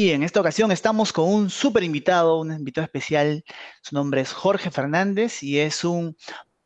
Y 0.00 0.12
en 0.12 0.22
esta 0.22 0.40
ocasión 0.40 0.72
estamos 0.72 1.12
con 1.12 1.28
un 1.28 1.50
súper 1.50 1.82
invitado, 1.82 2.40
un 2.40 2.54
invitado 2.54 2.86
especial. 2.86 3.44
Su 3.82 3.94
nombre 3.94 4.22
es 4.22 4.32
Jorge 4.32 4.70
Fernández 4.70 5.42
y 5.42 5.58
es 5.58 5.84
un 5.84 6.16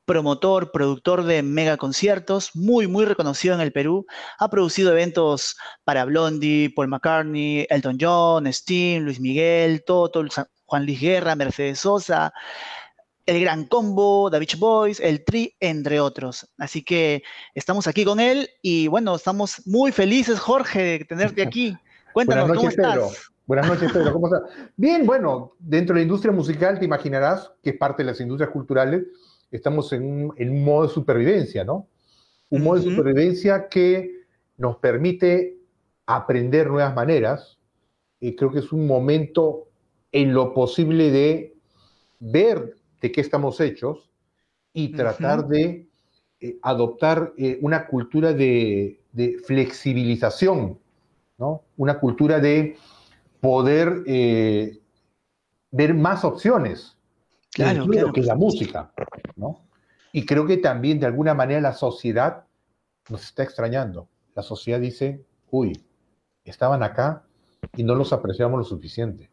promotor, 0.05 0.71
productor 0.71 1.25
de 1.25 1.43
mega 1.43 1.77
conciertos, 1.77 2.55
muy, 2.55 2.87
muy 2.87 3.05
reconocido 3.05 3.57
en 3.57 3.61
el 3.61 3.73
Perú. 3.73 4.07
Ha 4.39 4.49
producido 4.51 4.93
eventos 4.93 5.57
para 5.83 6.05
Blondie, 6.05 6.73
Paul 6.77 6.87
McCartney, 6.87 7.67
Elton 7.71 7.99
John, 8.01 8.47
Sting, 8.47 9.01
Luis 9.01 9.19
Miguel, 9.19 9.83
Toto, 9.85 10.25
Juan 10.67 10.87
Luis 10.87 11.01
Guerra, 11.01 11.35
Mercedes 11.35 11.81
Sosa, 11.81 12.33
El 13.27 13.41
Gran 13.41 13.65
Combo, 13.65 14.31
The 14.31 14.39
Beach 14.39 14.57
Boys, 14.61 15.01
El 15.01 15.25
Tri, 15.25 15.57
entre 15.59 15.99
otros. 15.99 16.49
Así 16.57 16.85
que 16.85 17.25
estamos 17.53 17.89
aquí 17.89 18.05
con 18.05 18.21
él 18.21 18.49
y 18.63 18.87
bueno, 18.87 19.17
estamos 19.17 19.67
muy 19.67 19.91
felices, 19.91 20.39
Jorge, 20.39 20.83
de 20.83 21.05
tenerte 21.05 21.43
aquí. 21.43 21.77
Cuéntanos, 22.15 22.57
¿cómo 22.57 22.69
estás? 22.71 23.31
Buenas 23.47 23.69
noches, 23.69 23.93
Pedro. 23.93 24.13
¿Cómo 24.15 24.29
estás? 24.29 24.51
Bien, 24.77 25.05
bueno, 25.05 25.53
dentro 25.59 25.95
de 25.95 26.01
la 26.01 26.05
industria 26.05 26.33
musical 26.33 26.79
te 26.79 26.87
imaginarás 26.87 27.53
que 27.63 27.71
es 27.71 27.77
parte 27.77 28.03
de 28.03 28.07
las 28.11 28.21
industrias 28.21 28.51
culturales 28.51 29.05
estamos 29.57 29.93
en 29.93 30.31
un, 30.37 30.65
modo 30.65 30.89
de 30.89 30.93
supervivencia, 30.93 31.65
¿no? 31.65 31.89
Un 32.51 32.63
modo 32.63 32.81
de 32.81 32.91
supervivencia 32.91 33.69
que 33.69 34.23
nos 34.57 34.77
permite 34.77 35.59
aprender 36.07 36.69
nuevas 36.69 36.95
maneras. 36.95 37.59
Y 38.21 38.35
creo 38.37 38.51
que 38.51 38.61
es 38.61 38.73
un 38.73 38.87
momento 38.87 39.69
en 40.13 40.35
lo 40.35 40.53
posible 40.55 41.11
de 41.11 41.55
ver 42.21 42.77
de 43.01 43.13
qué 43.13 43.21
estamos 43.21 43.61
hechos 43.61 44.11
y 44.73 44.93
tratar 44.93 45.47
de 45.47 45.89
eh, 46.41 46.59
adoptar 46.63 47.33
eh, 47.37 47.59
una 47.63 47.87
cultura 47.87 48.33
de, 48.33 49.01
flexibilización, 49.47 50.81
¿no? 51.39 51.63
Una 51.77 51.99
cultura 51.99 52.41
de 52.41 52.77
poder 53.41 54.03
eh, 54.07 54.81
ver 55.71 55.95
más 55.95 56.25
opciones 56.25 56.97
claro, 57.53 57.87
claro. 57.87 58.13
que 58.13 58.21
es 58.21 58.27
la 58.27 58.35
música, 58.35 58.93
¿no? 59.37 59.61
Y 60.13 60.25
creo 60.25 60.47
que 60.47 60.59
también 60.59 61.01
de 61.01 61.07
alguna 61.07 61.35
manera 61.35 61.61
la 61.61 61.73
sociedad 61.73 62.45
nos 63.09 63.25
está 63.25 63.43
extrañando. 63.43 64.09
La 64.35 64.43
sociedad 64.43 64.81
dice, 64.81 65.25
uy, 65.51 65.85
estaban 66.45 66.83
acá 66.83 67.25
y 67.77 67.83
no 67.83 67.95
los 67.95 68.13
apreciamos 68.13 68.59
lo 68.59 68.65
suficiente. 68.65 69.31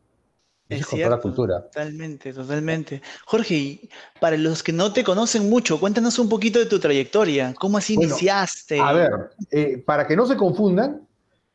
Es 0.69 0.87
cierto, 0.87 1.15
la 1.15 1.21
cultura. 1.21 1.63
Totalmente, 1.63 2.33
totalmente. 2.33 3.01
Jorge, 3.25 3.89
para 4.19 4.37
los 4.37 4.63
que 4.63 4.71
no 4.71 4.93
te 4.93 5.03
conocen 5.03 5.49
mucho, 5.49 5.79
cuéntanos 5.79 6.17
un 6.17 6.29
poquito 6.29 6.59
de 6.59 6.65
tu 6.65 6.79
trayectoria. 6.79 7.53
¿Cómo 7.59 7.77
así 7.77 7.95
iniciaste? 7.95 8.79
A 8.79 8.93
ver, 8.93 9.11
eh, 9.51 9.83
para 9.85 10.07
que 10.07 10.15
no 10.15 10.25
se 10.25 10.37
confundan, 10.37 11.07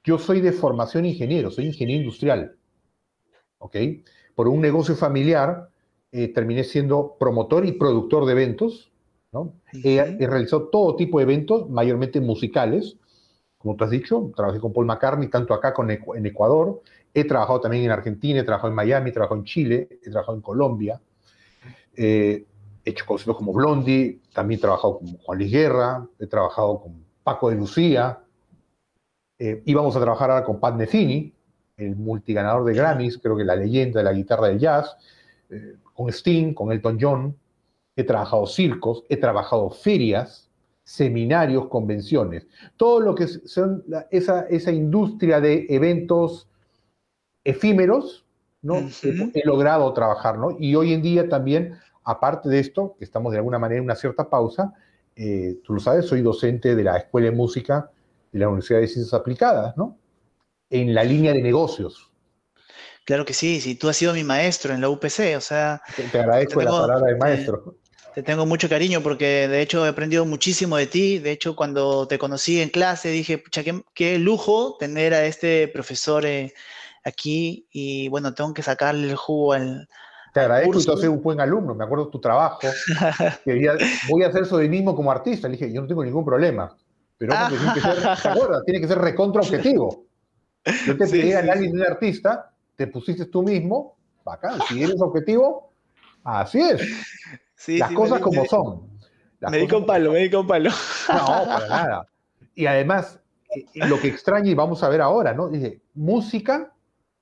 yo 0.06 0.18
soy 0.18 0.40
de 0.40 0.52
formación 0.52 1.04
ingeniero, 1.04 1.50
soy 1.50 1.66
ingeniero 1.66 2.02
industrial. 2.02 2.56
¿Ok? 3.58 3.76
Por 4.36 4.46
un 4.46 4.60
negocio 4.60 4.94
familiar, 4.94 5.68
eh, 6.12 6.28
terminé 6.28 6.62
siendo 6.62 7.16
promotor 7.18 7.66
y 7.66 7.72
productor 7.72 8.24
de 8.24 8.32
eventos. 8.32 8.92
¿no? 9.32 9.52
he, 9.72 10.00
realizado 10.26 10.68
todo 10.68 10.94
tipo 10.94 11.18
de 11.18 11.24
eventos, 11.24 11.68
mayormente 11.68 12.20
musicales. 12.20 12.96
Como 13.58 13.74
tú 13.74 13.82
has 13.82 13.90
dicho, 13.90 14.30
trabajé 14.36 14.60
con 14.60 14.72
Paul 14.72 14.86
McCartney, 14.86 15.28
tanto 15.28 15.52
acá 15.52 15.74
como 15.74 15.90
en 15.90 16.26
Ecuador. 16.26 16.82
He 17.12 17.24
trabajado 17.24 17.60
también 17.60 17.84
en 17.84 17.90
Argentina, 17.90 18.40
he 18.40 18.44
trabajado 18.44 18.68
en 18.68 18.76
Miami, 18.76 19.10
he 19.10 19.12
trabajado 19.12 19.40
en 19.40 19.44
Chile, 19.44 19.88
he 20.04 20.10
trabajado 20.10 20.36
en 20.36 20.42
Colombia. 20.42 21.00
Eh, 21.96 22.46
he 22.84 22.90
hecho 22.90 23.04
conciertos 23.04 23.38
como 23.38 23.52
Blondie, 23.52 24.20
también 24.32 24.58
he 24.58 24.60
trabajado 24.60 24.98
con 25.00 25.16
Juan 25.16 25.38
Luis 25.38 25.50
Guerra, 25.50 26.06
he 26.20 26.26
trabajado 26.28 26.80
con 26.80 27.04
Paco 27.24 27.50
de 27.50 27.56
Lucía. 27.56 28.20
Eh, 29.38 29.62
íbamos 29.66 29.94
a 29.96 30.00
trabajar 30.00 30.30
ahora 30.30 30.44
con 30.44 30.58
Pat 30.58 30.74
Metheny, 30.74 31.32
el 31.76 31.96
multiganador 31.96 32.64
de 32.64 32.74
Grammys, 32.74 33.18
creo 33.18 33.36
que 33.36 33.44
la 33.44 33.56
leyenda 33.56 34.00
de 34.00 34.04
la 34.04 34.12
guitarra 34.12 34.48
del 34.48 34.58
jazz. 34.58 34.96
Eh, 35.50 35.76
con 35.92 36.08
Sting, 36.08 36.54
con 36.54 36.72
Elton 36.72 36.98
John, 37.00 37.36
he 37.94 38.04
trabajado 38.04 38.46
circos, 38.46 39.04
he 39.08 39.16
trabajado 39.16 39.70
ferias, 39.70 40.50
seminarios, 40.84 41.68
convenciones, 41.68 42.46
todo 42.76 43.00
lo 43.00 43.14
que 43.14 43.26
son 43.26 43.82
esa, 44.10 44.42
esa 44.42 44.70
industria 44.70 45.40
de 45.40 45.66
eventos 45.68 46.48
efímeros, 47.44 48.24
¿no? 48.62 48.88
he, 49.02 49.46
logrado 49.46 49.92
trabajar, 49.94 50.38
¿no? 50.38 50.56
Y 50.58 50.74
hoy 50.74 50.92
en 50.92 51.02
día 51.02 51.28
también, 51.28 51.74
aparte 52.04 52.48
de 52.48 52.60
esto, 52.60 52.94
que 52.98 53.04
estamos 53.04 53.32
de 53.32 53.38
alguna 53.38 53.58
manera 53.58 53.78
en 53.78 53.84
una 53.84 53.96
cierta 53.96 54.28
pausa, 54.28 54.74
eh, 55.16 55.58
tú 55.64 55.74
lo 55.74 55.80
sabes, 55.80 56.06
soy 56.06 56.22
docente 56.22 56.76
de 56.76 56.84
la 56.84 56.98
Escuela 56.98 57.30
de 57.30 57.36
Música 57.36 57.90
de 58.36 58.40
la 58.40 58.48
Universidad 58.48 58.80
de 58.80 58.88
Ciencias 58.88 59.14
Aplicadas, 59.14 59.76
¿no? 59.76 59.98
En 60.70 60.94
la 60.94 61.04
línea 61.04 61.32
de 61.32 61.42
negocios. 61.42 62.10
Claro 63.04 63.24
que 63.24 63.32
sí, 63.32 63.60
sí, 63.60 63.76
tú 63.76 63.88
has 63.88 63.96
sido 63.96 64.12
mi 64.12 64.24
maestro 64.24 64.74
en 64.74 64.80
la 64.80 64.88
UPC, 64.88 65.36
o 65.36 65.40
sea... 65.40 65.80
Te 66.10 66.18
agradezco 66.18 66.60
la 66.60 66.70
palabra 66.70 67.06
de 67.06 67.16
maestro. 67.16 67.76
Te, 68.14 68.22
tengo 68.22 68.46
mucho 68.46 68.68
cariño 68.68 69.00
porque 69.00 69.46
de 69.48 69.62
hecho 69.62 69.86
he 69.86 69.88
aprendido 69.88 70.24
muchísimo 70.24 70.76
de 70.76 70.86
ti. 70.86 71.18
De 71.18 71.30
hecho, 71.30 71.54
cuando 71.54 72.08
te 72.08 72.18
conocí 72.18 72.60
en 72.60 72.68
clase 72.68 73.10
dije, 73.10 73.38
pucha, 73.38 73.62
qué, 73.94 74.18
lujo 74.18 74.76
tener 74.78 75.14
a 75.14 75.24
este 75.24 75.68
profesor 75.68 76.26
eh, 76.26 76.52
aquí 77.04 77.68
y 77.70 78.08
bueno, 78.08 78.34
tengo 78.34 78.52
que 78.52 78.62
sacarle 78.62 79.08
el 79.08 79.16
jugo 79.16 79.52
al... 79.52 79.88
Te 80.34 80.40
agradezco, 80.40 80.82
tú 80.82 80.92
has 80.92 81.00
sido 81.00 81.12
un 81.12 81.22
buen 81.22 81.40
alumno, 81.40 81.74
me 81.74 81.84
acuerdo 81.84 82.06
de 82.06 82.10
tu 82.10 82.20
trabajo. 82.20 82.58
voy 84.10 84.22
a 84.22 84.28
hacer 84.28 84.68
mismo 84.68 84.94
como 84.94 85.10
artista. 85.10 85.48
Le 85.48 85.56
dije, 85.56 85.72
yo 85.72 85.80
no 85.80 85.86
tengo 85.86 86.04
ningún 86.04 86.24
problema. 86.24 86.76
Pero 87.18 87.34
tiene 87.48 87.74
que 87.74 87.80
ser, 87.80 88.64
Tiene 88.64 88.80
que 88.80 88.88
ser 88.88 88.98
recontra 88.98 89.42
objetivo. 89.42 90.04
Yo 90.86 90.96
te 90.96 91.06
pedí 91.06 91.32
análisis 91.32 91.72
de 91.72 91.78
un 91.78 91.86
artista 91.86 92.52
te 92.76 92.86
pusiste 92.86 93.26
tú 93.26 93.42
mismo, 93.42 93.96
bacán, 94.24 94.60
si 94.68 94.82
eres 94.82 95.00
objetivo, 95.00 95.72
así 96.22 96.60
es. 96.60 97.78
Las 97.78 97.90
cosas 97.92 98.20
como 98.20 98.44
son. 98.44 98.82
me 99.40 99.58
di 99.58 99.66
con 99.66 99.86
palo, 99.86 100.12
me 100.12 100.20
di 100.20 100.30
con 100.30 100.46
palo. 100.46 100.70
No, 101.08 101.26
para 101.26 101.68
nada. 101.68 102.08
Y 102.54 102.66
además, 102.66 103.18
eh, 103.54 103.64
eh, 103.74 103.88
lo 103.88 103.98
que 103.98 104.08
extraña, 104.08 104.50
y 104.50 104.54
vamos 104.54 104.82
a 104.82 104.88
ver 104.88 105.00
ahora, 105.00 105.32
¿no? 105.32 105.48
Dice, 105.48 105.80
música, 105.94 106.72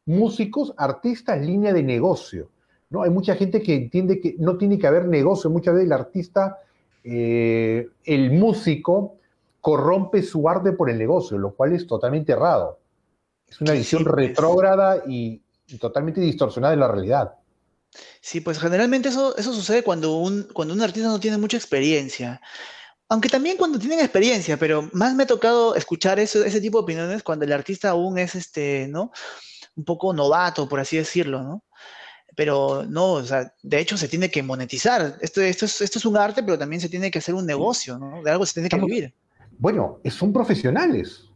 músicos, 0.07 0.75
artistas, 0.77 1.41
línea 1.41 1.73
de 1.73 1.83
negocio. 1.83 2.51
¿no? 2.91 3.03
Hay 3.03 3.11
mucha 3.11 3.37
gente 3.37 3.63
que 3.63 3.75
entiende 3.75 4.21
que 4.21 4.37
no 4.39 4.57
tiene 4.59 4.79
que 4.79 4.87
haber 4.87 5.07
negocio. 5.07 5.51
Muchas 5.51 5.75
veces 5.75 5.87
el 5.87 5.93
artista, 5.93 6.59
eh, 7.05 7.89
el 8.05 8.33
músico, 8.33 9.17
corrompe 9.65 10.23
su 10.23 10.47
arte 10.47 10.73
por 10.73 10.91
el 10.91 10.99
negocio, 10.99 11.39
lo 11.39 11.55
cual 11.55 11.73
es 11.73 11.87
totalmente 11.87 12.33
errado. 12.33 12.81
Es 13.49 13.63
una 13.63 13.73
visión 13.73 14.05
retrógrada 14.05 15.03
y, 15.09 15.41
totalmente 15.81 16.21
distorsionada 16.21 16.73
de 16.73 16.81
la 16.81 16.87
realidad. 16.87 17.33
Sí, 18.21 18.43
pues 18.43 18.59
generalmente 18.59 19.09
eso, 19.09 19.35
eso 19.39 19.55
sucede 19.55 19.83
cuando 19.83 20.19
un, 20.19 20.43
cuando 20.53 20.75
un 20.75 20.83
artista 20.83 21.09
no 21.09 21.19
tiene 21.19 21.39
mucha 21.39 21.57
experiencia. 21.57 22.43
Aunque 23.09 23.31
también 23.31 23.57
cuando 23.57 23.79
tienen 23.79 24.01
experiencia, 24.01 24.59
pero 24.59 24.91
más 24.93 25.15
me 25.15 25.23
ha 25.23 25.27
tocado 25.27 25.75
escuchar 25.77 26.21
ese 26.21 26.61
tipo 26.61 26.77
de 26.77 26.83
opiniones 26.83 27.23
cuando 27.23 27.47
el 27.47 27.53
artista 27.53 27.89
aún 27.89 28.19
es 28.19 28.35
este, 28.35 28.87
¿no? 28.89 29.13
Un 29.77 29.85
poco 29.87 30.13
novato, 30.13 30.69
por 30.69 30.79
así 30.79 30.99
decirlo, 30.99 31.43
¿no? 31.43 31.65
Pero 32.37 32.85
no, 32.87 33.13
o 33.13 33.25
sea, 33.25 33.55
de 33.63 33.79
hecho 33.79 33.97
se 33.97 34.09
tiene 34.09 34.31
que 34.31 34.43
monetizar. 34.43 35.17
Esto, 35.23 35.41
esto, 35.41 35.65
es, 35.65 35.81
esto 35.81 35.99
es 35.99 36.05
un 36.05 36.19
arte, 36.19 36.43
pero 36.43 36.59
también 36.59 36.83
se 36.83 36.91
tiene 36.91 37.11
que 37.11 37.21
hacer 37.21 37.35
un 37.35 37.47
negocio, 37.47 37.97
¿no? 37.97 38.23
De 38.23 38.31
algo 38.31 38.45
se 38.45 38.53
tiene 38.53 38.69
que 38.69 38.77
vivir. 38.77 39.15
Bueno, 39.59 40.01
son 40.11 40.33
profesionales. 40.33 41.31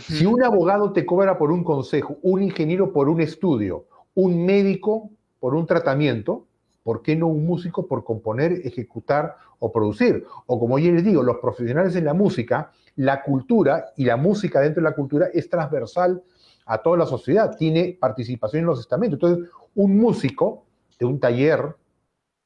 Si 0.00 0.26
un 0.26 0.42
abogado 0.42 0.92
te 0.92 1.06
cobra 1.06 1.38
por 1.38 1.52
un 1.52 1.62
consejo, 1.62 2.18
un 2.22 2.42
ingeniero 2.42 2.92
por 2.92 3.08
un 3.08 3.20
estudio, 3.20 3.86
un 4.14 4.44
médico 4.44 5.10
por 5.38 5.54
un 5.54 5.66
tratamiento, 5.66 6.46
¿por 6.82 7.02
qué 7.02 7.14
no 7.14 7.28
un 7.28 7.46
músico 7.46 7.86
por 7.86 8.02
componer, 8.02 8.60
ejecutar 8.64 9.36
o 9.60 9.70
producir? 9.70 10.24
O 10.46 10.58
como 10.58 10.80
yo 10.80 10.90
les 10.90 11.04
digo, 11.04 11.22
los 11.22 11.36
profesionales 11.36 11.94
en 11.94 12.06
la 12.06 12.14
música, 12.14 12.72
la 12.96 13.22
cultura 13.22 13.92
y 13.96 14.04
la 14.04 14.16
música 14.16 14.60
dentro 14.60 14.82
de 14.82 14.88
la 14.88 14.96
cultura 14.96 15.28
es 15.32 15.48
transversal 15.48 16.22
a 16.66 16.78
toda 16.78 16.98
la 16.98 17.06
sociedad, 17.06 17.56
tiene 17.56 17.96
participación 18.00 18.60
en 18.60 18.66
los 18.66 18.80
estamentos. 18.80 19.14
Entonces, 19.16 19.54
un 19.76 19.96
músico 19.96 20.64
de 20.98 21.06
un 21.06 21.20
taller, 21.20 21.76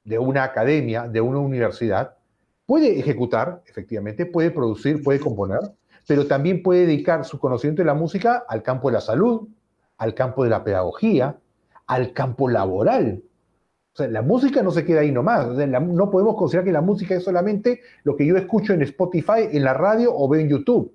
de 0.05 0.19
una 0.19 0.45
academia, 0.45 1.09
de 1.09 1.21
una 1.21 1.39
universidad, 1.39 2.17
puede 2.67 2.99
ejecutar, 2.99 3.63
efectivamente, 3.67 4.27
puede 4.27 4.51
producir, 4.51 5.03
puede 5.03 5.21
componer, 5.21 5.61
pero 6.07 6.27
también 6.27 6.63
puede 6.63 6.87
dedicar 6.87 7.25
su 7.25 7.39
conocimiento 7.39 7.83
de 7.83 7.87
la 7.87 7.95
música 7.95 8.45
al 8.49 8.63
campo 8.63 8.89
de 8.89 8.95
la 8.95 9.01
salud, 9.01 9.49
al 9.99 10.15
campo 10.15 10.45
de 10.45 10.51
la 10.51 10.65
pedagogía, 10.65 11.39
al 11.87 12.13
campo 12.13 12.49
laboral. 12.49 13.23
O 13.93 13.97
sea, 13.97 14.09
la 14.09 14.23
música 14.23 14.63
no 14.63 14.71
se 14.71 14.85
queda 14.85 15.01
ahí 15.01 15.13
nomás. 15.13 15.49
no 15.49 16.11
podemos 16.11 16.37
considerar 16.37 16.65
que 16.65 16.73
la 16.73 16.81
música 16.81 17.15
es 17.15 17.25
solamente 17.25 17.81
lo 18.05 18.17
que 18.17 18.27
yo 18.27 18.37
escucho 18.37 18.73
en 18.73 18.83
Spotify, 18.83 19.49
en 19.51 19.65
la 19.65 19.75
radio 19.75 20.13
o 20.15 20.29
veo 20.29 20.41
en 20.41 20.49
YouTube. 20.49 20.95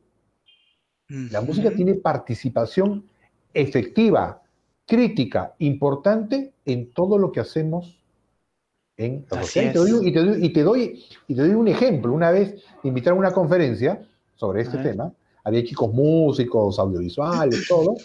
La 1.08 1.42
música 1.42 1.72
tiene 1.72 1.94
participación 1.94 3.06
efectiva, 3.54 4.42
crítica, 4.86 5.56
importante 5.60 6.54
en 6.66 6.92
todo 6.92 7.18
lo 7.18 7.32
que 7.32 7.40
hacemos 7.40 7.97
en 8.98 9.26
la 9.30 9.44
sociedad. 9.44 9.70
Y 9.70 9.74
te, 10.52 10.64
doy, 10.64 11.06
y 11.28 11.36
te 11.36 11.42
doy 11.42 11.54
un 11.54 11.68
ejemplo. 11.68 12.12
Una 12.12 12.32
vez 12.32 12.56
me 12.84 12.90
invitaron 12.90 13.20
a 13.20 13.28
una 13.28 13.32
conferencia 13.32 14.06
sobre 14.36 14.62
este 14.62 14.78
tema. 14.80 15.12
Había 15.44 15.64
chicos 15.64 15.94
músicos, 15.94 16.78
audiovisuales, 16.80 17.66
todo. 17.70 17.96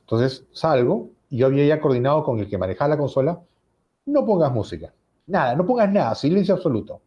Entonces 0.00 0.44
salgo 0.52 1.10
y 1.30 1.38
yo 1.38 1.46
había 1.46 1.66
ya 1.66 1.80
coordinado 1.80 2.22
con 2.22 2.38
el 2.38 2.48
que 2.48 2.58
manejaba 2.58 2.90
la 2.90 2.98
consola, 2.98 3.40
no 4.04 4.24
pongas 4.24 4.52
música, 4.52 4.94
nada, 5.26 5.56
no 5.56 5.66
pongas 5.66 5.92
nada, 5.92 6.14
silencio 6.14 6.54
absoluto. 6.54 7.00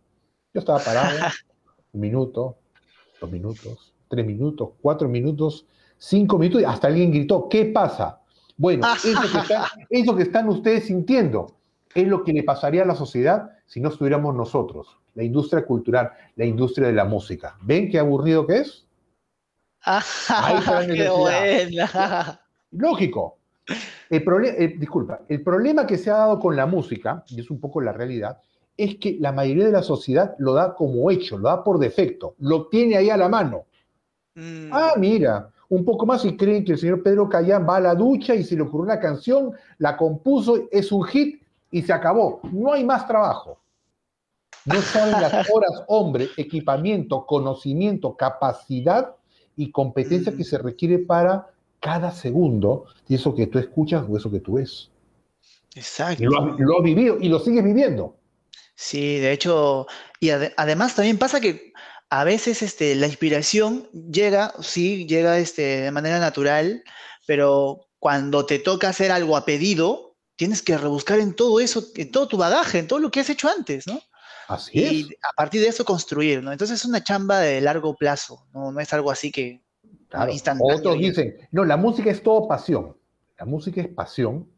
Yo 0.54 0.60
estaba 0.60 0.80
parado, 0.80 1.18
un 1.94 2.02
minuto, 2.02 2.58
dos 3.22 3.32
minutos, 3.32 3.94
tres 4.10 4.26
minutos, 4.26 4.72
cuatro 4.82 5.08
minutos, 5.08 5.66
cinco 5.98 6.38
minutos, 6.38 6.62
y 6.62 6.66
hasta 6.66 6.88
alguien 6.88 7.12
gritó, 7.12 7.48
¿qué 7.48 7.66
pasa? 7.66 8.20
Bueno, 8.58 8.86
eso 8.94 9.22
que, 9.48 9.56
eso 10.02 10.16
que 10.16 10.24
están 10.24 10.50
ustedes 10.50 10.88
sintiendo 10.88 11.59
es 11.96 12.08
lo 12.08 12.24
que 12.24 12.34
le 12.34 12.44
pasaría 12.44 12.84
a 12.84 12.86
la 12.86 12.96
sociedad 12.96 13.52
si 13.66 13.80
no 13.80 13.90
estuviéramos 13.90 14.36
nosotros, 14.36 14.98
la 15.16 15.24
industria 15.24 15.66
cultural, 15.66 16.12
la 16.36 16.46
industria 16.46 16.88
de 16.88 16.94
la 16.94 17.06
música. 17.06 17.58
¿Ven 17.62 17.90
qué 17.90 18.00
aburrido 18.00 18.46
que 18.46 18.58
es? 18.58 18.86
qué 20.88 21.10
buena. 21.10 22.42
Lógico. 22.72 23.38
El 24.10 24.24
eh, 24.46 24.76
disculpa, 24.80 25.22
el 25.28 25.44
problema 25.44 25.86
que 25.86 25.98
se 25.98 26.10
ha 26.10 26.18
dado 26.18 26.40
con 26.40 26.56
la 26.56 26.66
música, 26.66 27.24
y 27.28 27.40
es 27.40 27.52
un 27.52 27.60
poco 27.60 27.82
la 27.82 27.92
realidad, 27.92 28.40
es 28.76 28.96
que 28.96 29.18
la 29.20 29.32
mayoría 29.32 29.66
de 29.66 29.72
la 29.72 29.84
sociedad 29.84 30.36
lo 30.40 30.54
da 30.54 30.74
como 30.74 31.12
hecho, 31.12 31.38
lo 31.38 31.50
da 31.50 31.64
por 31.64 31.78
defecto, 31.78 32.36
lo 32.40 32.68
tiene 32.68 32.98
ahí 32.98 33.10
a 33.10 33.18
la 33.18 33.30
mano. 33.30 33.66
Mm. 34.36 34.70
Ah, 34.72 34.94
mira, 34.98 35.52
un 35.68 35.86
poco 35.86 36.06
más 36.06 36.26
y 36.26 36.36
creen 36.36 36.66
que 36.66 36.72
el 36.72 36.78
señor 36.78 37.04
Pedro 37.04 37.30
Cayán 37.30 37.68
va 37.68 37.76
a 37.76 37.82
la 37.82 37.96
ducha 37.96 38.34
y 38.34 38.44
se 38.44 38.56
le 38.56 38.64
ocurrió 38.64 38.86
una 38.86 39.00
canción, 39.00 39.52
la 39.78 39.96
compuso, 39.96 40.68
es 40.72 40.92
un 40.92 41.04
hit 41.04 41.42
y 41.72 41.82
se 41.82 41.94
acabó. 41.94 42.42
No 42.52 42.74
hay 42.74 42.84
más 42.84 43.08
trabajo. 43.08 43.60
No 44.66 44.82
saben 44.82 45.22
las 45.22 45.50
horas, 45.54 45.84
hombre, 45.88 46.30
equipamiento, 46.38 47.26
conocimiento, 47.26 48.16
capacidad 48.16 49.16
y 49.56 49.72
competencia 49.72 50.36
que 50.36 50.44
se 50.44 50.58
requiere 50.58 51.00
para 51.00 51.48
cada 51.80 52.12
segundo 52.12 52.86
de 53.08 53.16
eso 53.16 53.34
que 53.36 53.48
tú 53.48 53.60
escuchas 53.60 54.04
o 54.08 54.18
eso 54.18 54.30
que 54.30 54.40
tú 54.40 54.54
ves. 54.54 54.90
Exacto. 55.76 56.24
Lo, 56.24 56.78
has 56.78 56.84
vivido 56.84 57.18
y 57.20 57.30
lo 57.30 57.40
sigues 57.40 57.64
viviendo. 57.64 58.16
Sí, 58.76 59.20
de 59.20 59.34
hecho, 59.34 59.88
y 60.20 60.30
además 60.30 60.96
también 60.96 61.18
pasa 61.18 61.42
que 61.42 61.74
a 62.10 62.24
veces 62.24 62.62
este, 62.62 62.96
la 62.96 63.08
inspiración 63.08 63.88
llega, 63.92 64.54
sí, 64.62 65.06
llega 65.06 65.38
este, 65.38 65.82
de 65.82 65.92
manera 65.92 66.20
natural, 66.20 66.84
pero 67.28 67.88
cuando 68.00 68.46
te 68.46 68.60
toca 68.60 68.90
hacer 68.90 69.12
algo 69.12 69.38
a 69.38 69.46
pedido, 69.46 70.09
tienes 70.40 70.62
que 70.62 70.78
rebuscar 70.78 71.20
en 71.20 71.34
todo 71.34 71.60
eso, 71.60 71.84
en 71.98 72.12
todo 72.12 72.30
tu 72.30 72.38
bagaje, 72.38 72.80
en 72.80 72.88
todo 72.88 73.00
lo 73.00 73.12
que 73.12 73.20
has 73.20 73.30
hecho 73.30 73.50
antes, 73.50 73.86
¿no? 73.86 74.00
Así 74.48 74.80
y 74.80 75.04
a 75.22 75.36
partir 75.36 75.60
de 75.60 75.68
eso 75.68 75.84
construir, 75.84 76.42
¿no? 76.42 76.54
Entonces 76.54 76.80
es 76.80 76.86
una 76.86 77.04
chamba 77.04 77.40
de 77.40 77.60
largo 77.60 77.94
plazo, 77.94 78.48
no, 78.54 78.72
no 78.72 78.80
es 78.80 78.94
algo 78.94 79.12
así 79.12 79.34
que 79.34 79.62
claro. 80.08 80.32
Otros 80.62 80.98
dicen, 80.98 81.36
no, 81.52 81.66
la 81.66 81.76
música 81.76 82.10
es 82.10 82.24
todo 82.24 82.48
pasión. 82.48 82.96
La 83.38 83.46
música 83.46 83.82
es 83.82 83.90
pasión, 83.90 84.50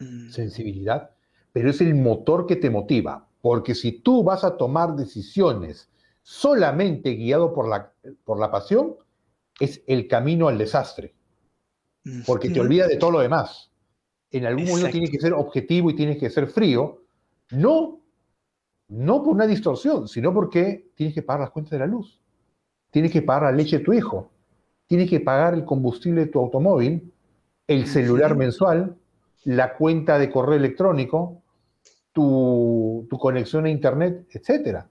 mm. 0.00 0.30
sensibilidad, 0.30 1.10
pero 1.52 1.70
es 1.70 1.80
el 1.80 1.94
motor 1.94 2.44
que 2.44 2.56
te 2.56 2.68
motiva. 2.68 3.28
Porque 3.40 3.76
si 3.76 3.92
tú 3.92 4.24
vas 4.24 4.42
a 4.42 4.56
tomar 4.56 4.96
decisiones 4.96 5.88
solamente 6.22 7.12
guiado 7.12 7.54
por 7.54 7.68
la, 7.68 7.92
por 8.24 8.40
la 8.40 8.50
pasión, 8.50 8.96
es 9.60 9.82
el 9.86 10.08
camino 10.08 10.48
al 10.48 10.58
desastre. 10.58 11.14
Porque 12.26 12.50
te 12.50 12.58
olvidas 12.58 12.88
de 12.88 12.96
todo 12.96 13.12
lo 13.12 13.20
demás. 13.20 13.71
En 14.32 14.46
algún 14.46 14.66
momento 14.66 14.90
tienes 14.90 15.10
que 15.10 15.20
ser 15.20 15.34
objetivo 15.34 15.90
y 15.90 15.94
tienes 15.94 16.18
que 16.18 16.30
ser 16.30 16.46
frío. 16.46 17.02
No, 17.50 18.00
no 18.88 19.22
por 19.22 19.34
una 19.34 19.46
distorsión, 19.46 20.08
sino 20.08 20.32
porque 20.32 20.90
tienes 20.94 21.14
que 21.14 21.22
pagar 21.22 21.42
las 21.42 21.50
cuentas 21.50 21.72
de 21.72 21.78
la 21.78 21.86
luz. 21.86 22.20
Tienes 22.90 23.12
que 23.12 23.22
pagar 23.22 23.44
la 23.44 23.52
leche 23.52 23.78
de 23.78 23.84
tu 23.84 23.92
hijo. 23.92 24.30
Tienes 24.86 25.08
que 25.08 25.20
pagar 25.20 25.54
el 25.54 25.64
combustible 25.64 26.22
de 26.22 26.26
tu 26.30 26.38
automóvil, 26.38 27.12
el 27.66 27.86
celular 27.86 28.36
mensual, 28.36 28.96
la 29.44 29.74
cuenta 29.76 30.18
de 30.18 30.30
correo 30.30 30.56
electrónico, 30.56 31.42
tu, 32.12 33.06
conexión 33.20 33.66
a 33.66 33.70
Internet, 33.70 34.26
etc. 34.30 34.84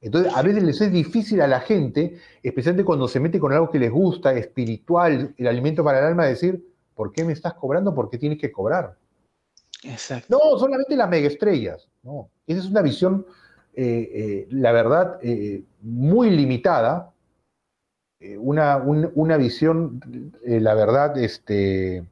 Entonces, 0.00 0.32
a 0.34 0.42
veces 0.42 0.62
les 0.62 0.80
es 0.80 0.92
difícil 0.92 1.40
a 1.40 1.46
la 1.46 1.60
gente, 1.60 2.16
especialmente 2.42 2.84
cuando 2.84 3.08
se 3.08 3.20
mete 3.20 3.38
con 3.38 3.52
algo 3.52 3.70
que 3.70 3.78
les 3.78 3.90
gusta, 3.90 4.32
espiritual, 4.32 5.34
el 5.36 5.46
alimento 5.46 5.84
para 5.84 5.98
el 6.00 6.06
alma, 6.06 6.26
decir, 6.26 6.69
¿por 7.00 7.12
qué 7.12 7.24
me 7.24 7.32
estás 7.32 7.54
cobrando? 7.54 7.94
¿Por 7.94 8.10
qué 8.10 8.18
tienes 8.18 8.38
que 8.38 8.52
cobrar? 8.52 8.94
Exacto. 9.84 10.26
No, 10.36 10.58
solamente 10.58 10.94
las 10.94 11.08
megaestrellas. 11.08 11.88
No, 12.02 12.28
esa 12.46 12.60
es 12.60 12.66
una 12.66 12.82
visión, 12.82 13.24
eh, 13.72 14.10
eh, 14.12 14.48
la 14.50 14.70
verdad, 14.72 15.18
eh, 15.22 15.64
muy 15.80 16.28
limitada. 16.28 17.14
Una, 18.38 18.76
una, 18.76 19.38
visión, 19.38 19.98
la 20.44 20.74
verdad, 20.74 21.16
este, 21.16 22.04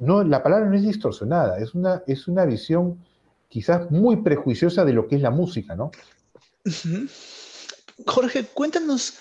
no, 0.00 0.24
la 0.24 0.42
palabra 0.42 0.66
no 0.66 0.74
es 0.74 0.82
distorsionada, 0.82 1.60
es 1.60 1.76
una, 1.76 2.02
es 2.08 2.26
una 2.26 2.44
visión 2.44 2.98
quizás 3.48 3.88
muy 3.92 4.16
prejuiciosa 4.16 4.84
de 4.84 4.94
lo 4.94 5.06
que 5.06 5.14
es 5.14 5.22
la 5.22 5.30
música, 5.30 5.76
¿no? 5.76 5.92
Jorge, 8.04 8.46
cuéntanos 8.52 9.20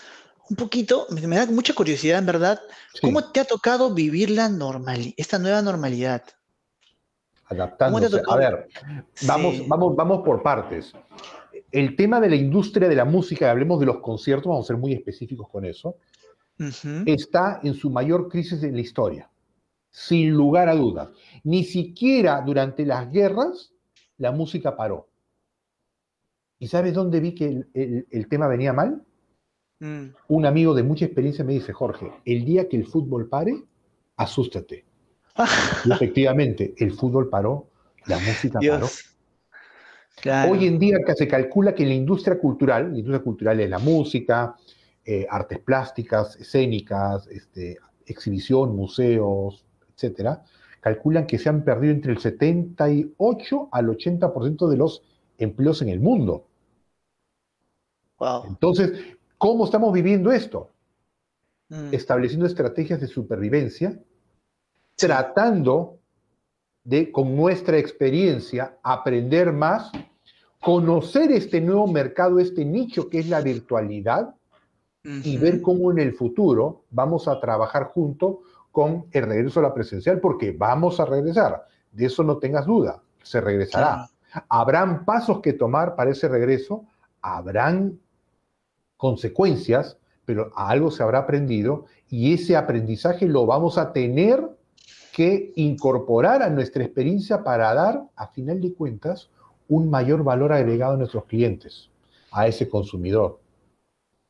un 0.49 0.55
poquito, 0.55 1.07
me, 1.09 1.35
da 1.35 1.45
mucha 1.47 1.73
curiosidad 1.73 2.19
en 2.19 2.25
verdad, 2.25 2.59
¿cómo 3.01 3.31
te 3.31 3.39
ha 3.39 3.45
tocado 3.45 3.93
vivir 3.93 4.29
la 4.29 4.49
normal, 4.49 5.13
esta 5.17 5.39
nueva 5.39 5.61
normalidad? 5.61 6.23
Adaptándose. 7.45 8.21
A 8.27 8.35
ver, 8.35 8.67
vamos, 9.25 9.67
vamos, 9.67 9.95
vamos 9.95 10.25
por 10.25 10.43
partes. 10.43 10.93
El 11.71 11.95
tema 11.95 12.19
de 12.19 12.29
la 12.29 12.35
industria 12.35 12.87
de 12.87 12.95
la 12.95 13.05
música, 13.05 13.51
hablemos 13.51 13.79
de 13.79 13.85
los 13.85 13.99
conciertos, 13.99 14.47
vamos 14.47 14.65
a 14.65 14.67
ser 14.67 14.77
muy 14.77 14.93
específicos 14.93 15.47
con 15.49 15.65
eso, 15.65 15.97
está 17.05 17.59
en 17.63 17.73
su 17.73 17.89
mayor 17.89 18.29
crisis 18.29 18.63
en 18.63 18.73
la 18.73 18.81
historia 18.81 19.29
sin 19.97 20.29
lugar 20.29 20.69
a 20.69 20.75
dudas. 20.75 21.09
Ni 21.43 21.63
siquiera 21.63 22.43
durante 22.45 22.85
las 22.85 23.11
guerras 23.11 23.73
la 24.17 24.31
música 24.31 24.77
paró. 24.77 25.09
¿Y 26.59 26.67
sabes 26.67 26.93
dónde 26.93 27.19
vi 27.19 27.33
que 27.33 27.65
el, 27.73 28.27
tema 28.29 28.47
venía 28.47 28.73
mal? 28.73 29.03
Mm. 29.79 30.05
Un 30.27 30.45
amigo 30.45 30.73
de 30.73 30.83
mucha 30.83 31.05
experiencia 31.05 31.43
me 31.43 31.53
dice, 31.53 31.73
Jorge, 31.73 32.11
el 32.25 32.45
día 32.45 32.67
que 32.67 32.77
el 32.77 32.87
fútbol 32.87 33.27
pare, 33.27 33.63
asústate. 34.15 34.85
y 35.85 35.91
efectivamente, 35.91 36.73
el 36.77 36.93
fútbol 36.93 37.29
paró, 37.29 37.67
la 38.05 38.17
música 38.17 38.59
paró. 38.59 38.87
Hoy 40.49 40.65
en 40.65 40.79
día 40.79 40.97
se 41.15 41.27
calcula 41.27 41.75
que 41.75 41.83
en 41.83 41.89
la 41.89 41.95
industria 41.95 42.39
cultural, 42.39 42.91
la 42.91 42.97
industria 42.97 43.23
cultural 43.23 43.59
es 43.59 43.69
la 43.69 43.77
música, 43.77 44.55
eh, 45.05 45.27
artes 45.29 45.59
plásticas, 45.59 46.35
escénicas, 46.37 47.27
este, 47.27 47.77
exhibición, 48.05 48.75
museos, 48.75 49.63
etcétera, 49.93 50.43
calculan 50.81 51.27
que 51.27 51.37
se 51.37 51.49
han 51.49 51.63
perdido 51.63 51.93
entre 51.93 52.11
el 52.13 52.17
78 52.17 53.69
al 53.71 53.87
80% 53.87 54.67
de 54.67 54.77
los 54.77 55.03
empleos 55.37 55.81
en 55.81 55.89
el 55.89 55.99
mundo. 55.99 56.47
Entonces, 58.47 59.16
¿cómo 59.37 59.65
estamos 59.65 59.93
viviendo 59.93 60.31
esto? 60.31 60.71
Mm. 61.69 61.93
Estableciendo 61.93 62.45
estrategias 62.45 62.99
de 63.01 63.07
supervivencia, 63.07 63.99
tratando 64.95 65.99
de, 66.83 67.11
con 67.11 67.35
nuestra 67.35 67.77
experiencia, 67.77 68.77
aprender 68.81 69.51
más, 69.51 69.91
conocer 70.61 71.31
este 71.31 71.61
nuevo 71.61 71.87
mercado, 71.87 72.39
este 72.39 72.65
nicho 72.65 73.09
que 73.09 73.19
es 73.19 73.29
la 73.29 73.41
virtualidad, 73.41 74.33
y 75.23 75.37
ver 75.37 75.61
cómo 75.61 75.89
en 75.91 75.99
el 75.99 76.13
futuro 76.13 76.83
vamos 76.89 77.29
a 77.29 77.39
trabajar 77.39 77.85
juntos 77.85 78.39
con 78.73 79.05
el 79.11 79.23
regreso 79.23 79.61
a 79.61 79.63
la 79.63 79.73
presencial, 79.73 80.19
porque 80.19 80.51
vamos 80.51 80.99
a 80.99 81.05
regresar, 81.05 81.65
de 81.93 82.05
eso 82.07 82.23
no 82.23 82.37
tengas 82.39 82.65
duda, 82.65 83.01
se 83.23 83.39
regresará. 83.39 84.09
Habrán 84.49 85.05
pasos 85.05 85.39
que 85.39 85.53
tomar 85.53 85.95
para 85.95 86.11
ese 86.11 86.27
regreso, 86.27 86.85
habrán 87.21 87.97
consecuencias, 88.97 89.97
pero 90.25 90.51
a 90.55 90.69
algo 90.69 90.91
se 90.91 91.03
habrá 91.03 91.19
aprendido 91.19 91.85
y 92.09 92.33
ese 92.33 92.57
aprendizaje 92.57 93.27
lo 93.27 93.45
vamos 93.45 93.77
a 93.77 93.93
tener 93.93 94.43
que 95.13 95.53
incorporar 95.55 96.43
a 96.43 96.49
nuestra 96.49 96.83
experiencia 96.83 97.43
para 97.43 97.73
dar, 97.73 98.03
a 98.15 98.27
final 98.27 98.61
de 98.61 98.73
cuentas, 98.73 99.29
un 99.67 99.89
mayor 99.89 100.23
valor 100.23 100.53
agregado 100.53 100.93
a 100.93 100.97
nuestros 100.97 101.25
clientes, 101.25 101.89
a 102.31 102.47
ese 102.47 102.69
consumidor. 102.69 103.39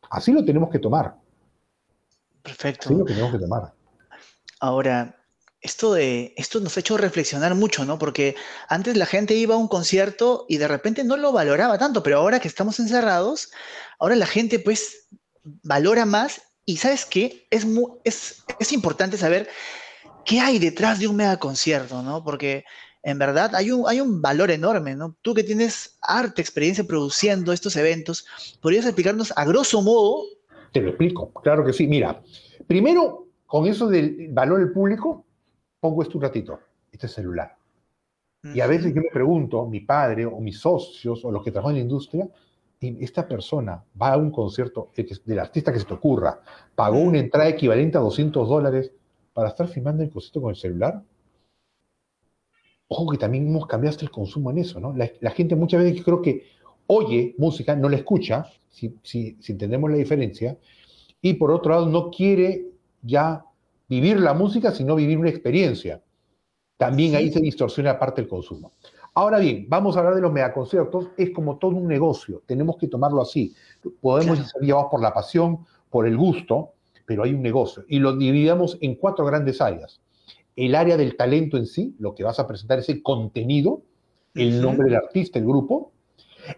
Así 0.09 0.31
lo 0.31 0.45
tenemos 0.45 0.69
que 0.69 0.79
tomar. 0.79 1.15
Perfecto. 2.41 2.85
Así 2.85 2.95
lo 2.95 3.03
tenemos 3.03 3.31
que 3.31 3.39
tomar. 3.39 3.73
Ahora, 4.59 5.16
esto 5.61 5.93
de 5.93 6.33
esto 6.37 6.59
nos 6.59 6.77
ha 6.77 6.79
hecho 6.79 6.97
reflexionar 6.97 7.55
mucho, 7.55 7.85
¿no? 7.85 7.97
Porque 7.97 8.35
antes 8.69 8.95
la 8.95 9.05
gente 9.05 9.35
iba 9.35 9.55
a 9.55 9.57
un 9.57 9.67
concierto 9.67 10.45
y 10.47 10.57
de 10.57 10.67
repente 10.67 11.03
no 11.03 11.17
lo 11.17 11.31
valoraba 11.31 11.77
tanto, 11.77 12.03
pero 12.03 12.17
ahora 12.17 12.39
que 12.39 12.47
estamos 12.47 12.79
encerrados, 12.79 13.51
ahora 13.99 14.15
la 14.15 14.27
gente 14.27 14.59
pues 14.59 15.07
valora 15.43 16.05
más 16.05 16.41
y 16.65 16.77
¿sabes 16.77 17.05
qué? 17.05 17.47
Es, 17.49 17.65
es, 18.03 18.43
es 18.59 18.71
importante 18.71 19.17
saber 19.17 19.49
qué 20.25 20.39
hay 20.39 20.59
detrás 20.59 20.99
de 20.99 21.07
un 21.07 21.15
mega 21.15 21.37
concierto, 21.37 22.03
¿no? 22.03 22.23
Porque 22.23 22.65
en 23.03 23.17
verdad 23.17 23.55
hay 23.55 23.71
un, 23.71 23.87
hay 23.87 24.01
un 24.01 24.21
valor 24.21 24.51
enorme, 24.51 24.95
¿no? 24.95 25.15
Tú 25.21 25.33
que 25.33 25.43
tienes 25.43 25.97
arte, 26.01 26.41
experiencia 26.41 26.83
produciendo 26.83 27.53
estos 27.53 27.77
eventos, 27.77 28.25
¿podrías 28.61 28.85
explicarnos 28.85 29.33
a 29.35 29.45
grosso 29.45 29.81
modo? 29.81 30.23
Te 30.73 30.81
lo 30.81 30.89
explico, 30.89 31.31
claro 31.41 31.65
que 31.65 31.71
sí. 31.71 31.87
Mira, 31.87 32.21
primero 32.67 33.27
con 33.45 33.65
eso 33.65 33.87
del 33.87 34.27
valor 34.31 34.59
del 34.59 34.73
público, 34.73 35.25
pongo 35.79 36.01
esto 36.01 36.17
un 36.17 36.23
ratito, 36.23 36.59
este 36.91 37.07
celular. 37.07 37.55
Y 38.43 38.61
a 38.61 38.67
veces 38.67 38.93
yo 38.93 39.01
me 39.01 39.09
pregunto, 39.11 39.65
mi 39.65 39.81
padre 39.81 40.25
o 40.25 40.39
mis 40.39 40.59
socios 40.59 41.25
o 41.25 41.31
los 41.31 41.43
que 41.43 41.51
trabajan 41.51 41.75
en 41.75 41.79
la 41.79 41.83
industria, 41.83 42.29
esta 42.79 43.27
persona 43.27 43.83
va 43.99 44.13
a 44.13 44.17
un 44.17 44.31
concierto 44.31 44.91
del 45.25 45.39
artista 45.39 45.73
que 45.73 45.79
se 45.79 45.85
te 45.85 45.93
ocurra, 45.93 46.39
pagó 46.75 46.99
una 46.99 47.19
entrada 47.19 47.49
equivalente 47.49 47.97
a 47.97 48.01
200 48.01 48.47
dólares 48.47 48.91
para 49.33 49.49
estar 49.49 49.67
filmando 49.67 50.03
el 50.03 50.09
concierto 50.09 50.41
con 50.41 50.51
el 50.51 50.55
celular. 50.55 51.03
Ojo 52.87 53.09
que 53.09 53.17
también 53.17 53.47
hemos 53.47 53.65
cambiado 53.65 53.97
el 53.99 54.11
consumo 54.11 54.51
en 54.51 54.59
eso, 54.59 54.79
¿no? 54.79 54.95
La, 54.95 55.31
gente 55.31 55.55
muchas 55.55 55.83
veces 55.83 56.03
creo 56.03 56.21
que 56.21 56.43
oye 56.85 57.35
música, 57.37 57.75
no 57.75 57.89
la 57.89 57.97
escucha, 57.97 58.45
si, 58.69 58.95
si, 59.03 59.35
entendemos 59.47 59.89
la 59.91 59.97
diferencia, 59.97 60.57
y 61.21 61.33
por 61.33 61.51
otro 61.51 61.71
lado 61.71 61.87
no 61.87 62.11
quiere 62.11 62.67
ya 63.01 63.43
vivir 63.87 64.19
la 64.19 64.33
música, 64.33 64.71
sino 64.71 64.95
vivir 64.95 65.17
una 65.17 65.29
experiencia. 65.29 66.01
También 66.77 67.15
ahí 67.15 67.31
se 67.31 67.39
distorsiona 67.39 67.97
parte 67.97 68.21
del 68.21 68.29
consumo. 68.29 68.73
Ahora 69.13 69.39
bien, 69.39 69.65
vamos 69.67 69.95
a 69.95 69.99
hablar 69.99 70.15
de 70.15 70.21
los 70.21 70.31
megaconciertos. 70.31 71.09
Es 71.17 71.31
como 71.31 71.57
todo 71.57 71.71
un 71.71 71.87
negocio, 71.87 72.43
tenemos 72.45 72.77
que 72.77 72.87
tomarlo 72.87 73.21
así. 73.21 73.55
Podemos 73.99 74.37
ser 74.37 74.61
llevados 74.61 74.89
por 74.91 75.01
la 75.01 75.13
pasión, 75.13 75.65
por 75.89 76.05
el 76.05 76.15
gusto, 76.15 76.73
pero 77.05 77.23
hay 77.23 77.33
un 77.33 77.41
negocio. 77.41 77.83
Y 77.87 77.99
lo 77.99 78.15
dividamos 78.15 78.77
en 78.81 78.95
cuatro 78.95 79.25
grandes 79.25 79.59
áreas. 79.59 80.01
El 80.55 80.75
área 80.75 80.97
del 80.97 81.15
talento 81.15 81.57
en 81.57 81.65
sí, 81.65 81.95
lo 81.99 82.13
que 82.13 82.23
vas 82.23 82.39
a 82.39 82.47
presentar 82.47 82.79
es 82.79 82.89
el 82.89 83.01
contenido, 83.01 83.81
el 84.35 84.61
nombre 84.61 84.85
del 84.85 84.97
artista, 84.97 85.39
el 85.39 85.45
grupo. 85.45 85.91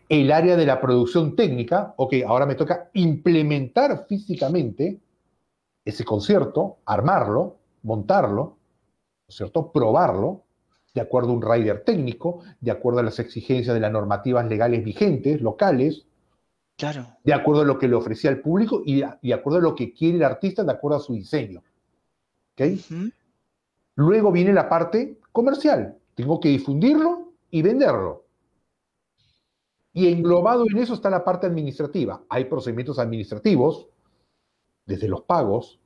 El 0.07 0.31
área 0.31 0.55
de 0.55 0.65
la 0.65 0.81
producción 0.81 1.35
técnica, 1.35 1.93
ok, 1.97 2.15
ahora 2.27 2.45
me 2.45 2.55
toca 2.55 2.89
implementar 2.93 4.05
físicamente 4.07 4.99
ese 5.85 6.05
concierto, 6.05 6.77
armarlo, 6.85 7.57
montarlo, 7.83 8.43
¿no 8.43 9.25
es 9.27 9.35
cierto? 9.35 9.71
Probarlo, 9.71 10.43
de 10.93 11.01
acuerdo 11.01 11.29
a 11.29 11.33
un 11.33 11.41
rider 11.41 11.83
técnico, 11.83 12.41
de 12.59 12.71
acuerdo 12.71 12.99
a 12.99 13.03
las 13.03 13.19
exigencias 13.19 13.73
de 13.73 13.79
las 13.79 13.91
normativas 13.91 14.45
legales 14.47 14.83
vigentes, 14.83 15.41
locales, 15.41 16.05
claro. 16.77 17.07
de 17.23 17.33
acuerdo 17.33 17.61
a 17.61 17.65
lo 17.65 17.77
que 17.77 17.87
le 17.87 17.95
ofrecía 17.95 18.29
al 18.29 18.41
público 18.41 18.81
y 18.85 19.03
de, 19.21 19.33
acuerdo 19.33 19.59
a 19.59 19.61
lo 19.61 19.75
que 19.75 19.93
quiere 19.93 20.17
el 20.17 20.23
artista, 20.23 20.63
de 20.63 20.71
acuerdo 20.71 20.97
a 20.97 21.01
su 21.01 21.13
diseño. 21.13 21.63
¿Okay? 22.53 22.83
Luego 23.95 24.31
viene 24.31 24.53
la 24.53 24.67
parte 24.67 25.19
comercial. 25.31 25.97
Tengo 26.15 26.39
que 26.39 26.49
difundirlo 26.49 27.33
y 27.49 27.61
venderlo. 27.61 28.25
Y 29.93 30.07
englobado 30.07 30.65
en 30.69 30.77
eso 30.77 30.93
está 30.93 31.09
la 31.09 31.23
parte 31.23 31.47
administrativa. 31.47 32.23
Hay 32.29 32.45
procedimientos 32.45 32.99
administrativos, 32.99 33.87
desde 34.89 35.07
los 35.07 35.21
pagos, 35.21 35.79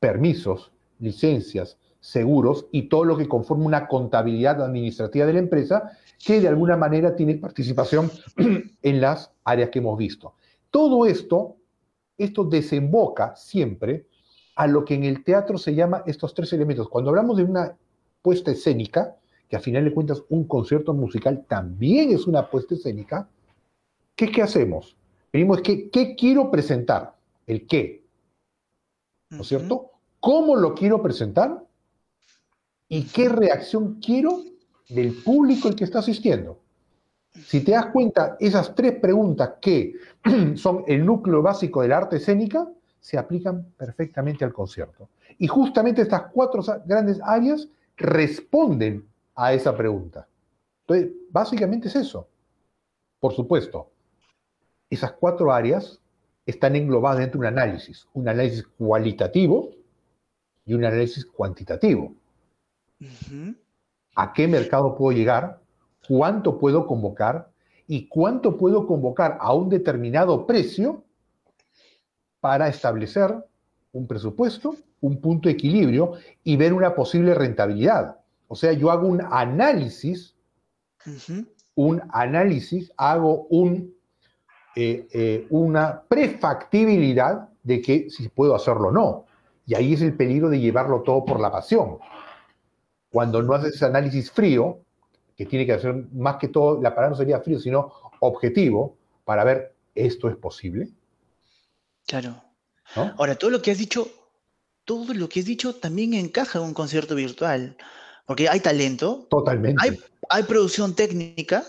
permisos, 0.00 0.72
licencias, 0.98 1.78
seguros 2.00 2.66
y 2.72 2.88
todo 2.88 3.04
lo 3.04 3.16
que 3.16 3.28
conforma 3.28 3.64
una 3.64 3.86
contabilidad 3.86 4.60
administrativa 4.60 5.24
de 5.24 5.34
la 5.34 5.38
empresa 5.38 5.92
que 6.18 6.40
de 6.40 6.48
alguna 6.48 6.76
manera 6.76 7.14
tiene 7.14 7.36
participación 7.36 8.10
en 8.82 9.00
las 9.00 9.30
áreas 9.44 9.70
que 9.70 9.78
hemos 9.78 9.96
visto. 9.96 10.34
Todo 10.70 11.06
esto, 11.06 11.56
esto 12.18 12.42
desemboca 12.42 13.36
siempre 13.36 14.06
a 14.56 14.66
lo 14.66 14.84
que 14.84 14.94
en 14.94 15.04
el 15.04 15.22
teatro 15.22 15.56
se 15.56 15.76
llama 15.76 16.02
estos 16.06 16.34
tres 16.34 16.52
elementos. 16.52 16.88
Cuando 16.88 17.10
hablamos 17.10 17.36
de 17.36 17.44
una 17.44 17.76
puesta 18.22 18.50
escénica, 18.50 19.16
que 19.48 19.54
a 19.54 19.60
final 19.60 19.84
de 19.84 19.94
cuentas 19.94 20.22
un 20.30 20.48
concierto 20.48 20.92
musical 20.94 21.44
también 21.46 22.10
es 22.10 22.26
una 22.26 22.50
puesta 22.50 22.74
escénica, 22.74 23.28
¿qué, 24.16 24.32
qué 24.32 24.42
hacemos? 24.42 24.96
Venimos, 25.32 25.62
¿qué, 25.62 25.88
¿qué 25.90 26.16
quiero 26.16 26.50
presentar? 26.50 27.14
El 27.46 27.66
qué. 27.68 28.01
¿No 29.32 29.42
es 29.42 29.48
cierto? 29.48 29.90
¿Cómo 30.20 30.56
lo 30.56 30.74
quiero 30.74 31.02
presentar? 31.02 31.64
y 32.92 33.04
qué 33.04 33.26
reacción 33.30 34.00
quiero 34.04 34.42
del 34.90 35.14
público 35.22 35.66
el 35.66 35.74
que 35.74 35.84
está 35.84 36.00
asistiendo. 36.00 36.58
Si 37.46 37.64
te 37.64 37.72
das 37.72 37.86
cuenta, 37.86 38.36
esas 38.38 38.74
tres 38.74 38.98
preguntas 39.00 39.54
que 39.62 39.94
son 40.56 40.84
el 40.86 41.06
núcleo 41.06 41.40
básico 41.40 41.80
de 41.80 41.88
la 41.88 41.96
arte 41.96 42.16
escénica, 42.16 42.68
se 43.00 43.16
aplican 43.16 43.64
perfectamente 43.78 44.44
al 44.44 44.52
concierto. 44.52 45.08
Y 45.38 45.46
justamente 45.46 46.02
estas 46.02 46.24
cuatro 46.34 46.62
grandes 46.84 47.18
áreas 47.24 47.66
responden 47.96 49.08
a 49.36 49.54
esa 49.54 49.74
pregunta. 49.74 50.28
Entonces, 50.82 51.16
básicamente 51.30 51.88
es 51.88 51.96
eso. 51.96 52.28
Por 53.18 53.32
supuesto, 53.32 53.88
esas 54.90 55.12
cuatro 55.12 55.50
áreas 55.50 55.98
están 56.46 56.76
englobadas 56.76 57.20
dentro 57.20 57.40
de 57.40 57.48
un 57.48 57.58
análisis, 57.58 58.06
un 58.14 58.28
análisis 58.28 58.66
cualitativo 58.66 59.70
y 60.64 60.74
un 60.74 60.84
análisis 60.84 61.24
cuantitativo. 61.24 62.14
¿A 64.14 64.32
qué 64.32 64.46
mercado 64.46 64.96
puedo 64.96 65.16
llegar? 65.16 65.60
¿Cuánto 66.06 66.58
puedo 66.58 66.86
convocar? 66.86 67.50
¿Y 67.86 68.08
cuánto 68.08 68.56
puedo 68.56 68.86
convocar 68.86 69.38
a 69.40 69.54
un 69.54 69.68
determinado 69.68 70.46
precio 70.46 71.04
para 72.40 72.68
establecer 72.68 73.34
un 73.92 74.06
presupuesto, 74.06 74.76
un 75.00 75.20
punto 75.20 75.48
de 75.48 75.54
equilibrio 75.54 76.12
y 76.44 76.56
ver 76.56 76.72
una 76.72 76.94
posible 76.94 77.34
rentabilidad? 77.34 78.16
O 78.48 78.54
sea, 78.54 78.72
yo 78.72 78.90
hago 78.90 79.08
un 79.08 79.22
análisis, 79.22 80.36
un 81.74 82.02
análisis, 82.10 82.92
hago 82.96 83.46
un, 83.48 83.94
eh, 84.76 85.06
eh, 85.12 85.46
una 85.50 86.02
prefactibilidad 86.02 87.48
de 87.62 87.80
que 87.80 88.10
si 88.10 88.28
puedo 88.28 88.54
hacerlo 88.54 88.88
o 88.88 88.92
no. 88.92 89.24
Y 89.66 89.74
ahí 89.74 89.94
es 89.94 90.02
el 90.02 90.14
peligro 90.14 90.48
de 90.48 90.58
llevarlo 90.58 91.02
todo 91.02 91.24
por 91.24 91.40
la 91.40 91.50
pasión 91.50 91.98
cuando 93.12 93.42
no 93.42 93.52
haces 93.54 93.74
ese 93.74 93.84
análisis 93.84 94.30
frío, 94.30 94.80
que 95.36 95.44
tiene 95.44 95.66
que 95.66 95.74
hacer 95.74 95.94
más 96.14 96.36
que 96.36 96.48
todo, 96.48 96.80
la 96.80 96.94
palabra 96.94 97.10
no 97.10 97.16
sería 97.16 97.40
frío, 97.40 97.60
sino 97.60 97.92
objetivo, 98.20 98.96
para 99.24 99.44
ver 99.44 99.74
esto 99.94 100.28
es 100.28 100.36
posible. 100.36 100.88
Claro. 102.06 102.42
Ahora, 102.94 103.36
todo 103.36 103.50
lo 103.50 103.60
que 103.60 103.70
has 103.70 103.78
dicho, 103.78 104.08
todo 104.84 105.12
lo 105.12 105.28
que 105.28 105.40
has 105.40 105.46
dicho 105.46 105.76
también 105.76 106.14
encaja 106.14 106.58
en 106.58 106.64
un 106.64 106.74
concierto 106.74 107.14
virtual, 107.14 107.76
porque 108.26 108.48
hay 108.48 108.60
talento. 108.60 109.26
Totalmente. 109.30 109.98
Hay, 110.30 110.42
producción 110.44 110.94
técnica. 110.94 111.64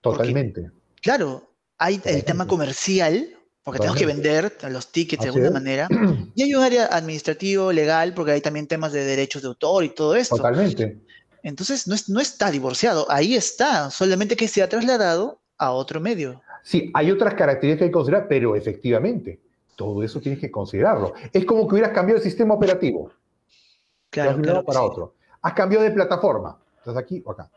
Totalmente. 0.00 0.70
claro, 1.02 1.50
hay 1.78 2.00
el 2.04 2.24
tema 2.24 2.46
comercial, 2.46 3.28
porque 3.62 3.80
tenemos 3.80 3.98
que 3.98 4.06
vender 4.06 4.56
los 4.70 4.92
tickets 4.92 5.22
de 5.22 5.28
alguna 5.28 5.50
manera. 5.50 5.88
Y 6.34 6.42
hay 6.42 6.54
un 6.54 6.62
área 6.62 6.86
administrativo, 6.86 7.72
legal, 7.72 8.12
porque 8.14 8.32
hay 8.32 8.40
también 8.40 8.66
temas 8.66 8.92
de 8.92 9.04
derechos 9.04 9.42
de 9.42 9.48
autor 9.48 9.84
y 9.84 9.88
todo 9.88 10.14
esto. 10.14 10.36
Totalmente. 10.36 11.00
Entonces, 11.42 11.86
no, 11.86 11.94
no 12.08 12.20
está 12.20 12.50
divorciado, 12.50 13.06
ahí 13.08 13.34
está, 13.34 13.90
solamente 13.90 14.36
que 14.36 14.48
se 14.48 14.62
ha 14.62 14.68
trasladado 14.68 15.40
a 15.58 15.70
otro 15.70 16.00
medio. 16.00 16.42
Sí, 16.62 16.90
hay 16.94 17.10
otras 17.10 17.34
características 17.34 17.78
que 17.78 17.84
hay 17.84 17.90
que 17.90 17.94
considerar, 17.94 18.26
pero 18.28 18.56
efectivamente, 18.56 19.40
todo 19.76 20.02
eso 20.02 20.20
tienes 20.20 20.40
que 20.40 20.50
considerarlo. 20.50 21.14
Es 21.32 21.44
como 21.44 21.68
que 21.68 21.74
hubieras 21.74 21.92
cambiado 21.92 22.18
el 22.18 22.24
sistema 22.24 22.54
operativo. 22.54 23.12
Claro, 24.10 24.40
claro 24.42 24.64
para 24.64 24.82
otro. 24.82 25.14
Has 25.42 25.52
cambiado 25.52 25.84
de 25.84 25.92
plataforma. 25.92 26.58
Estás 26.78 26.96
aquí 26.96 27.22
o 27.24 27.30
acá. 27.30 27.48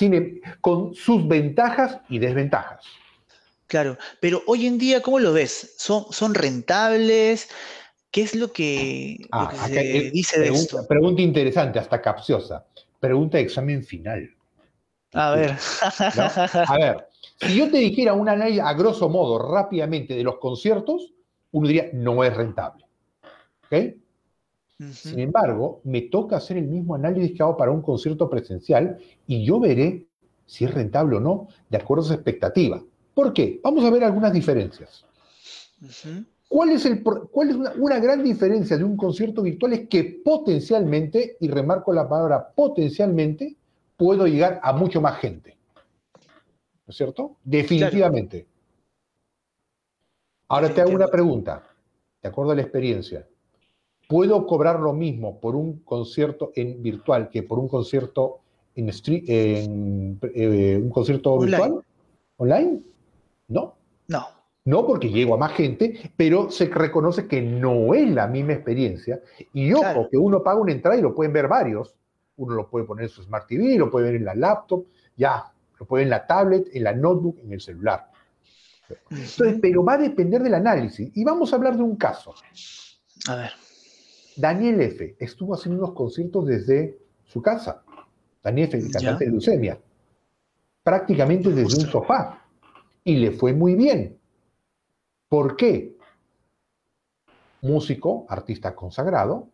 Em, 0.00 0.40
con 0.60 0.94
sus 0.94 1.26
ventajas 1.26 1.98
y 2.08 2.18
desventajas. 2.18 2.84
Claro, 3.68 3.98
pero 4.20 4.42
hoy 4.46 4.66
en 4.66 4.78
día, 4.78 5.02
¿cómo 5.02 5.18
lo 5.18 5.34
ves? 5.34 5.74
¿Son, 5.76 6.06
son 6.10 6.34
rentables? 6.34 7.48
¿Qué 8.10 8.22
es 8.22 8.34
lo 8.34 8.50
que, 8.50 9.28
ah, 9.30 9.68
se 9.68 10.10
dice 10.10 10.40
de 10.40 10.48
esto? 10.48 10.86
Pregunta 10.88 11.20
interesante, 11.20 11.78
hasta 11.78 12.00
capciosa. 12.00 12.66
Pregunta 12.98 13.36
de 13.36 13.44
examen 13.44 13.84
final. 13.84 14.30
A 15.12 15.34
ver. 15.34 15.54
A 16.66 16.78
ver, 16.78 17.08
si 17.40 17.56
yo 17.56 17.70
te 17.70 17.76
dijera 17.76 18.14
un 18.14 18.30
análisis 18.30 18.62
a 18.62 18.72
grosso 18.72 19.10
modo, 19.10 19.38
rápidamente, 19.38 20.14
de 20.14 20.24
los 20.24 20.38
conciertos, 20.38 21.12
uno 21.52 21.68
diría, 21.68 21.90
no 21.92 22.24
es 22.24 22.34
rentable. 22.34 22.86
¿Ok? 23.66 23.94
Sin 24.92 25.18
embargo, 25.18 25.82
me 25.84 26.02
toca 26.02 26.36
hacer 26.36 26.56
el 26.56 26.68
mismo 26.68 26.94
análisis 26.94 27.36
que 27.36 27.42
hago 27.42 27.56
para 27.56 27.70
un 27.70 27.82
concierto 27.82 28.30
presencial 28.30 28.98
y 29.26 29.44
yo 29.44 29.60
veré 29.60 30.06
si 30.46 30.64
es 30.64 30.72
rentable 30.72 31.16
o 31.16 31.20
no, 31.20 31.48
de 31.68 31.76
acuerdo 31.76 32.04
a 32.04 32.06
su 32.06 32.14
expectativa. 32.14 32.80
¿Por 33.18 33.32
qué? 33.32 33.58
Vamos 33.64 33.84
a 33.84 33.90
ver 33.90 34.04
algunas 34.04 34.32
diferencias. 34.32 35.04
¿Cuál 36.46 36.70
es, 36.70 36.86
el, 36.86 37.02
cuál 37.02 37.50
es 37.50 37.56
una, 37.56 37.98
gran 37.98 38.22
diferencia 38.22 38.78
de 38.78 38.84
un 38.84 38.96
concierto 38.96 39.42
virtual? 39.42 39.72
Es 39.72 39.88
que 39.88 40.20
potencialmente, 40.24 41.36
y 41.40 41.48
remarco 41.48 41.92
la 41.92 42.08
palabra 42.08 42.48
potencialmente, 42.54 43.56
puedo 43.96 44.24
llegar 44.28 44.60
a 44.62 44.72
mucho 44.72 45.00
más 45.00 45.18
gente. 45.18 45.56
¿No 46.14 46.90
es 46.92 46.96
cierto? 46.96 47.38
Definitivamente. 47.42 48.46
Ahora 50.46 50.72
te 50.72 50.80
hago 50.80 50.92
una 50.92 51.08
pregunta, 51.08 51.64
de 52.22 52.28
acuerdo 52.28 52.52
a 52.52 52.54
la 52.54 52.62
experiencia. 52.62 53.26
¿Puedo 54.06 54.46
cobrar 54.46 54.78
lo 54.78 54.92
mismo 54.92 55.40
por 55.40 55.56
un 55.56 55.80
concierto 55.80 56.52
en 56.54 56.80
virtual 56.84 57.30
que 57.30 57.42
por 57.42 57.58
un 57.58 57.66
concierto 57.66 58.42
en, 58.76 58.88
en 59.10 60.20
eh, 60.22 60.80
un 60.80 60.90
concierto 60.90 61.36
virtual? 61.40 61.82
¿Online? 62.36 62.80
No. 63.48 63.74
No. 64.06 64.26
No 64.64 64.86
porque 64.86 65.08
llego 65.08 65.34
a 65.34 65.38
más 65.38 65.52
gente, 65.52 66.12
pero 66.16 66.50
se 66.50 66.66
reconoce 66.66 67.26
que 67.26 67.40
no 67.40 67.94
es 67.94 68.10
la 68.10 68.26
misma 68.26 68.52
experiencia. 68.52 69.20
Y 69.54 69.72
ojo, 69.72 70.08
que 70.10 70.18
uno 70.18 70.42
paga 70.42 70.60
una 70.60 70.72
entrada 70.72 70.98
y 70.98 71.00
lo 71.00 71.14
pueden 71.14 71.32
ver 71.32 71.48
varios. 71.48 71.94
Uno 72.36 72.54
lo 72.54 72.68
puede 72.68 72.84
poner 72.84 73.04
en 73.04 73.08
su 73.08 73.22
Smart 73.22 73.46
TV, 73.48 73.76
lo 73.78 73.90
puede 73.90 74.06
ver 74.06 74.16
en 74.16 74.26
la 74.26 74.34
laptop, 74.34 74.84
ya, 75.16 75.50
lo 75.80 75.86
puede 75.86 76.02
ver 76.02 76.06
en 76.06 76.10
la 76.10 76.26
tablet, 76.26 76.68
en 76.72 76.84
la 76.84 76.92
notebook, 76.92 77.38
en 77.42 77.52
el 77.52 77.60
celular. 77.60 78.10
Entonces, 79.10 79.58
pero 79.60 79.84
va 79.84 79.94
a 79.94 79.98
depender 79.98 80.42
del 80.42 80.54
análisis. 80.54 81.10
Y 81.14 81.24
vamos 81.24 81.52
a 81.52 81.56
hablar 81.56 81.76
de 81.76 81.82
un 81.82 81.96
caso. 81.96 82.34
A 83.28 83.36
ver. 83.36 83.52
Daniel 84.36 84.80
F. 84.82 85.16
estuvo 85.18 85.54
haciendo 85.54 85.82
unos 85.82 85.94
conciertos 85.94 86.46
desde 86.46 86.98
su 87.24 87.42
casa. 87.42 87.82
Daniel 88.42 88.68
F., 88.68 88.90
cantante 88.92 89.24
de 89.24 89.30
leucemia. 89.30 89.78
Prácticamente 90.82 91.50
desde 91.50 91.84
un 91.84 91.90
sofá. 91.90 92.44
Y 93.08 93.16
le 93.16 93.30
fue 93.30 93.54
muy 93.54 93.74
bien. 93.74 94.18
¿Por 95.30 95.56
qué? 95.56 95.96
Músico, 97.62 98.26
artista 98.28 98.74
consagrado, 98.74 99.48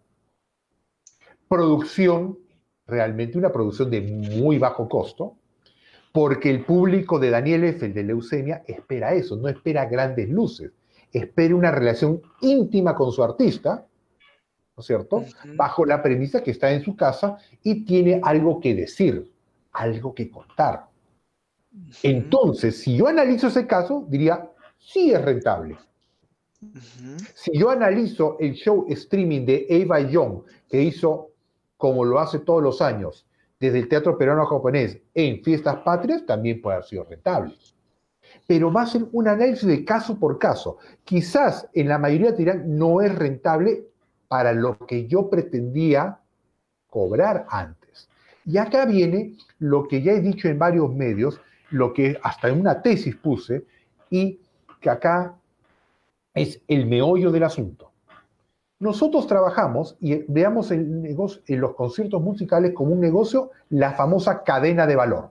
producción, 1.48 2.36
realmente 2.84 3.38
una 3.38 3.52
producción 3.52 3.92
de 3.92 4.00
muy 4.00 4.58
bajo 4.58 4.88
costo, 4.88 5.36
porque 6.10 6.50
el 6.50 6.64
público 6.64 7.20
de 7.20 7.30
Daniel 7.30 7.62
F., 7.62 7.86
el 7.86 7.94
de 7.94 8.02
leucemia, 8.02 8.64
espera 8.66 9.14
eso, 9.14 9.36
no 9.36 9.46
espera 9.46 9.84
grandes 9.84 10.28
luces, 10.28 10.72
espera 11.12 11.54
una 11.54 11.70
relación 11.70 12.22
íntima 12.40 12.96
con 12.96 13.12
su 13.12 13.22
artista, 13.22 13.86
¿no 14.76 14.80
es 14.80 14.84
cierto? 14.84 15.26
Bajo 15.54 15.86
la 15.86 16.02
premisa 16.02 16.42
que 16.42 16.50
está 16.50 16.72
en 16.72 16.82
su 16.82 16.96
casa 16.96 17.38
y 17.62 17.84
tiene 17.84 18.20
algo 18.20 18.58
que 18.58 18.74
decir, 18.74 19.32
algo 19.70 20.12
que 20.12 20.28
contar. 20.28 20.88
Entonces, 22.02 22.80
si 22.80 22.96
yo 22.96 23.08
analizo 23.08 23.48
ese 23.48 23.66
caso, 23.66 24.04
diría, 24.08 24.50
sí 24.78 25.12
es 25.12 25.22
rentable. 25.22 25.76
Si 27.34 27.56
yo 27.56 27.70
analizo 27.70 28.36
el 28.40 28.54
show 28.54 28.86
streaming 28.88 29.44
de 29.44 29.66
Eva 29.68 30.00
Young, 30.00 30.42
que 30.68 30.82
hizo, 30.82 31.30
como 31.76 32.04
lo 32.04 32.18
hace 32.18 32.38
todos 32.38 32.62
los 32.62 32.80
años, 32.80 33.26
desde 33.60 33.78
el 33.80 33.88
teatro 33.88 34.16
peruano 34.18 34.46
japonés 34.46 34.98
en 35.14 35.42
fiestas 35.42 35.76
patrias, 35.78 36.24
también 36.26 36.60
puede 36.60 36.76
haber 36.76 36.88
sido 36.88 37.04
rentable. 37.04 37.54
Pero 38.46 38.72
va 38.72 38.82
a 38.82 38.86
ser 38.86 39.06
un 39.12 39.28
análisis 39.28 39.66
de 39.66 39.84
caso 39.84 40.18
por 40.18 40.38
caso. 40.38 40.78
Quizás 41.04 41.68
en 41.72 41.88
la 41.88 41.98
mayoría 41.98 42.32
dirán 42.32 42.76
no 42.76 43.00
es 43.00 43.14
rentable 43.14 43.86
para 44.28 44.52
lo 44.52 44.78
que 44.78 45.06
yo 45.06 45.30
pretendía 45.30 46.18
cobrar 46.88 47.46
antes. 47.48 48.08
Y 48.44 48.58
acá 48.58 48.84
viene 48.84 49.36
lo 49.58 49.88
que 49.88 50.02
ya 50.02 50.12
he 50.12 50.20
dicho 50.20 50.48
en 50.48 50.58
varios 50.58 50.92
medios, 50.92 51.40
lo 51.70 51.92
que 51.92 52.18
hasta 52.22 52.48
en 52.48 52.60
una 52.60 52.82
tesis 52.82 53.16
puse, 53.16 53.64
y 54.10 54.40
que 54.80 54.90
acá 54.90 55.34
es 56.34 56.60
el 56.68 56.86
meollo 56.86 57.30
del 57.30 57.44
asunto. 57.44 57.92
Nosotros 58.80 59.26
trabajamos 59.26 59.96
y 60.00 60.24
veamos 60.30 60.70
el 60.70 61.00
negocio, 61.00 61.42
en 61.46 61.60
los 61.60 61.74
conciertos 61.74 62.20
musicales 62.20 62.72
como 62.74 62.92
un 62.92 63.00
negocio, 63.00 63.50
la 63.70 63.92
famosa 63.92 64.42
cadena 64.42 64.86
de 64.86 64.96
valor. 64.96 65.30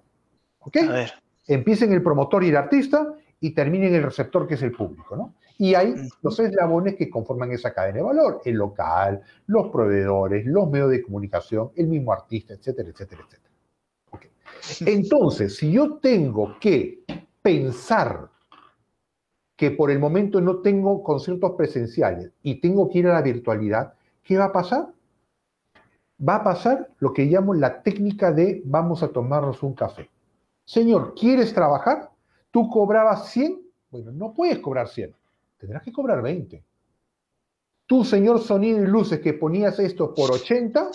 ¿Ok? 0.59 0.77
A 0.77 0.91
ver. 0.91 1.13
Empieza 1.45 1.85
en 1.85 1.93
el 1.93 2.01
promotor 2.01 2.43
y 2.43 2.49
el 2.49 2.57
artista 2.57 3.13
y 3.39 3.51
termina 3.51 3.87
en 3.87 3.95
el 3.95 4.03
receptor, 4.03 4.47
que 4.47 4.53
es 4.53 4.61
el 4.63 4.71
público, 4.71 5.15
¿no? 5.15 5.33
Y 5.57 5.75
hay 5.75 5.93
los 6.21 6.39
eslabones 6.39 6.95
que 6.95 7.09
conforman 7.09 7.51
esa 7.51 7.73
cadena 7.73 7.97
de 7.97 8.03
valor, 8.03 8.41
el 8.45 8.55
local, 8.55 9.21
los 9.47 9.69
proveedores, 9.69 10.45
los 10.45 10.69
medios 10.69 10.89
de 10.89 11.03
comunicación, 11.03 11.71
el 11.75 11.87
mismo 11.87 12.11
artista, 12.11 12.53
etcétera, 12.53 12.89
etcétera, 12.89 13.21
etcétera. 13.27 13.52
Entonces, 14.85 15.57
si 15.57 15.71
yo 15.71 15.97
tengo 15.97 16.57
que 16.59 17.03
pensar 17.41 18.29
que 19.55 19.71
por 19.71 19.91
el 19.91 19.99
momento 19.99 20.41
no 20.41 20.57
tengo 20.57 21.03
conciertos 21.03 21.51
presenciales 21.57 22.31
y 22.41 22.59
tengo 22.59 22.89
que 22.89 22.99
ir 22.99 23.07
a 23.07 23.13
la 23.13 23.21
virtualidad, 23.21 23.93
¿qué 24.23 24.37
va 24.37 24.45
a 24.45 24.51
pasar? 24.51 24.93
Va 26.27 26.35
a 26.35 26.43
pasar 26.43 26.89
lo 26.99 27.13
que 27.13 27.25
llamo 27.25 27.53
la 27.53 27.81
técnica 27.81 28.31
de 28.31 28.61
vamos 28.65 29.03
a 29.03 29.09
tomarnos 29.09 29.61
un 29.63 29.73
café. 29.73 30.09
Señor, 30.65 31.13
¿quieres 31.15 31.53
trabajar? 31.53 32.11
Tú 32.51 32.69
cobrabas 32.69 33.29
100, 33.29 33.61
bueno, 33.89 34.11
no 34.11 34.33
puedes 34.33 34.59
cobrar 34.59 34.87
100, 34.87 35.13
tendrás 35.57 35.83
que 35.83 35.91
cobrar 35.91 36.21
20. 36.21 36.63
Tú, 37.85 38.05
señor 38.05 38.39
sonido 38.39 38.81
y 38.81 38.87
luces, 38.87 39.19
que 39.19 39.33
ponías 39.33 39.77
esto 39.79 40.13
por 40.13 40.31
80, 40.31 40.89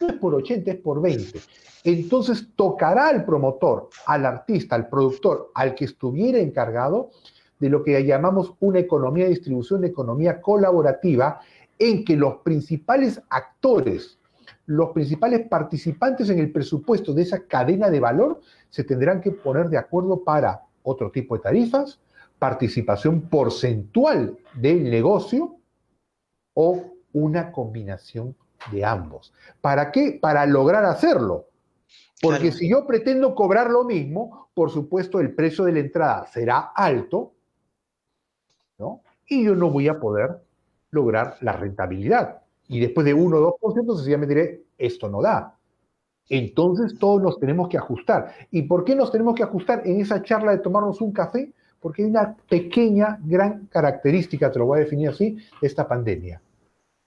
no 0.00 0.08
es 0.08 0.14
por 0.14 0.34
80, 0.34 0.70
es 0.70 0.76
por 0.78 1.00
20. 1.00 1.40
Entonces 1.84 2.48
tocará 2.54 3.08
al 3.08 3.24
promotor, 3.24 3.88
al 4.06 4.26
artista, 4.26 4.76
al 4.76 4.88
productor, 4.88 5.50
al 5.54 5.74
que 5.74 5.86
estuviera 5.86 6.38
encargado, 6.38 7.10
de 7.58 7.68
lo 7.68 7.82
que 7.82 8.04
llamamos 8.04 8.54
una 8.60 8.78
economía 8.78 9.24
de 9.24 9.30
distribución, 9.30 9.80
una 9.80 9.88
economía 9.88 10.40
colaborativa, 10.40 11.40
en 11.78 12.04
que 12.04 12.16
los 12.16 12.36
principales 12.38 13.20
actores, 13.28 14.18
los 14.66 14.90
principales 14.90 15.48
participantes 15.48 16.30
en 16.30 16.38
el 16.38 16.52
presupuesto 16.52 17.12
de 17.12 17.22
esa 17.22 17.44
cadena 17.46 17.90
de 17.90 18.00
valor 18.00 18.40
se 18.68 18.84
tendrán 18.84 19.20
que 19.20 19.32
poner 19.32 19.68
de 19.68 19.78
acuerdo 19.78 20.22
para 20.22 20.62
otro 20.82 21.10
tipo 21.10 21.36
de 21.36 21.42
tarifas, 21.42 21.98
participación 22.38 23.22
porcentual 23.22 24.36
del 24.54 24.88
negocio 24.90 25.56
o 26.54 26.84
una 27.12 27.50
combinación 27.50 28.36
de 28.72 28.84
ambos. 28.84 29.32
¿Para 29.60 29.90
qué? 29.90 30.18
Para 30.20 30.46
lograr 30.46 30.84
hacerlo. 30.84 31.46
Porque 32.20 32.50
si 32.50 32.68
yo 32.68 32.86
pretendo 32.86 33.34
cobrar 33.34 33.70
lo 33.70 33.84
mismo, 33.84 34.48
por 34.54 34.70
supuesto 34.70 35.20
el 35.20 35.34
precio 35.34 35.64
de 35.64 35.72
la 35.72 35.78
entrada 35.78 36.26
será 36.26 36.72
alto 36.74 37.32
y 39.28 39.44
yo 39.44 39.54
no 39.54 39.70
voy 39.70 39.88
a 39.88 40.00
poder 40.00 40.40
lograr 40.90 41.36
la 41.40 41.52
rentabilidad. 41.52 42.40
Y 42.68 42.80
después 42.80 43.04
de 43.04 43.14
1 43.14 43.36
o 43.36 43.58
2%, 43.60 43.96
sencillamente 43.96 44.34
diré, 44.34 44.62
esto 44.76 45.08
no 45.08 45.22
da. 45.22 45.54
Entonces 46.28 46.98
todos 46.98 47.22
nos 47.22 47.38
tenemos 47.38 47.68
que 47.68 47.78
ajustar. 47.78 48.34
¿Y 48.50 48.62
por 48.62 48.84
qué 48.84 48.94
nos 48.94 49.10
tenemos 49.10 49.34
que 49.34 49.42
ajustar 49.42 49.86
en 49.86 50.00
esa 50.00 50.22
charla 50.22 50.52
de 50.52 50.58
tomarnos 50.58 51.00
un 51.00 51.12
café? 51.12 51.52
Porque 51.80 52.02
hay 52.02 52.10
una 52.10 52.36
pequeña, 52.48 53.18
gran 53.22 53.66
característica, 53.66 54.50
te 54.50 54.58
lo 54.58 54.66
voy 54.66 54.78
a 54.78 54.84
definir 54.84 55.10
así, 55.10 55.38
de 55.60 55.66
esta 55.66 55.86
pandemia. 55.86 56.40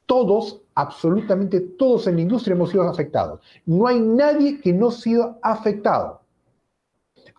Todos, 0.06 0.61
absolutamente 0.76 1.60
todos 1.62 2.08
en 2.08 2.16
la 2.16 2.22
industria 2.22 2.56
hemos 2.56 2.70
sido 2.70 2.84
afectados. 2.84 3.42
No 3.66 3.88
hay 3.88 4.00
nadie 4.00 4.60
que 4.62 4.74
no 4.74 4.90
ha 4.90 4.92
sido 4.92 5.40
afectado. 5.42 6.22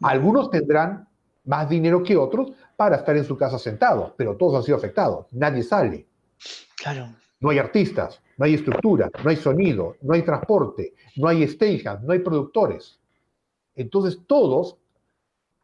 Algunos 0.02 0.50
tendrán 0.50 1.08
más 1.44 1.68
dinero 1.68 2.02
que 2.02 2.16
otros, 2.16 2.52
para 2.82 2.96
estar 2.96 3.16
en 3.16 3.24
su 3.24 3.36
casa 3.36 3.60
sentado, 3.60 4.12
pero 4.16 4.36
todos 4.36 4.56
han 4.56 4.62
sido 4.64 4.76
afectados, 4.76 5.26
nadie 5.30 5.62
sale. 5.62 6.08
Claro. 6.76 7.14
No 7.38 7.50
hay 7.50 7.58
artistas, 7.58 8.20
no 8.36 8.44
hay 8.44 8.54
estructura, 8.54 9.08
no 9.22 9.30
hay 9.30 9.36
sonido, 9.36 9.94
no 10.02 10.14
hay 10.14 10.22
transporte, 10.22 10.92
no 11.14 11.28
hay 11.28 11.46
stagehands, 11.46 12.02
no 12.02 12.12
hay 12.12 12.18
productores. 12.18 12.98
Entonces 13.76 14.18
todos, 14.26 14.78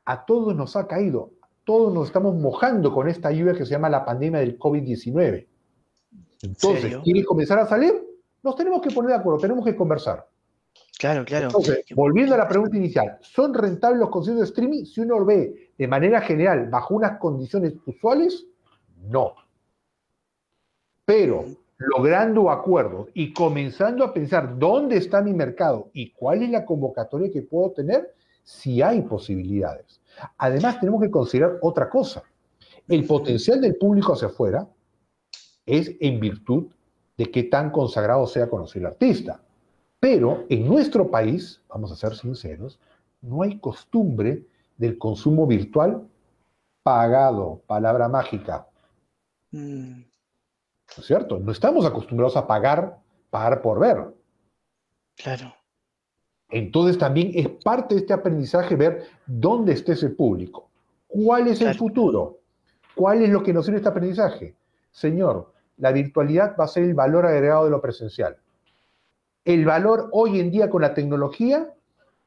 a 0.04 0.24
todos 0.24 0.54
nos 0.54 0.76
ha 0.76 0.86
caído, 0.86 1.32
todos 1.64 1.92
nos 1.92 2.06
estamos 2.06 2.36
mojando 2.36 2.94
con 2.94 3.08
esta 3.08 3.32
lluvia 3.32 3.54
que 3.54 3.64
se 3.64 3.72
llama 3.72 3.88
la 3.88 4.04
pandemia 4.04 4.38
del 4.38 4.56
COVID-19. 4.56 5.47
Entonces, 6.42 6.96
¿quiere 7.04 7.24
comenzar 7.24 7.58
a 7.58 7.66
salir? 7.66 7.92
Nos 8.42 8.56
tenemos 8.56 8.80
que 8.80 8.90
poner 8.90 9.10
de 9.10 9.16
acuerdo, 9.16 9.40
tenemos 9.40 9.64
que 9.64 9.74
conversar. 9.74 10.26
Claro, 10.98 11.24
claro. 11.24 11.46
Entonces, 11.46 11.84
volviendo 11.94 12.34
a 12.34 12.38
la 12.38 12.48
pregunta 12.48 12.76
inicial, 12.76 13.18
¿son 13.20 13.54
rentables 13.54 14.00
los 14.00 14.10
conciertos 14.10 14.40
de 14.40 14.48
streaming? 14.48 14.84
Si 14.84 15.00
uno 15.00 15.18
lo 15.20 15.24
ve 15.24 15.72
de 15.76 15.88
manera 15.88 16.20
general, 16.20 16.68
bajo 16.68 16.94
unas 16.94 17.18
condiciones 17.18 17.74
usuales, 17.86 18.46
no. 19.08 19.34
Pero 21.04 21.44
logrando 21.78 22.50
acuerdos 22.50 23.08
y 23.14 23.32
comenzando 23.32 24.04
a 24.04 24.12
pensar 24.12 24.58
dónde 24.58 24.96
está 24.96 25.22
mi 25.22 25.32
mercado 25.32 25.90
y 25.92 26.10
cuál 26.10 26.42
es 26.42 26.50
la 26.50 26.64
convocatoria 26.64 27.30
que 27.30 27.42
puedo 27.42 27.70
tener, 27.70 28.14
si 28.42 28.82
hay 28.82 29.02
posibilidades. 29.02 30.00
Además, 30.38 30.80
tenemos 30.80 31.00
que 31.00 31.10
considerar 31.10 31.58
otra 31.62 31.88
cosa. 31.88 32.22
El 32.88 33.06
potencial 33.06 33.60
del 33.60 33.76
público 33.76 34.14
hacia 34.14 34.28
afuera 34.28 34.66
es 35.68 35.94
en 36.00 36.20
virtud 36.20 36.66
de 37.16 37.30
qué 37.30 37.44
tan 37.44 37.70
consagrado 37.70 38.26
sea 38.26 38.48
conocer 38.48 38.82
el 38.82 38.86
artista. 38.86 39.40
Pero 40.00 40.44
en 40.48 40.66
nuestro 40.66 41.10
país, 41.10 41.60
vamos 41.68 41.90
a 41.92 41.96
ser 41.96 42.14
sinceros, 42.14 42.78
no 43.20 43.42
hay 43.42 43.58
costumbre 43.58 44.44
del 44.76 44.96
consumo 44.96 45.46
virtual 45.46 46.08
pagado, 46.82 47.60
palabra 47.66 48.08
mágica. 48.08 48.66
Mm. 49.50 50.00
¿No 50.00 51.00
es 51.02 51.06
cierto? 51.06 51.38
No 51.38 51.52
estamos 51.52 51.84
acostumbrados 51.84 52.36
a 52.36 52.46
pagar, 52.46 52.98
pagar 53.30 53.60
por 53.60 53.80
ver. 53.80 54.14
Claro. 55.16 55.54
Entonces 56.50 56.96
también 56.96 57.32
es 57.34 57.48
parte 57.62 57.94
de 57.94 58.00
este 58.00 58.14
aprendizaje 58.14 58.74
ver 58.74 59.06
dónde 59.26 59.72
está 59.72 59.92
ese 59.92 60.08
público. 60.08 60.70
¿Cuál 61.06 61.48
es 61.48 61.60
el 61.60 61.74
futuro? 61.74 62.38
¿Cuál 62.94 63.22
es 63.22 63.30
lo 63.30 63.42
que 63.42 63.52
nos 63.52 63.66
sirve 63.66 63.78
este 63.78 63.88
aprendizaje? 63.90 64.54
Señor, 64.90 65.52
la 65.78 65.92
virtualidad 65.92 66.56
va 66.58 66.64
a 66.64 66.68
ser 66.68 66.84
el 66.84 66.94
valor 66.94 67.26
agregado 67.26 67.64
de 67.64 67.70
lo 67.70 67.80
presencial 67.80 68.36
el 69.48 69.64
valor 69.64 70.10
hoy 70.12 70.40
en 70.40 70.50
día 70.50 70.68
con 70.68 70.82
la 70.82 70.92
tecnología, 70.92 71.72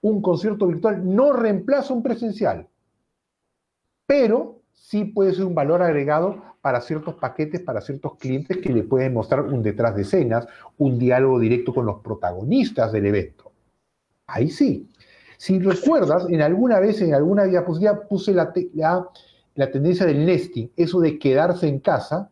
un 0.02 0.24
concierto 0.24 0.66
virtual 0.66 1.08
no 1.08 1.34
reemplaza 1.34 1.94
un 1.94 2.02
presencial, 2.02 2.68
pero 4.08 4.62
sí 4.74 5.06
puede 5.06 5.36
ser 5.36 5.46
un 5.46 5.54
valor 5.54 5.84
agregado 5.84 6.42
para 6.62 6.82
ciertos 6.82 7.14
paquetes, 7.14 7.62
para 7.62 7.80
ciertos 7.80 8.18
clientes 8.18 8.58
que 8.58 8.74
le 8.74 8.82
pueden 8.82 9.14
mostrar 9.14 9.42
un 9.42 9.62
detrás 9.62 9.96
de 9.96 10.02
escenas, 10.02 10.48
un 10.80 10.98
diálogo 10.98 11.38
directo 11.38 11.76
con 11.76 11.86
los 11.86 12.02
protagonistas 12.02 12.92
del 12.92 13.06
evento. 13.06 13.52
Ahí 14.26 14.50
sí. 14.50 14.90
Si 15.38 15.60
recuerdas, 15.60 16.26
en 16.28 16.42
alguna 16.42 16.80
vez, 16.80 17.04
en 17.04 17.14
alguna 17.14 17.44
diapositiva, 17.44 18.02
puse 18.02 18.34
la, 18.34 18.52
la, 19.54 19.72
tendencia 19.72 20.08
del 20.08 20.26
nesting, 20.26 20.72
eso 20.76 21.00
de 21.00 21.20
quedarse 21.20 21.68
en 21.68 21.80
casa, 21.82 22.31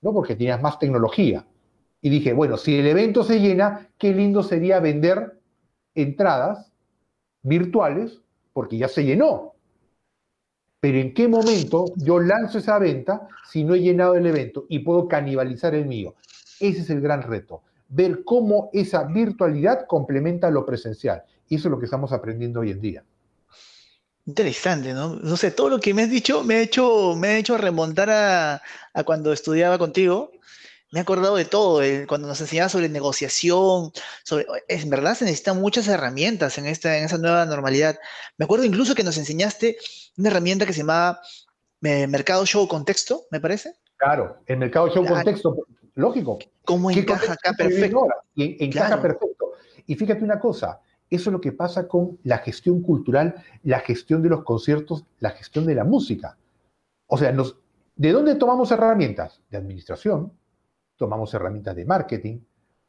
¿no? 0.00 0.12
porque 0.12 0.36
tenías 0.36 0.60
más 0.62 0.78
tecnología. 0.78 1.46
Y 2.00 2.10
dije, 2.10 2.32
bueno, 2.32 2.56
si 2.56 2.78
el 2.78 2.86
evento 2.86 3.24
se 3.24 3.40
llena, 3.40 3.88
qué 3.98 4.14
lindo 4.14 4.42
sería 4.42 4.78
vender 4.78 5.40
entradas 5.94 6.72
virtuales, 7.42 8.20
porque 8.52 8.78
ya 8.78 8.88
se 8.88 9.04
llenó. 9.04 9.54
Pero 10.80 10.98
¿en 10.98 11.12
qué 11.12 11.26
momento 11.26 11.86
yo 11.96 12.20
lanzo 12.20 12.58
esa 12.58 12.78
venta 12.78 13.26
si 13.50 13.64
no 13.64 13.74
he 13.74 13.80
llenado 13.80 14.14
el 14.14 14.26
evento 14.26 14.66
y 14.68 14.80
puedo 14.80 15.08
canibalizar 15.08 15.74
el 15.74 15.86
mío? 15.86 16.14
Ese 16.60 16.80
es 16.80 16.90
el 16.90 17.00
gran 17.00 17.22
reto, 17.22 17.62
ver 17.88 18.22
cómo 18.24 18.70
esa 18.72 19.04
virtualidad 19.04 19.86
complementa 19.86 20.50
lo 20.50 20.64
presencial. 20.64 21.24
Y 21.48 21.56
eso 21.56 21.68
es 21.68 21.72
lo 21.72 21.78
que 21.78 21.86
estamos 21.86 22.12
aprendiendo 22.12 22.60
hoy 22.60 22.70
en 22.70 22.80
día. 22.80 23.04
Interesante, 24.28 24.92
¿no? 24.92 25.14
No 25.16 25.36
sé, 25.36 25.50
todo 25.50 25.70
lo 25.70 25.80
que 25.80 25.94
me 25.94 26.02
has 26.02 26.10
dicho 26.10 26.44
me 26.44 26.56
ha 26.56 26.60
hecho, 26.60 27.16
me 27.16 27.28
ha 27.28 27.38
hecho 27.38 27.56
remontar 27.56 28.10
a, 28.10 28.62
a 28.92 29.02
cuando 29.04 29.32
estudiaba 29.32 29.78
contigo 29.78 30.30
me 30.90 31.00
he 31.00 31.02
acordado 31.02 31.36
de 31.36 31.44
todo, 31.44 31.82
cuando 32.06 32.28
nos 32.28 32.40
enseñaba 32.40 32.68
sobre 32.68 32.88
negociación, 32.88 33.92
sobre, 34.24 34.46
en 34.68 34.90
verdad 34.90 35.14
se 35.14 35.24
necesitan 35.24 35.60
muchas 35.60 35.86
herramientas 35.88 36.56
en, 36.56 36.66
esta, 36.66 36.96
en 36.96 37.04
esa 37.04 37.18
nueva 37.18 37.44
normalidad. 37.44 37.98
Me 38.38 38.44
acuerdo 38.44 38.64
incluso 38.64 38.94
que 38.94 39.04
nos 39.04 39.18
enseñaste 39.18 39.76
una 40.16 40.30
herramienta 40.30 40.64
que 40.64 40.72
se 40.72 40.80
llamaba 40.80 41.20
eh, 41.82 42.06
Mercado 42.06 42.46
Show 42.46 42.66
Contexto, 42.66 43.26
me 43.30 43.40
parece. 43.40 43.74
Claro, 43.98 44.38
el 44.46 44.56
Mercado 44.56 44.88
Show 44.88 45.04
Contexto, 45.04 45.56
lógico. 45.94 46.38
¿Cómo 46.64 46.90
encaja 46.90 47.34
acá 47.34 47.52
perfecto? 47.52 48.08
Encaja 48.36 49.02
perfecto. 49.02 49.52
Y 49.86 49.94
fíjate 49.94 50.24
una 50.24 50.40
cosa, 50.40 50.80
eso 51.10 51.30
es 51.30 51.32
lo 51.32 51.40
que 51.40 51.52
pasa 51.52 51.88
con 51.88 52.18
la 52.24 52.38
gestión 52.38 52.82
cultural, 52.82 53.34
la 53.62 53.80
gestión 53.80 54.22
de 54.22 54.28
los 54.28 54.44
conciertos, 54.44 55.04
la 55.20 55.30
gestión 55.30 55.64
de 55.66 55.74
la 55.74 55.84
música. 55.84 56.36
O 57.06 57.16
sea, 57.16 57.34
¿de 57.96 58.12
dónde 58.12 58.34
tomamos 58.34 58.70
herramientas? 58.70 59.40
De 59.50 59.56
administración, 59.56 60.32
tomamos 60.96 61.32
herramientas 61.32 61.74
de 61.76 61.86
marketing, 61.86 62.40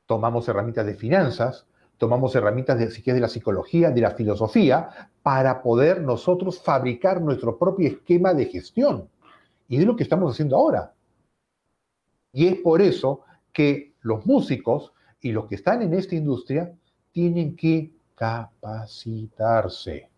tomamos 0.06 0.48
herramientas 0.50 0.86
de 0.86 0.96
finanzas, 0.96 1.66
tomamos 1.98 2.36
herramientas 2.36 2.78
de, 2.80 3.14
de 3.14 3.20
la 3.20 3.28
psicología, 3.30 3.92
de 3.92 4.02
la 4.02 4.12
filosofía, 4.12 5.12
para 5.22 5.62
poder 5.62 6.02
nosotros 6.02 6.62
fabricar 6.62 7.22
nuestro 7.22 7.58
propio 7.58 7.88
esquema 7.88 8.34
de 8.34 8.46
gestión. 8.46 9.10
Y 9.68 9.78
es 9.78 9.86
lo 9.86 9.96
que 9.96 10.04
estamos 10.04 10.32
haciendo 10.34 10.58
ahora. 10.58 10.94
Y 12.34 12.48
es 12.48 12.56
por 12.56 12.82
eso 12.82 13.22
que 13.54 13.94
los 14.02 14.26
músicos 14.26 14.94
y 15.22 15.32
los 15.32 15.46
que 15.48 15.56
están 15.56 15.82
en 15.82 15.94
esta 15.94 16.16
industria 16.16 16.74
tienen 17.12 17.56
que 17.56 17.92
capacitarse. 18.20 20.10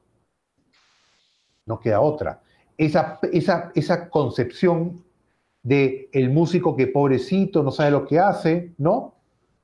No 1.67 1.79
queda 1.79 2.01
otra. 2.01 2.41
Esa, 2.75 3.19
esa, 3.31 3.71
esa 3.75 4.09
concepción 4.09 5.03
de 5.61 6.09
el 6.11 6.31
músico 6.31 6.75
que 6.75 6.87
pobrecito 6.87 7.61
no 7.61 7.69
sabe 7.69 7.91
lo 7.91 8.07
que 8.07 8.17
hace, 8.17 8.73
¿no? 8.79 9.13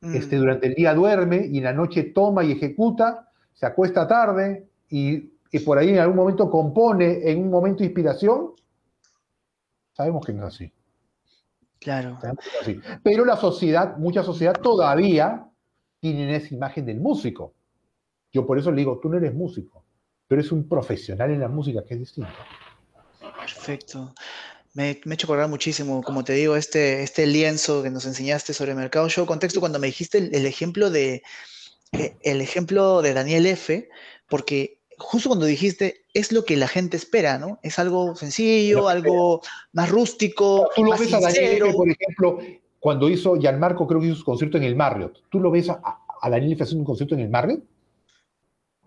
Mm. 0.02 0.15
Este, 0.15 0.36
durante 0.36 0.67
el 0.67 0.76
día 0.76 0.93
duerme 0.93 1.47
y 1.47 1.58
en 1.58 1.63
la 1.63 1.73
noche 1.73 2.04
toma 2.04 2.43
y 2.43 2.52
ejecuta, 2.52 3.32
se 3.54 3.65
acuesta 3.65 4.08
tarde 4.08 4.67
y, 4.88 5.32
por 5.65 5.80
ahí 5.80 5.89
en 5.89 5.97
algún 5.97 6.17
momento 6.17 6.52
compone 6.52 7.32
en 7.32 7.41
un 7.41 7.50
momento 7.50 7.80
de 7.80 7.86
inspiración. 7.86 8.52
Sabemos 9.93 10.23
que 10.23 10.34
no 10.34 10.47
es 10.47 10.54
así. 10.54 10.71
Claro. 11.80 12.19
Pero 13.02 13.26
la 13.26 13.36
sociedad, 13.36 13.97
mucha 13.97 14.21
sociedad 14.21 14.54
todavía 14.62 15.47
tienen 16.00 16.30
esa 16.30 16.54
imagen 16.54 16.86
del 16.86 17.00
músico. 17.00 17.57
Yo 18.38 18.45
por 18.45 18.60
eso 18.60 18.69
le 18.69 18.78
digo, 18.78 19.00
tú 19.02 19.10
no 19.10 19.17
eres 19.17 19.34
músico, 19.34 19.84
pero 20.28 20.39
eres 20.39 20.52
un 20.52 20.69
profesional 20.69 21.32
en 21.32 21.39
la 21.39 21.47
música, 21.47 21.84
que 21.84 21.95
es 21.95 22.02
distinto. 22.02 22.30
Perfecto. 23.19 24.13
Me, 24.76 25.02
me, 25.06 25.13
ha 25.13 25.15
hecho 25.15 25.26
acordar 25.26 25.50
muchísimo, 25.50 26.04
como 26.04 26.23
te 26.23 26.34
digo, 26.34 26.56
este, 26.56 27.02
este 27.02 27.26
lienzo 27.26 27.82
que 27.82 27.89
nos 27.89 28.06
enseñaste 28.06 28.54
sobre 28.54 28.73
el 28.73 28.78
Mercado 28.78 29.10
Show 29.10 29.26
Contexto, 29.26 29.60
cuando 29.60 29.80
me 29.80 29.88
dijiste 29.88 30.19
el, 30.19 30.45
ejemplo 30.45 30.91
de 30.91 31.23
eh, 31.93 32.15
el 32.21 32.41
ejemplo 32.41 33.02
de 33.02 33.15
Daniel 33.15 33.47
F., 33.47 33.89
porque 34.30 34.82
justo 35.00 35.30
cuando 35.30 35.47
dijiste 35.47 36.06
es 36.13 36.32
lo 36.32 36.45
que 36.45 36.58
la 36.58 36.67
gente 36.67 36.95
espera, 36.95 37.39
¿no? 37.39 37.58
Es 37.63 37.80
algo 37.80 38.15
sencillo, 38.15 38.88
algo 38.88 39.41
más 39.71 39.89
rústico. 39.89 40.69
Tú 40.76 40.84
lo 40.84 40.91
ves 40.95 41.12
a 41.12 41.21
Daniel 41.21 41.63
F., 41.63 41.73
por 41.73 41.89
ejemplo, 41.89 42.38
cuando 42.80 43.10
hizo 43.10 43.36
Gianmarco, 43.36 43.88
creo 43.88 44.00
que 44.00 44.06
hizo 44.06 44.17
su 44.17 44.26
concierto 44.26 44.58
en 44.58 44.63
el 44.63 44.76
Marriott. 44.76 45.23
¿Tú 45.32 45.39
lo 45.39 45.50
ves 45.50 45.71
a, 45.71 45.82
a 46.21 46.30
Daniel 46.30 46.54
F. 46.54 46.62
haciendo 46.62 46.82
un 46.82 46.86
concierto 46.86 47.15
en 47.15 47.21
el 47.21 47.30
Marriott? 47.30 47.63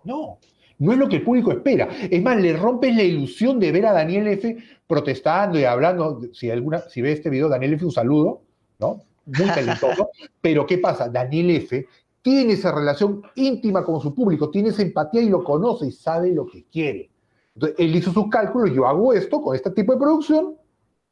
No. 0.04 0.38
No 0.78 0.92
es 0.92 0.98
lo 0.98 1.08
que 1.08 1.16
el 1.16 1.22
público 1.22 1.52
espera. 1.52 1.88
Es 2.10 2.22
más, 2.22 2.40
le 2.40 2.56
rompes 2.56 2.96
la 2.96 3.02
ilusión 3.02 3.60
de 3.60 3.70
ver 3.70 3.86
a 3.86 3.92
Daniel 3.92 4.28
F. 4.28 4.56
protestando 4.86 5.58
y 5.58 5.64
hablando. 5.64 6.20
Si, 6.32 6.50
alguna, 6.50 6.80
si 6.80 7.02
ve 7.02 7.12
este 7.12 7.28
video, 7.28 7.48
Daniel 7.48 7.74
F. 7.74 7.84
un 7.84 7.92
saludo, 7.92 8.42
¿no? 8.78 9.02
Muy 9.26 9.46
talentoso. 9.54 10.10
Pero 10.40 10.66
¿qué 10.66 10.78
pasa? 10.78 11.08
Daniel 11.08 11.50
F. 11.50 11.86
tiene 12.22 12.54
esa 12.54 12.72
relación 12.72 13.22
íntima 13.34 13.84
con 13.84 14.00
su 14.00 14.14
público, 14.14 14.50
tiene 14.50 14.70
esa 14.70 14.82
empatía 14.82 15.20
y 15.20 15.28
lo 15.28 15.44
conoce 15.44 15.86
y 15.86 15.92
sabe 15.92 16.32
lo 16.32 16.46
que 16.46 16.64
quiere. 16.64 17.10
Entonces, 17.54 17.78
él 17.78 17.94
hizo 17.94 18.12
sus 18.12 18.28
cálculos, 18.30 18.74
yo 18.74 18.86
hago 18.86 19.12
esto 19.12 19.42
con 19.42 19.54
este 19.54 19.70
tipo 19.72 19.92
de 19.92 19.98
producción, 19.98 20.56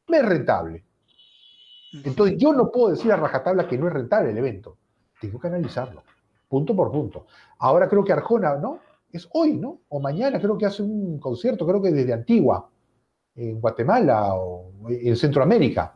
me 0.07 0.19
es 0.19 0.25
rentable. 0.25 0.85
Entonces, 2.05 2.37
yo 2.39 2.53
no 2.53 2.71
puedo 2.71 2.91
decir 2.91 3.13
a 3.13 3.17
rajatabla 3.17 3.67
que 3.67 3.77
no 3.77 3.87
es 3.89 3.93
rentable 3.93 4.31
el 4.31 4.39
evento. 4.39 4.79
Tengo 5.21 5.39
que 5.39 5.49
analizarlo, 5.49 6.05
punto 6.49 6.75
por 6.75 6.91
punto. 6.91 7.27
Ahora 7.59 7.89
creo 7.89 8.05
que 8.05 8.13
Arjona, 8.13 8.57
¿no? 8.57 8.81
es 9.13 9.29
hoy, 9.33 9.55
¿no? 9.55 9.81
O 9.89 10.01
mañana 10.01 10.41
creo 10.41 10.59
que 10.59 10.67
hace 10.67 10.83
un 10.83 11.19
concierto, 11.19 11.67
creo 11.67 11.81
que 11.81 11.91
desde 11.91 12.13
Antigua, 12.13 12.69
en 13.35 13.61
Guatemala 13.61 14.35
o 14.35 14.71
en 14.89 15.17
Centroamérica. 15.17 15.95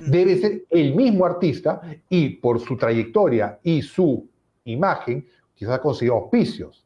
Mm. 0.00 0.10
Debe 0.10 0.36
ser 0.36 0.64
el 0.70 0.94
mismo 0.94 1.26
artista 1.26 1.80
y 2.08 2.30
por 2.36 2.60
su 2.60 2.76
trayectoria 2.76 3.58
y 3.62 3.82
su 3.82 4.28
imagen, 4.64 5.26
quizás 5.54 5.74
ha 5.74 5.80
conseguido 5.80 6.16
auspicios. 6.16 6.84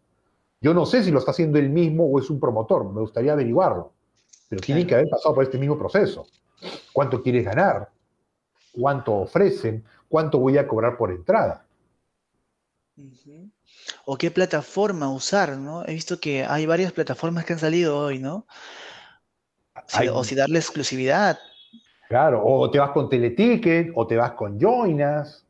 Yo 0.61 0.75
no 0.75 0.85
sé 0.85 1.03
si 1.03 1.11
lo 1.11 1.19
está 1.19 1.31
haciendo 1.31 1.59
él 1.59 1.71
mismo 1.71 2.05
o 2.05 2.19
es 2.19 2.29
un 2.31 2.39
promotor, 2.39 2.93
me 2.93 3.01
gustaría 3.01 3.33
averiguarlo. 3.33 3.93
Pero 4.49 4.61
tiene 4.61 4.87
que 4.87 4.95
haber 4.95 5.09
pasado 5.09 5.35
por 5.35 5.45
este 5.45 5.59
mismo 5.59 5.79
proceso. 5.79 6.27
¿Cuánto 6.93 7.23
quieres 7.23 7.45
ganar? 7.45 7.89
¿Cuánto 8.73 9.15
ofrecen? 9.15 9.85
¿Cuánto 10.09 10.39
voy 10.39 10.59
a 10.59 10.67
cobrar 10.67 10.97
por 10.97 11.13
entrada? 11.13 11.65
O 14.05 14.17
qué 14.17 14.31
plataforma 14.31 15.11
usar, 15.11 15.57
¿no? 15.57 15.85
He 15.87 15.95
visto 15.95 16.21
que 16.21 16.45
hay 16.45 16.67
varias 16.67 16.93
plataformas 16.93 17.45
que 17.45 17.53
han 17.55 17.59
salido 17.59 17.99
hoy, 17.99 18.19
¿no? 18.19 18.47
o 20.13 20.25
si 20.25 20.35
darle 20.35 20.59
exclusividad. 20.59 21.39
Claro, 22.09 22.43
o 22.45 22.71
te 22.71 22.79
vas 22.79 22.91
con 22.91 23.09
Teleticket, 23.09 23.93
o 23.95 24.07
te 24.07 24.17
vas 24.17 24.33
con 24.33 24.59
Joinas. 24.59 25.47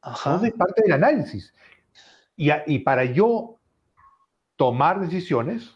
Ajá. 0.00 0.40
es 0.44 0.52
parte 0.52 0.82
del 0.82 0.92
análisis. 0.92 1.52
Y, 2.36 2.50
y 2.66 2.78
para 2.80 3.04
yo 3.04 3.58
tomar 4.56 5.00
decisiones, 5.00 5.74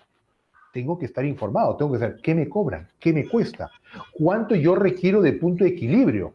tengo 0.72 0.98
que 0.98 1.06
estar 1.06 1.24
informado, 1.24 1.76
tengo 1.76 1.92
que 1.92 1.98
saber 1.98 2.20
qué 2.22 2.34
me 2.34 2.48
cobran, 2.48 2.88
qué 2.98 3.12
me 3.12 3.28
cuesta, 3.28 3.70
cuánto 4.12 4.54
yo 4.54 4.74
requiero 4.74 5.20
de 5.20 5.32
punto 5.32 5.64
de 5.64 5.70
equilibrio. 5.70 6.34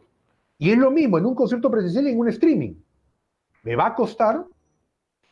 Y 0.58 0.70
es 0.70 0.78
lo 0.78 0.90
mismo 0.90 1.18
en 1.18 1.26
un 1.26 1.34
concierto 1.34 1.70
presencial 1.70 2.06
y 2.06 2.10
en 2.10 2.18
un 2.18 2.28
streaming. 2.28 2.74
Me 3.62 3.76
va 3.76 3.86
a 3.88 3.94
costar 3.94 4.44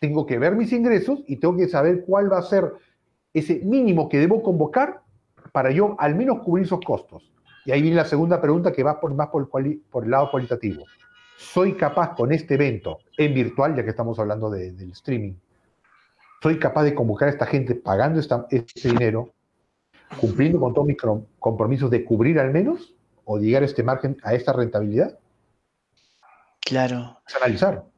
tengo 0.03 0.27
que 0.27 0.37
ver 0.37 0.57
mis 0.57 0.73
ingresos 0.73 1.21
y 1.29 1.37
tengo 1.37 1.57
que 1.57 1.69
saber 1.69 2.05
cuál 2.05 2.31
va 2.31 2.39
a 2.39 2.43
ser 2.43 2.73
ese 3.33 3.61
mínimo 3.61 4.09
que 4.09 4.19
debo 4.19 4.43
convocar 4.43 5.03
para 5.53 5.71
yo 5.71 5.95
al 5.97 6.17
menos 6.17 6.41
cubrir 6.41 6.67
esos 6.67 6.81
costos. 6.81 7.33
Y 7.65 7.71
ahí 7.71 7.83
viene 7.83 7.99
la 7.99 8.05
segunda 8.05 8.41
pregunta 8.41 8.73
que 8.73 8.83
va 8.83 9.01
por, 9.01 9.15
más 9.15 9.29
por 9.29 9.49
el, 9.65 9.81
por 9.89 10.03
el 10.03 10.11
lado 10.11 10.29
cualitativo. 10.33 10.83
¿Soy 11.37 11.75
capaz 11.75 12.17
con 12.17 12.33
este 12.33 12.55
evento 12.55 12.99
en 13.17 13.33
virtual, 13.33 13.77
ya 13.77 13.85
que 13.85 13.91
estamos 13.91 14.19
hablando 14.19 14.51
del 14.51 14.91
streaming, 14.91 15.35
soy 16.43 16.59
capaz 16.59 16.83
de 16.83 16.97
convocar 16.97 17.29
a 17.29 17.31
esta 17.31 17.47
gente 17.47 17.77
pagando 17.77 18.19
esta, 18.19 18.49
este 18.51 18.89
dinero, 18.89 19.31
cumpliendo 20.21 20.59
con 20.59 20.75
todos 20.75 20.89
mis 20.89 20.97
compromisos 21.39 21.89
de 21.93 22.05
cubrir 22.05 22.41
al 22.41 22.51
menos 22.51 22.93
o 23.25 23.39
llegar 23.39 23.63
a 23.63 23.67
este 23.67 23.85
margen, 23.85 24.17
a 24.25 24.35
esta 24.35 24.53
rentabilidad? 24.53 25.17
Claro. 26.61 27.21
Es 27.25 27.37
analizar 27.37 27.92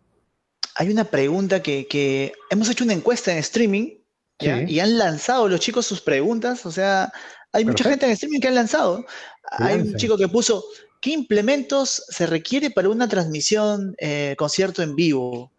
hay 0.75 0.91
una 0.91 1.05
pregunta 1.05 1.63
que, 1.63 2.33
hemos 2.51 2.69
hecho 2.69 2.85
una 2.85 2.95
encuesta 2.95 3.33
en 3.33 3.39
streaming 3.39 3.99
y 4.41 4.81
han 4.81 4.99
lanzado 4.99 5.49
los 5.49 5.61
chicos 5.61 5.87
sus 5.87 6.01
preguntas. 6.01 6.67
O 6.67 6.71
sea, 6.71 7.13
hay 7.53 7.65
mucha 7.65 7.85
gente 7.85 8.07
en 8.07 8.13
streaming 8.13 8.41
que 8.41 8.49
han 8.49 8.55
lanzado. 8.55 9.05
Hay 9.51 9.79
un 9.79 9.95
chico 9.95 10.17
que 10.19 10.29
puso, 10.29 10.65
¿qué 11.01 11.11
implementos 11.11 12.05
se 12.09 12.27
requiere 12.27 12.71
para 12.71 12.89
una 12.89 13.09
transmisión 13.09 13.95
eh, 13.99 14.35
concierto 14.37 14.83
en 14.83 14.97
vivo? 14.97 15.53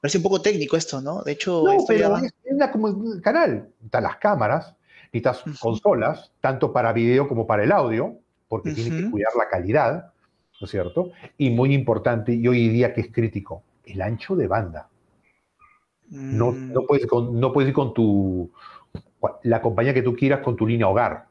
Parece 0.00 0.18
un 0.18 0.24
poco 0.24 0.42
técnico 0.42 0.76
esto, 0.76 1.00
¿no? 1.00 1.22
De 1.22 1.32
hecho, 1.32 1.62
no, 1.64 1.84
pero 1.86 2.16
es, 2.18 2.32
como 2.72 2.88
un 2.88 3.20
canal. 3.20 3.68
Están 3.84 4.02
las 4.02 4.16
cámaras, 4.16 4.74
necesitas 5.12 5.42
consolas, 5.60 6.32
tanto 6.40 6.72
para 6.72 6.92
video 6.92 7.28
como 7.28 7.46
para 7.46 7.64
el 7.64 7.72
audio, 7.72 8.18
porque 8.48 8.72
tienes 8.72 9.04
que 9.04 9.10
cuidar 9.10 9.32
la 9.36 9.48
calidad, 9.48 10.12
¿no 10.60 10.64
es 10.64 10.70
cierto? 10.70 11.12
Y 11.38 11.50
muy 11.50 11.72
importante, 11.72 12.34
y 12.34 12.46
hoy 12.46 12.68
día 12.68 12.92
que 12.92 13.00
es 13.00 13.12
crítico, 13.12 13.62
el 13.86 14.02
ancho 14.02 14.36
de 14.36 14.46
banda. 14.46 14.88
No, 16.10 16.52
mm. 16.52 16.72
no, 16.72 16.82
puedes 16.82 17.06
no 17.10 17.52
puedes 17.52 17.68
ir 17.68 17.74
con 17.74 17.94
tu, 17.94 18.50
la 19.42 19.62
compañía 19.62 19.94
que 19.94 20.02
tú 20.02 20.14
quieras 20.14 20.40
con 20.40 20.56
tu 20.56 20.66
línea 20.66 20.88
hogar. 20.88 21.28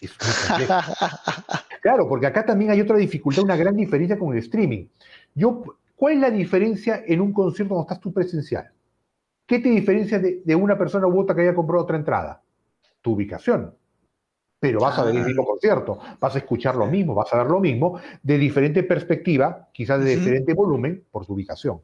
claro, 1.82 2.08
porque 2.08 2.26
acá 2.26 2.44
también 2.44 2.70
hay 2.70 2.80
otra 2.80 2.96
dificultad, 2.96 3.44
una 3.44 3.56
gran 3.56 3.74
diferencia 3.74 4.18
con 4.18 4.32
el 4.32 4.38
streaming. 4.38 4.86
Yo, 5.34 5.64
¿Cuál 5.96 6.14
es 6.14 6.20
la 6.20 6.30
diferencia 6.30 7.02
en 7.06 7.22
un 7.22 7.32
concierto 7.32 7.74
cuando 7.74 7.88
estás 7.88 8.00
tú 8.00 8.12
presencial? 8.12 8.70
¿Qué 9.46 9.58
te 9.58 9.70
diferencia 9.70 10.18
de, 10.18 10.54
una 10.54 10.76
persona 10.76 11.06
u 11.06 11.18
otra 11.18 11.34
que 11.34 11.42
haya 11.42 11.54
comprado 11.54 11.84
otra 11.84 11.96
entrada? 11.96 12.42
Tu 13.00 13.12
ubicación. 13.12 13.74
Pero 14.66 14.80
vas 14.80 14.98
a 14.98 15.04
ver 15.04 15.14
el 15.14 15.24
mismo 15.24 15.44
concierto, 15.44 15.96
vas 16.18 16.34
a 16.34 16.38
escuchar 16.38 16.74
lo 16.74 16.86
mismo, 16.86 17.14
vas 17.14 17.32
a 17.32 17.36
ver 17.36 17.46
lo 17.46 17.60
mismo, 17.60 18.00
de 18.20 18.36
diferente 18.36 18.82
perspectiva, 18.82 19.68
quizás 19.72 20.02
de 20.02 20.16
diferente 20.16 20.54
volumen, 20.54 21.04
por 21.08 21.24
tu 21.24 21.34
ubicación. 21.34 21.82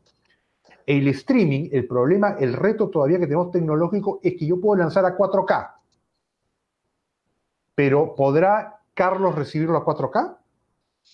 El 0.85 1.07
streaming, 1.07 1.69
el 1.71 1.87
problema, 1.87 2.35
el 2.41 2.55
reto 2.55 2.91
todavía 2.91 3.21
que 3.21 3.27
tenemos 3.27 3.53
tecnológico 3.53 4.19
es 4.21 4.35
que 4.37 4.47
yo 4.47 4.61
puedo 4.61 4.81
lanzar 4.81 5.05
a 5.05 5.17
4K, 5.17 5.75
pero 7.77 8.17
¿podrá 8.17 8.81
Carlos 8.95 9.37
recibirlo 9.37 9.79
a 9.79 9.85
4K? 9.85 10.39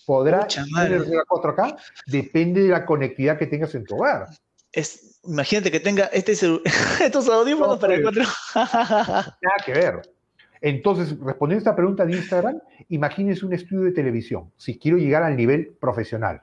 ¿Podrá 0.07 0.47
recibirlo 0.47 1.21
a 1.21 1.25
4K? 1.25 1.77
Depende 2.07 2.63
de 2.63 2.69
la 2.69 2.83
conectividad 2.83 3.37
que 3.37 3.45
tengas 3.45 3.75
en 3.75 3.85
tu 3.85 3.95
hogar. 3.95 4.25
Es, 4.71 5.19
imagínate 5.23 5.69
que 5.69 5.79
tenga 5.79 6.05
este, 6.05 6.31
estos 7.03 7.29
audífonos 7.29 7.77
para 7.77 7.93
el 7.93 8.01
4 8.01 8.23
Nada 8.55 9.35
que 9.63 9.71
ver. 9.71 10.18
Entonces, 10.61 11.17
respondiendo 11.19 11.59
a 11.59 11.69
esta 11.69 11.75
pregunta 11.75 12.05
de 12.05 12.13
Instagram, 12.17 12.59
imagínense 12.89 13.45
un 13.45 13.53
estudio 13.53 13.83
de 13.83 13.91
televisión, 13.91 14.51
si 14.57 14.77
quiero 14.77 14.97
llegar 14.97 15.23
al 15.23 15.37
nivel 15.37 15.77
profesional. 15.79 16.41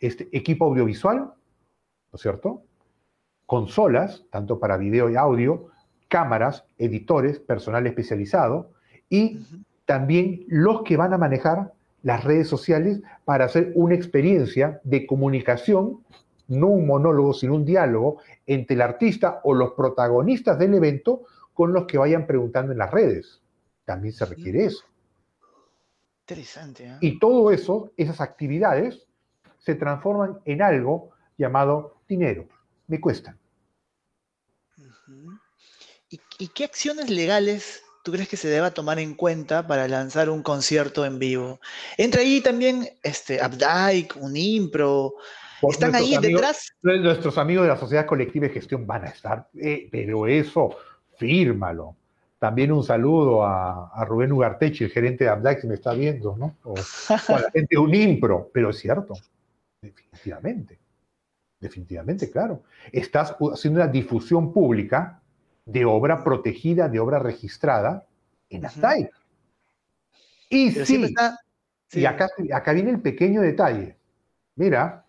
Este 0.00 0.28
equipo 0.36 0.64
audiovisual, 0.64 1.16
¿no 1.18 1.34
es 2.14 2.20
cierto? 2.20 2.62
Consolas, 3.46 4.24
tanto 4.30 4.58
para 4.58 4.76
video 4.76 5.10
y 5.10 5.16
audio, 5.16 5.68
cámaras, 6.08 6.64
editores, 6.78 7.38
personal 7.38 7.86
especializado 7.86 8.72
y 9.08 9.40
también 9.84 10.44
los 10.48 10.82
que 10.82 10.96
van 10.96 11.12
a 11.12 11.18
manejar 11.18 11.72
las 12.02 12.24
redes 12.24 12.48
sociales 12.48 13.00
para 13.24 13.44
hacer 13.44 13.72
una 13.74 13.94
experiencia 13.94 14.80
de 14.84 15.06
comunicación, 15.06 16.00
no 16.48 16.66
un 16.68 16.86
monólogo, 16.86 17.32
sino 17.32 17.54
un 17.54 17.64
diálogo 17.64 18.18
entre 18.46 18.74
el 18.74 18.82
artista 18.82 19.40
o 19.44 19.54
los 19.54 19.72
protagonistas 19.72 20.58
del 20.58 20.74
evento 20.74 21.22
con 21.52 21.72
los 21.72 21.86
que 21.86 21.98
vayan 21.98 22.26
preguntando 22.26 22.72
en 22.72 22.78
las 22.78 22.90
redes. 22.90 23.40
También 23.84 24.14
se 24.14 24.24
requiere 24.24 24.64
eso. 24.66 24.84
Interesante. 26.22 26.86
¿eh? 26.86 26.98
Y 27.00 27.18
todo 27.18 27.50
eso, 27.50 27.92
esas 27.96 28.20
actividades, 28.20 29.06
se 29.58 29.74
transforman 29.74 30.38
en 30.44 30.62
algo 30.62 31.10
llamado 31.36 31.96
dinero. 32.08 32.48
Me 32.86 33.00
cuestan. 33.00 33.38
¿Y, 36.38 36.48
qué 36.48 36.64
acciones 36.64 37.08
legales 37.08 37.82
tú 38.04 38.12
crees 38.12 38.28
que 38.28 38.36
se 38.36 38.48
deba 38.48 38.72
tomar 38.72 38.98
en 38.98 39.14
cuenta 39.14 39.66
para 39.66 39.88
lanzar 39.88 40.28
un 40.28 40.42
concierto 40.42 41.06
en 41.06 41.18
vivo? 41.18 41.60
Entra 41.96 42.20
ahí 42.20 42.42
también 42.42 42.88
este, 43.02 43.40
Updike, 43.44 44.16
Unimpro. 44.16 45.14
¿Están 45.62 45.94
ahí 45.94 46.16
detrás? 46.20 46.72
Nuestros 46.82 47.38
amigos 47.38 47.64
de 47.64 47.68
la 47.68 47.78
Sociedad 47.78 48.04
Colectiva 48.04 48.46
de 48.46 48.52
Gestión 48.52 48.86
van 48.86 49.04
a 49.04 49.08
estar, 49.08 49.48
eh, 49.54 49.88
pero 49.90 50.26
eso, 50.26 50.76
fírmalo. 51.16 51.96
También 52.38 52.72
un 52.72 52.82
saludo 52.82 53.44
a, 53.44 54.04
Rubén 54.04 54.32
Ugartechi, 54.32 54.84
el 54.84 54.90
gerente 54.90 55.24
de 55.24 55.32
Updike, 55.32 55.60
si 55.60 55.66
me 55.68 55.74
está 55.74 55.94
viendo, 55.94 56.36
¿no? 56.36 56.56
O, 56.64 56.74
a 56.74 57.40
la 57.40 57.50
gente 57.52 57.68
de 57.70 57.78
Unimpro, 57.78 58.50
pero 58.52 58.70
es 58.70 58.78
cierto, 58.78 59.14
definitivamente. 59.80 60.78
Definitivamente, 61.60 62.28
claro. 62.28 62.64
Estás 62.90 63.36
haciendo 63.52 63.80
una 63.80 63.88
difusión 63.88 64.52
pública 64.52 65.22
de 65.64 65.84
obra 65.84 66.24
protegida, 66.24 66.88
de 66.88 66.98
obra 66.98 67.20
registrada 67.20 68.04
en 68.50 68.66
Updike. 68.66 69.12
Y 70.50 70.72
sí, 70.72 71.14
y 71.92 72.04
acá, 72.04 72.28
acá 72.52 72.72
viene 72.72 72.90
el 72.90 73.00
pequeño 73.00 73.40
detalle. 73.40 73.96
Mira, 74.56 75.04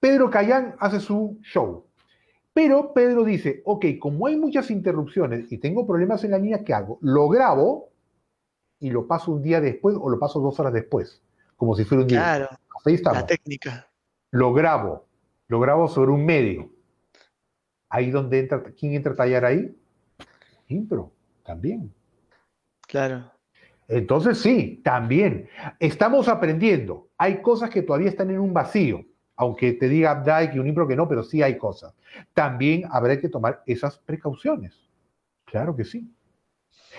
Pedro 0.00 0.30
Cayán 0.30 0.74
hace 0.80 0.98
su 0.98 1.38
show. 1.42 1.86
Pero 2.52 2.92
Pedro 2.92 3.24
dice, 3.24 3.62
ok, 3.64 3.86
como 4.00 4.26
hay 4.26 4.36
muchas 4.36 4.70
interrupciones 4.70 5.50
y 5.52 5.58
tengo 5.58 5.86
problemas 5.86 6.24
en 6.24 6.32
la 6.32 6.38
línea, 6.38 6.64
¿qué 6.64 6.74
hago? 6.74 6.98
Lo 7.00 7.28
grabo 7.28 7.90
y 8.80 8.90
lo 8.90 9.06
paso 9.06 9.32
un 9.32 9.42
día 9.42 9.60
después 9.60 9.96
o 9.98 10.10
lo 10.10 10.18
paso 10.18 10.40
dos 10.40 10.58
horas 10.58 10.72
después, 10.72 11.22
como 11.56 11.76
si 11.76 11.84
fuera 11.84 12.02
un 12.02 12.08
día. 12.08 12.18
Claro, 12.18 12.48
ahí 12.84 12.94
estamos. 12.94 13.20
la 13.20 13.26
técnica. 13.26 13.88
Lo 14.32 14.52
grabo, 14.52 15.06
lo 15.48 15.60
grabo 15.60 15.88
sobre 15.88 16.10
un 16.10 16.24
medio. 16.24 16.70
Ahí 17.88 18.10
donde 18.10 18.40
entra, 18.40 18.62
¿quién 18.78 18.94
entra 18.94 19.12
a 19.12 19.16
tallar 19.16 19.44
ahí? 19.44 19.76
Impro, 20.68 21.12
también. 21.44 21.92
Claro. 22.86 23.30
Entonces 23.88 24.38
sí, 24.38 24.80
también. 24.84 25.48
Estamos 25.80 26.28
aprendiendo. 26.28 27.08
Hay 27.18 27.42
cosas 27.42 27.70
que 27.70 27.82
todavía 27.82 28.08
están 28.08 28.30
en 28.30 28.38
un 28.38 28.54
vacío, 28.54 29.04
aunque 29.40 29.72
te 29.72 29.88
diga 29.88 30.10
Abdai 30.10 30.50
y 30.54 30.58
un 30.58 30.66
impro 30.66 30.86
que 30.86 30.94
no, 30.94 31.08
pero 31.08 31.22
sí 31.22 31.42
hay 31.42 31.56
cosas. 31.56 31.94
También 32.34 32.84
habrá 32.90 33.18
que 33.18 33.30
tomar 33.30 33.62
esas 33.64 33.96
precauciones. 33.96 34.74
Claro 35.46 35.74
que 35.74 35.86
sí. 35.86 36.12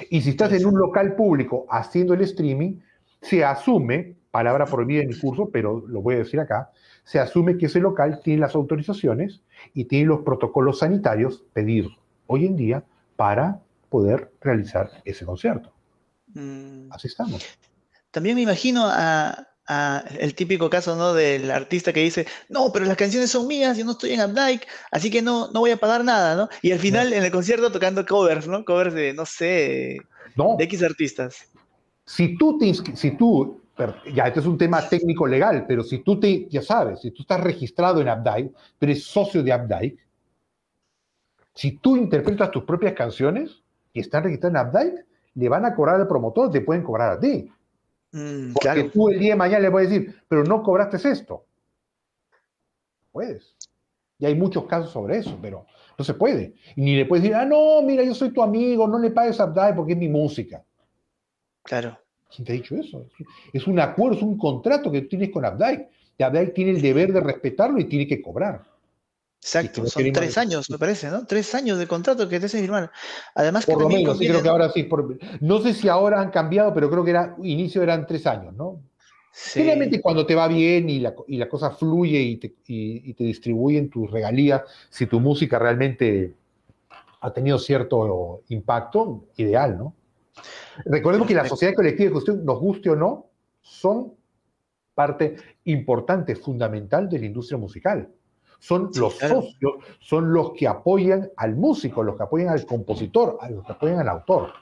Y 0.09 0.21
si 0.21 0.31
estás 0.31 0.51
en 0.53 0.65
un 0.65 0.75
local 0.75 1.15
público 1.15 1.67
haciendo 1.69 2.15
el 2.15 2.21
streaming, 2.21 2.79
se 3.21 3.45
asume, 3.45 4.15
palabra 4.31 4.65
prohibida 4.65 5.03
en 5.03 5.09
mi 5.09 5.19
curso, 5.19 5.51
pero 5.51 5.85
lo 5.87 6.01
voy 6.01 6.15
a 6.15 6.17
decir 6.17 6.39
acá, 6.39 6.71
se 7.03 7.19
asume 7.19 7.59
que 7.59 7.67
ese 7.67 7.79
local 7.79 8.21
tiene 8.23 8.41
las 8.41 8.55
autorizaciones 8.55 9.43
y 9.75 9.85
tiene 9.85 10.07
los 10.07 10.21
protocolos 10.21 10.79
sanitarios 10.79 11.43
pedidos 11.53 11.95
hoy 12.25 12.47
en 12.47 12.55
día 12.55 12.83
para 13.17 13.61
poder 13.89 14.31
realizar 14.41 14.89
ese 15.05 15.27
concierto. 15.27 15.71
Mm. 16.33 16.91
Así 16.91 17.05
estamos. 17.05 17.45
También 18.09 18.35
me 18.35 18.41
imagino 18.41 18.81
a, 18.87 19.50
el 20.19 20.35
típico 20.35 20.69
caso 20.69 20.95
¿no? 20.95 21.13
del 21.13 21.49
artista 21.51 21.93
que 21.93 22.01
dice, 22.01 22.27
no, 22.49 22.71
pero 22.71 22.85
las 22.85 22.97
canciones 22.97 23.31
son 23.31 23.47
mías, 23.47 23.77
yo 23.77 23.85
no 23.85 23.91
estoy 23.91 24.11
en 24.11 24.21
Updike, 24.21 24.67
así 24.91 25.09
que 25.09 25.21
no, 25.21 25.49
no 25.51 25.61
voy 25.61 25.71
a 25.71 25.77
pagar 25.77 26.03
nada, 26.03 26.35
¿no? 26.35 26.49
Y 26.61 26.71
al 26.71 26.79
final 26.79 27.13
en 27.13 27.23
el 27.23 27.31
concierto 27.31 27.71
tocando 27.71 28.05
covers, 28.05 28.47
¿no? 28.47 28.65
Covers 28.65 28.93
de, 28.93 29.13
no 29.13 29.25
sé, 29.25 29.99
de 30.35 30.63
X 30.63 30.83
artistas. 30.83 31.47
Si 32.05 32.37
tú, 32.37 32.57
te, 32.57 32.73
si 32.73 33.11
tú 33.11 33.61
ya 34.13 34.27
este 34.27 34.39
es 34.39 34.45
un 34.45 34.57
tema 34.57 34.87
técnico 34.87 35.25
legal, 35.27 35.65
pero 35.67 35.83
si 35.83 35.99
tú 35.99 36.19
te, 36.19 36.47
ya 36.49 36.61
sabes, 36.61 37.01
si 37.01 37.11
tú 37.11 37.21
estás 37.23 37.41
registrado 37.41 38.01
en 38.01 38.09
Updike, 38.09 38.51
pero 38.77 38.91
eres 38.91 39.05
socio 39.05 39.41
de 39.43 39.55
Updike, 39.55 39.97
si 41.53 41.77
tú 41.77 41.97
interpretas 41.97 42.51
tus 42.51 42.63
propias 42.63 42.93
canciones 42.93 43.61
y 43.93 43.99
están 43.99 44.23
registradas 44.23 44.55
en 44.55 44.67
Updike, 44.67 45.05
le 45.35 45.49
van 45.49 45.65
a 45.65 45.75
cobrar 45.75 45.99
al 45.99 46.07
promotor, 46.07 46.51
te 46.51 46.61
pueden 46.61 46.83
cobrar 46.83 47.13
a 47.13 47.19
ti. 47.19 47.49
Mm, 48.11 48.53
Porque 48.53 48.83
tú 48.85 49.09
el 49.09 49.19
día 49.19 49.31
de 49.31 49.37
mañana 49.37 49.69
le 49.69 49.75
a 49.75 49.81
decir, 49.81 50.15
pero 50.27 50.43
no 50.43 50.61
cobraste 50.61 50.97
esto. 51.09 51.45
Puedes. 53.11 53.55
Y 54.19 54.25
hay 54.25 54.35
muchos 54.35 54.65
casos 54.65 54.91
sobre 54.91 55.17
eso, 55.17 55.37
pero 55.41 55.65
no 55.97 56.05
se 56.05 56.13
puede. 56.13 56.53
Ni 56.75 56.95
le 56.95 57.05
puedes 57.05 57.23
decir, 57.23 57.35
ah, 57.35 57.45
no, 57.45 57.81
mira, 57.81 58.03
yo 58.03 58.13
soy 58.13 58.31
tu 58.31 58.41
amigo, 58.41 58.87
no 58.87 58.99
le 58.99 59.11
pagues 59.11 59.39
a 59.39 59.45
Updike 59.45 59.75
porque 59.75 59.93
es 59.93 59.99
mi 59.99 60.09
música. 60.09 60.63
Claro. 61.63 61.97
¿Quién 62.33 62.45
te 62.45 62.53
ha 62.53 62.55
dicho 62.55 62.75
eso? 62.75 63.07
Es 63.51 63.67
un 63.67 63.79
acuerdo, 63.79 64.17
es 64.17 64.23
un 64.23 64.37
contrato 64.37 64.91
que 64.91 65.01
tú 65.01 65.09
tienes 65.09 65.31
con 65.31 65.43
Abdai. 65.43 65.87
Y 66.17 66.23
Abdai 66.23 66.53
tiene 66.53 66.71
el 66.71 66.81
deber 66.81 67.11
de 67.11 67.19
respetarlo 67.19 67.79
y 67.79 67.85
tiene 67.85 68.07
que 68.07 68.21
cobrar. 68.21 68.63
Exacto, 69.43 69.87
son 69.87 70.11
tres 70.11 70.37
años, 70.37 70.69
me 70.69 70.77
parece, 70.77 71.09
¿no? 71.09 71.25
Tres 71.25 71.55
años 71.55 71.79
de 71.79 71.87
contrato 71.87 72.29
que 72.29 72.39
te 72.39 72.45
hace 72.45 72.61
firmar. 72.61 72.91
Además 73.33 73.65
que 73.65 73.73
por 73.73 73.81
lo 73.81 73.89
menos, 73.89 74.19
sí, 74.19 74.27
creo 74.27 74.43
que 74.43 74.49
ahora 74.49 74.69
sí. 74.69 74.87
no 75.39 75.59
sé 75.61 75.73
si 75.73 75.89
ahora 75.89 76.21
han 76.21 76.29
cambiado, 76.29 76.71
pero 76.75 76.91
creo 76.91 77.03
que 77.03 77.09
era 77.09 77.35
inicio 77.41 77.81
eran 77.81 78.05
tres 78.05 78.27
años, 78.27 78.53
¿no? 78.53 78.83
Sí. 79.31 79.61
Generalmente 79.61 79.99
cuando 79.99 80.27
te 80.27 80.35
va 80.35 80.47
bien 80.47 80.89
y 80.91 80.99
la, 80.99 81.15
y 81.27 81.37
la 81.37 81.49
cosa 81.49 81.71
fluye 81.71 82.19
y 82.19 82.37
te, 82.37 82.53
y 82.67 83.13
te, 83.15 83.23
distribuyen 83.23 83.89
tus 83.89 84.11
regalías, 84.11 84.61
si 84.91 85.07
tu 85.07 85.19
música 85.19 85.57
realmente 85.57 86.35
ha 87.21 87.33
tenido 87.33 87.57
cierto 87.57 88.43
impacto, 88.49 89.25
ideal, 89.37 89.75
¿no? 89.75 89.95
Recordemos 90.85 91.27
que 91.27 91.33
la 91.33 91.47
sociedad 91.47 91.73
colectiva 91.73 92.09
de 92.09 92.15
gestión, 92.15 92.45
nos 92.45 92.59
guste 92.59 92.91
o 92.91 92.95
no, 92.95 93.25
son 93.61 94.13
parte 94.93 95.35
importante, 95.63 96.35
fundamental 96.35 97.09
de 97.09 97.19
la 97.19 97.25
industria 97.25 97.57
musical. 97.57 98.07
Son 98.61 98.91
los 98.95 99.15
socios, 99.15 99.73
son 99.99 100.31
los 100.33 100.53
que 100.53 100.67
apoyan 100.67 101.31
al 101.35 101.55
músico, 101.55 102.03
los 102.03 102.15
que 102.15 102.23
apoyan 102.23 102.49
al 102.49 102.63
compositor, 102.65 103.39
a 103.41 103.49
los 103.49 103.65
que 103.65 103.71
apoyan 103.71 103.99
al 103.99 104.07
autor. 104.07 104.53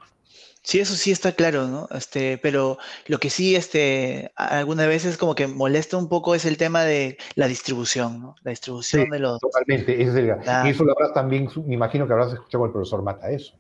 Sí, 0.62 0.80
eso 0.80 0.96
sí 0.96 1.12
está 1.12 1.34
claro, 1.34 1.68
¿no? 1.68 1.88
Este, 1.92 2.38
pero 2.38 2.78
lo 3.08 3.20
que 3.20 3.30
sí, 3.30 3.56
este, 3.56 4.32
algunas 4.36 4.88
veces 4.88 5.18
como 5.18 5.36
que 5.36 5.48
molesta 5.48 5.98
un 5.98 6.08
poco 6.08 6.34
es 6.34 6.46
el 6.46 6.58
tema 6.58 6.84
de 6.84 7.18
la 7.36 7.48
distribución, 7.48 8.22
¿no? 8.22 8.36
La 8.44 8.52
distribución 8.52 9.10
de 9.10 9.20
los. 9.20 9.40
Totalmente, 9.40 10.02
es 10.02 10.16
el, 10.16 10.28
y 10.28 10.70
eso 10.70 10.84
lo 10.86 10.94
habrás 10.94 11.14
también, 11.14 11.50
me 11.66 11.74
imagino 11.74 12.08
que 12.08 12.14
habrás 12.14 12.34
escuchado 12.34 12.62
con 12.62 12.70
el 12.70 12.74
profesor 12.74 13.02
Mata 13.02 13.30
eso. 13.30 13.54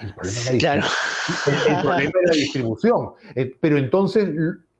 El 0.00 0.14
problema 0.14 0.38
es 0.38 0.62
la 0.62 0.74
distribución. 0.74 1.66
El, 1.68 1.82
problema 1.82 2.12
es 2.22 2.28
la 2.28 2.34
distribución. 2.34 3.10
Eh, 3.34 3.56
pero 3.60 3.76
entonces, 3.76 4.30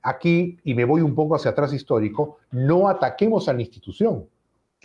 aquí, 0.03 0.59
y 0.64 0.75
me 0.75 0.85
voy 0.85 1.01
un 1.03 1.14
poco 1.14 1.37
hacia 1.37 1.51
atrás 1.53 1.72
histórico, 1.72 2.38
no 2.51 2.88
ataquemos 2.88 3.48
a 3.48 3.53
la 3.53 3.61
institución. 3.61 4.27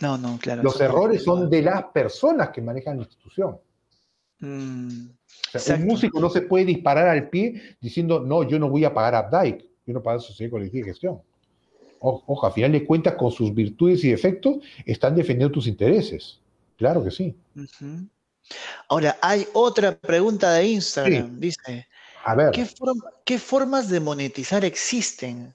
No, 0.00 0.16
no, 0.16 0.38
claro. 0.40 0.62
Los 0.62 0.80
errores 0.80 1.24
son 1.24 1.50
de 1.50 1.62
las 1.62 1.84
personas 1.86 2.50
que 2.50 2.60
manejan 2.60 2.98
la 2.98 3.02
institución. 3.02 3.58
Mm, 4.40 5.08
un 5.70 5.86
músico 5.86 6.20
no 6.20 6.30
se 6.30 6.42
puede 6.42 6.64
disparar 6.64 7.08
al 7.08 7.28
pie 7.28 7.76
diciendo, 7.80 8.20
no, 8.20 8.44
yo 8.44 8.58
no 8.58 8.68
voy 8.68 8.84
a 8.84 8.94
pagar 8.94 9.14
a 9.14 9.28
Updike, 9.28 9.68
yo 9.86 9.94
no 9.94 10.02
pago 10.02 10.18
a 10.18 10.22
Sociedad 10.22 10.52
Colectiva 10.52 10.86
de 10.86 10.92
Gestión. 10.92 11.20
ojo, 11.98 12.46
a 12.46 12.52
final 12.52 12.70
de 12.72 12.84
cuentas, 12.84 13.14
con 13.14 13.32
sus 13.32 13.52
virtudes 13.52 14.04
y 14.04 14.10
defectos, 14.10 14.58
están 14.86 15.16
defendiendo 15.16 15.52
tus 15.52 15.66
intereses. 15.66 16.40
Claro 16.76 17.02
que 17.02 17.10
sí. 17.10 17.34
Ahora, 18.88 19.18
hay 19.20 19.46
otra 19.52 19.98
pregunta 19.98 20.52
de 20.52 20.68
Instagram. 20.68 21.40
Dice, 21.40 21.88
a 22.24 22.34
ver. 22.34 22.52
¿qué, 23.24 23.38
formas 23.38 23.88
de 23.88 24.00
monetizar 24.00 24.64
existen 24.64 25.54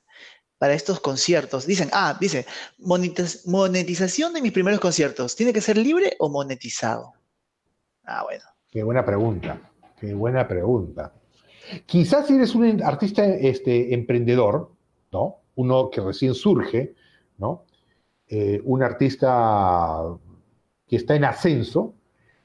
para 0.63 0.75
estos 0.75 1.01
conciertos? 1.01 1.67
Dicen, 1.67 1.89
ah, 1.91 2.17
dice, 2.17 2.45
monetización 2.79 4.33
de 4.33 4.41
mis 4.41 4.53
primeros 4.53 4.79
conciertos, 4.79 5.35
¿tiene 5.35 5.51
que 5.51 5.59
ser 5.59 5.77
libre 5.77 6.15
o 6.19 6.29
monetizado? 6.29 7.11
Ah, 8.05 8.23
bueno. 8.23 8.45
Qué 8.71 8.81
buena 8.81 9.05
pregunta, 9.05 9.59
qué 9.99 10.13
buena 10.13 10.47
pregunta. 10.47 11.11
Quizás 11.85 12.27
si 12.27 12.35
eres 12.35 12.55
un 12.55 12.81
artista 12.81 13.25
este, 13.25 13.93
emprendedor, 13.93 14.71
¿no? 15.11 15.39
Uno 15.55 15.89
que 15.89 15.99
recién 15.99 16.33
surge, 16.33 16.95
¿no? 17.37 17.65
Eh, 18.29 18.61
un 18.63 18.83
artista 18.83 20.01
que 20.87 20.95
está 20.95 21.17
en 21.17 21.25
ascenso, 21.25 21.93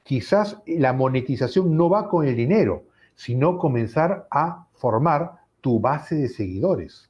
quizás 0.03 0.57
la 0.67 0.91
monetización 0.91 1.73
no 1.73 1.89
va 1.89 2.09
con 2.09 2.27
el 2.27 2.35
dinero, 2.35 2.83
sino 3.15 3.57
comenzar 3.57 4.27
a 4.29 4.67
formar 4.73 5.35
tu 5.61 5.79
base 5.79 6.15
de 6.15 6.27
seguidores, 6.27 7.08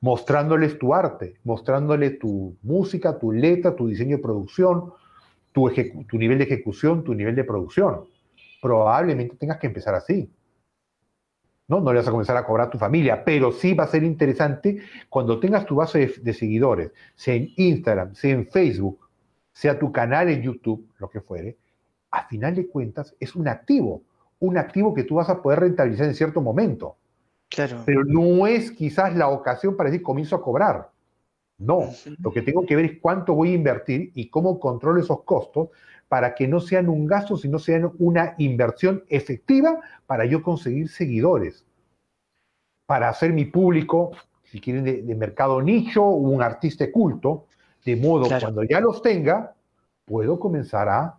mostrándoles 0.00 0.78
tu 0.78 0.94
arte, 0.94 1.36
mostrándoles 1.44 2.18
tu 2.18 2.56
música, 2.62 3.18
tu 3.18 3.32
letra, 3.32 3.74
tu 3.74 3.88
diseño 3.88 4.16
de 4.16 4.22
producción, 4.22 4.92
tu, 5.52 5.70
tu 6.08 6.18
nivel 6.18 6.38
de 6.38 6.44
ejecución, 6.44 7.04
tu 7.04 7.14
nivel 7.14 7.34
de 7.34 7.44
producción. 7.44 8.04
Probablemente 8.60 9.36
tengas 9.36 9.58
que 9.58 9.66
empezar 9.66 9.94
así. 9.94 10.30
¿no? 11.68 11.80
No 11.80 11.92
le 11.92 12.00
vas 12.00 12.08
a 12.08 12.10
comenzar 12.10 12.36
a 12.36 12.44
cobrar 12.44 12.68
a 12.68 12.70
tu 12.70 12.78
familia, 12.78 13.24
pero 13.24 13.52
sí 13.52 13.74
va 13.74 13.84
a 13.84 13.88
ser 13.88 14.02
interesante 14.02 14.80
cuando 15.08 15.40
tengas 15.40 15.64
tu 15.64 15.76
base 15.76 15.98
de, 15.98 16.14
de, 16.20 16.34
seguidores, 16.34 16.92
sea 17.14 17.34
en 17.34 17.50
Instagram, 17.56 18.14
sea 18.14 18.32
en 18.32 18.46
Facebook, 18.46 18.98
sea 19.52 19.78
tu 19.78 19.90
canal 19.90 20.28
en 20.28 20.42
YouTube, 20.42 20.86
lo 20.98 21.08
que 21.08 21.20
fuere, 21.20 21.56
a 22.10 22.26
final 22.28 22.54
de 22.54 22.68
cuentas 22.68 23.14
es 23.18 23.34
un 23.34 23.48
activo, 23.48 24.02
un 24.40 24.58
activo 24.58 24.94
que 24.94 25.04
tú 25.04 25.16
vas 25.16 25.28
a 25.30 25.40
poder 25.40 25.60
rentabilizar 25.60 26.06
en 26.06 26.14
cierto 26.14 26.40
momento. 26.40 26.96
Claro. 27.54 27.82
Pero 27.86 28.04
no 28.04 28.46
es 28.46 28.70
quizás 28.72 29.14
la 29.14 29.28
ocasión 29.28 29.76
para 29.76 29.90
decir 29.90 30.02
comienzo 30.02 30.36
a 30.36 30.42
cobrar. 30.42 30.90
No, 31.56 31.90
lo 32.20 32.32
que 32.32 32.42
tengo 32.42 32.66
que 32.66 32.74
ver 32.74 32.84
es 32.84 33.00
cuánto 33.00 33.34
voy 33.34 33.50
a 33.50 33.54
invertir 33.54 34.10
y 34.14 34.28
cómo 34.28 34.58
controlo 34.58 35.00
esos 35.00 35.22
costos 35.22 35.68
para 36.08 36.34
que 36.34 36.48
no 36.48 36.60
sean 36.60 36.88
un 36.88 37.06
gasto, 37.06 37.36
sino 37.36 37.58
sean 37.58 37.92
una 37.98 38.34
inversión 38.38 39.04
efectiva 39.08 39.80
para 40.06 40.24
yo 40.24 40.42
conseguir 40.42 40.88
seguidores, 40.88 41.64
para 42.86 43.08
hacer 43.08 43.32
mi 43.32 43.44
público, 43.44 44.12
si 44.42 44.60
quieren, 44.60 44.84
de, 44.84 45.14
mercado 45.14 45.62
nicho 45.62 46.04
o 46.04 46.16
un 46.16 46.42
artista 46.42 46.90
culto, 46.90 47.46
de 47.84 47.96
modo 47.96 48.28
que 48.28 48.40
cuando 48.40 48.64
ya 48.64 48.80
los 48.80 49.00
tenga, 49.00 49.54
puedo 50.04 50.38
comenzar 50.38 50.88
a 50.88 51.18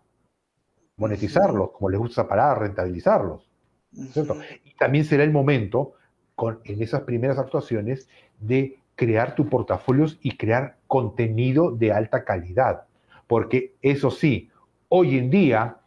monetizarlos, 0.97 1.71
como 1.71 1.89
les 1.89 1.99
gusta 1.99 2.27
parar, 2.27 2.59
rentabilizarlos. 2.59 3.49
Y 3.91 4.75
también 4.77 5.05
será 5.05 5.23
el 5.23 5.31
momento, 5.31 5.93
con, 6.35 6.59
en 6.65 6.81
esas 6.81 7.01
primeras 7.01 7.37
actuaciones, 7.37 8.09
de 8.39 8.79
crear 8.95 9.35
tu 9.35 9.49
portafolios 9.49 10.17
y 10.21 10.37
crear 10.37 10.77
contenido 10.87 11.71
de 11.71 11.91
alta 11.91 12.23
calidad. 12.23 12.83
Porque 13.27 13.75
eso 13.81 14.11
sí, 14.11 14.49
hoy 14.89 15.17
en 15.17 15.29
día, 15.29 15.77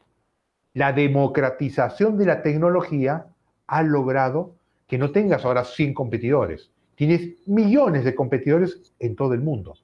la 0.75 0.93
democratización 0.93 2.19
de 2.19 2.27
la 2.27 2.43
tecnología 2.43 3.27
ha 3.67 3.83
logrado 3.83 4.55
que 4.87 4.99
no 4.99 5.11
tengas 5.11 5.45
ahora 5.45 5.65
100 5.65 5.95
competidores. 5.95 6.71
Tienes 6.95 7.47
millones 7.47 8.05
de 8.05 8.15
competidores 8.15 8.93
en 8.99 9.15
todo 9.15 9.35
el 9.35 9.41
mundo. 9.41 9.75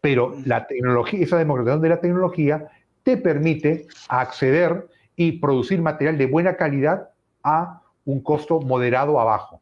Pero 0.00 0.36
la 0.44 0.66
tecnología, 0.66 1.24
esa 1.24 1.38
democratización 1.38 1.82
de 1.82 1.88
la 1.88 2.00
tecnología 2.00 2.68
te 3.02 3.16
permite 3.16 3.86
acceder 4.08 4.86
y 5.16 5.32
producir 5.38 5.80
material 5.80 6.18
de 6.18 6.26
buena 6.26 6.56
calidad 6.56 7.10
a 7.42 7.82
un 8.04 8.20
costo 8.22 8.60
moderado 8.60 9.18
abajo. 9.18 9.60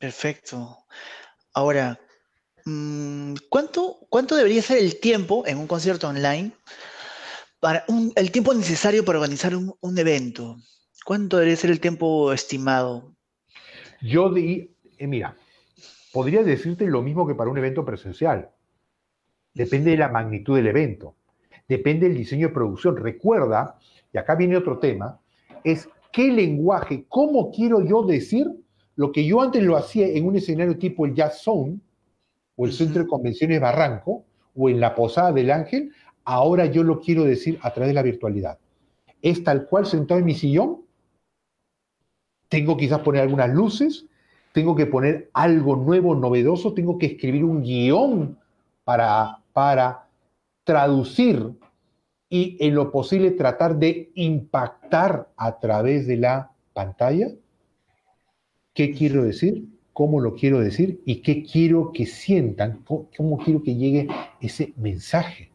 Perfecto. 0.00 0.78
Ahora, 1.52 2.00
mm, 2.64 3.34
¿cuánto, 3.50 3.98
¿cuánto 4.08 4.34
debería 4.34 4.62
ser 4.62 4.78
el 4.78 4.98
tiempo 4.98 5.46
en 5.46 5.58
un 5.58 5.66
concierto 5.66 6.08
online? 6.08 6.52
Para 7.60 7.84
el 8.16 8.30
tiempo 8.30 8.54
necesario 8.54 9.04
para 9.04 9.18
organizar 9.18 9.54
un, 9.54 9.98
evento. 9.98 10.56
¿Cuánto 11.04 11.36
debería 11.36 11.56
ser 11.56 11.70
el 11.70 11.80
tiempo 11.80 12.32
estimado? 12.32 13.14
Yo 14.00 14.30
di, 14.32 14.74
eh, 14.96 15.06
mira, 15.06 15.36
podría 16.14 16.42
decirte 16.42 16.86
lo 16.86 17.02
mismo 17.02 17.26
que 17.26 17.34
para 17.34 17.50
un 17.50 17.58
evento 17.58 17.84
presencial. 17.84 18.48
Depende 19.52 19.90
de 19.90 19.98
la 19.98 20.08
magnitud 20.08 20.56
del 20.56 20.68
evento. 20.68 21.16
Depende 21.68 22.08
del 22.08 22.16
diseño 22.16 22.48
de 22.48 22.54
producción. 22.54 22.96
Recuerda, 22.96 23.78
y 24.14 24.16
acá 24.16 24.34
viene 24.34 24.56
otro 24.56 24.78
tema, 24.78 25.20
es 25.62 25.90
qué 26.10 26.32
lenguaje, 26.32 27.04
cómo 27.06 27.50
quiero 27.50 27.84
yo 27.84 28.02
decir 28.02 28.46
lo 28.96 29.12
que 29.12 29.24
yo 29.24 29.40
antes 29.40 29.62
lo 29.62 29.76
hacía 29.76 30.08
en 30.08 30.26
un 30.26 30.36
escenario 30.36 30.78
tipo 30.78 31.06
el 31.06 31.14
Jazz 31.14 31.42
Zone 31.42 31.78
o 32.56 32.66
el 32.66 32.72
Centro 32.72 33.02
de 33.02 33.08
Convenciones 33.08 33.60
Barranco 33.60 34.24
o 34.54 34.68
en 34.68 34.80
la 34.80 34.94
Posada 34.94 35.32
del 35.32 35.50
Ángel, 35.50 35.92
ahora 36.24 36.66
yo 36.66 36.82
lo 36.82 37.00
quiero 37.00 37.24
decir 37.24 37.58
a 37.62 37.72
través 37.72 37.88
de 37.88 37.94
la 37.94 38.02
virtualidad. 38.02 38.58
Es 39.22 39.42
tal 39.44 39.66
cual 39.66 39.86
sentado 39.86 40.20
en 40.20 40.26
mi 40.26 40.34
sillón. 40.34 40.82
Tengo 42.48 42.76
quizás 42.76 43.00
poner 43.00 43.22
algunas 43.22 43.48
luces, 43.50 44.06
tengo 44.52 44.74
que 44.74 44.86
poner 44.86 45.30
algo 45.32 45.76
nuevo, 45.76 46.14
novedoso, 46.14 46.74
tengo 46.74 46.98
que 46.98 47.06
escribir 47.06 47.44
un 47.44 47.62
guion 47.62 48.38
para, 48.84 49.38
para 49.52 50.08
traducir 50.64 51.52
y 52.28 52.56
en 52.60 52.74
lo 52.74 52.90
posible 52.90 53.30
tratar 53.32 53.76
de 53.76 54.10
impactar 54.14 55.28
a 55.36 55.58
través 55.58 56.06
de 56.06 56.16
la 56.16 56.50
pantalla 56.72 57.28
qué 58.74 58.92
quiero 58.92 59.24
decir, 59.24 59.66
cómo 59.92 60.20
lo 60.20 60.34
quiero 60.34 60.60
decir 60.60 61.00
y 61.04 61.22
qué 61.22 61.44
quiero 61.44 61.92
que 61.92 62.06
sientan, 62.06 62.82
cómo, 62.84 63.38
quiero 63.38 63.62
que 63.62 63.74
llegue 63.74 64.08
ese 64.40 64.72
mensaje 64.76 65.50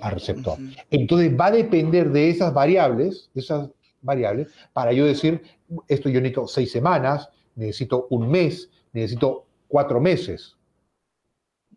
al 0.00 0.12
receptor. 0.12 0.58
Entonces 0.90 1.32
va 1.38 1.46
a 1.46 1.50
depender 1.52 2.10
de 2.10 2.30
esas 2.30 2.54
variables, 2.54 3.30
de 3.34 3.40
esas 3.40 3.70
variables, 4.00 4.48
para 4.72 4.92
yo 4.92 5.04
decir, 5.06 5.42
esto 5.88 6.08
yo 6.08 6.20
necesito 6.20 6.48
seis 6.48 6.72
semanas, 6.72 7.28
necesito 7.54 8.06
un 8.10 8.30
mes, 8.30 8.70
necesito 8.92 9.46
cuatro 9.68 10.00
meses. 10.00 10.56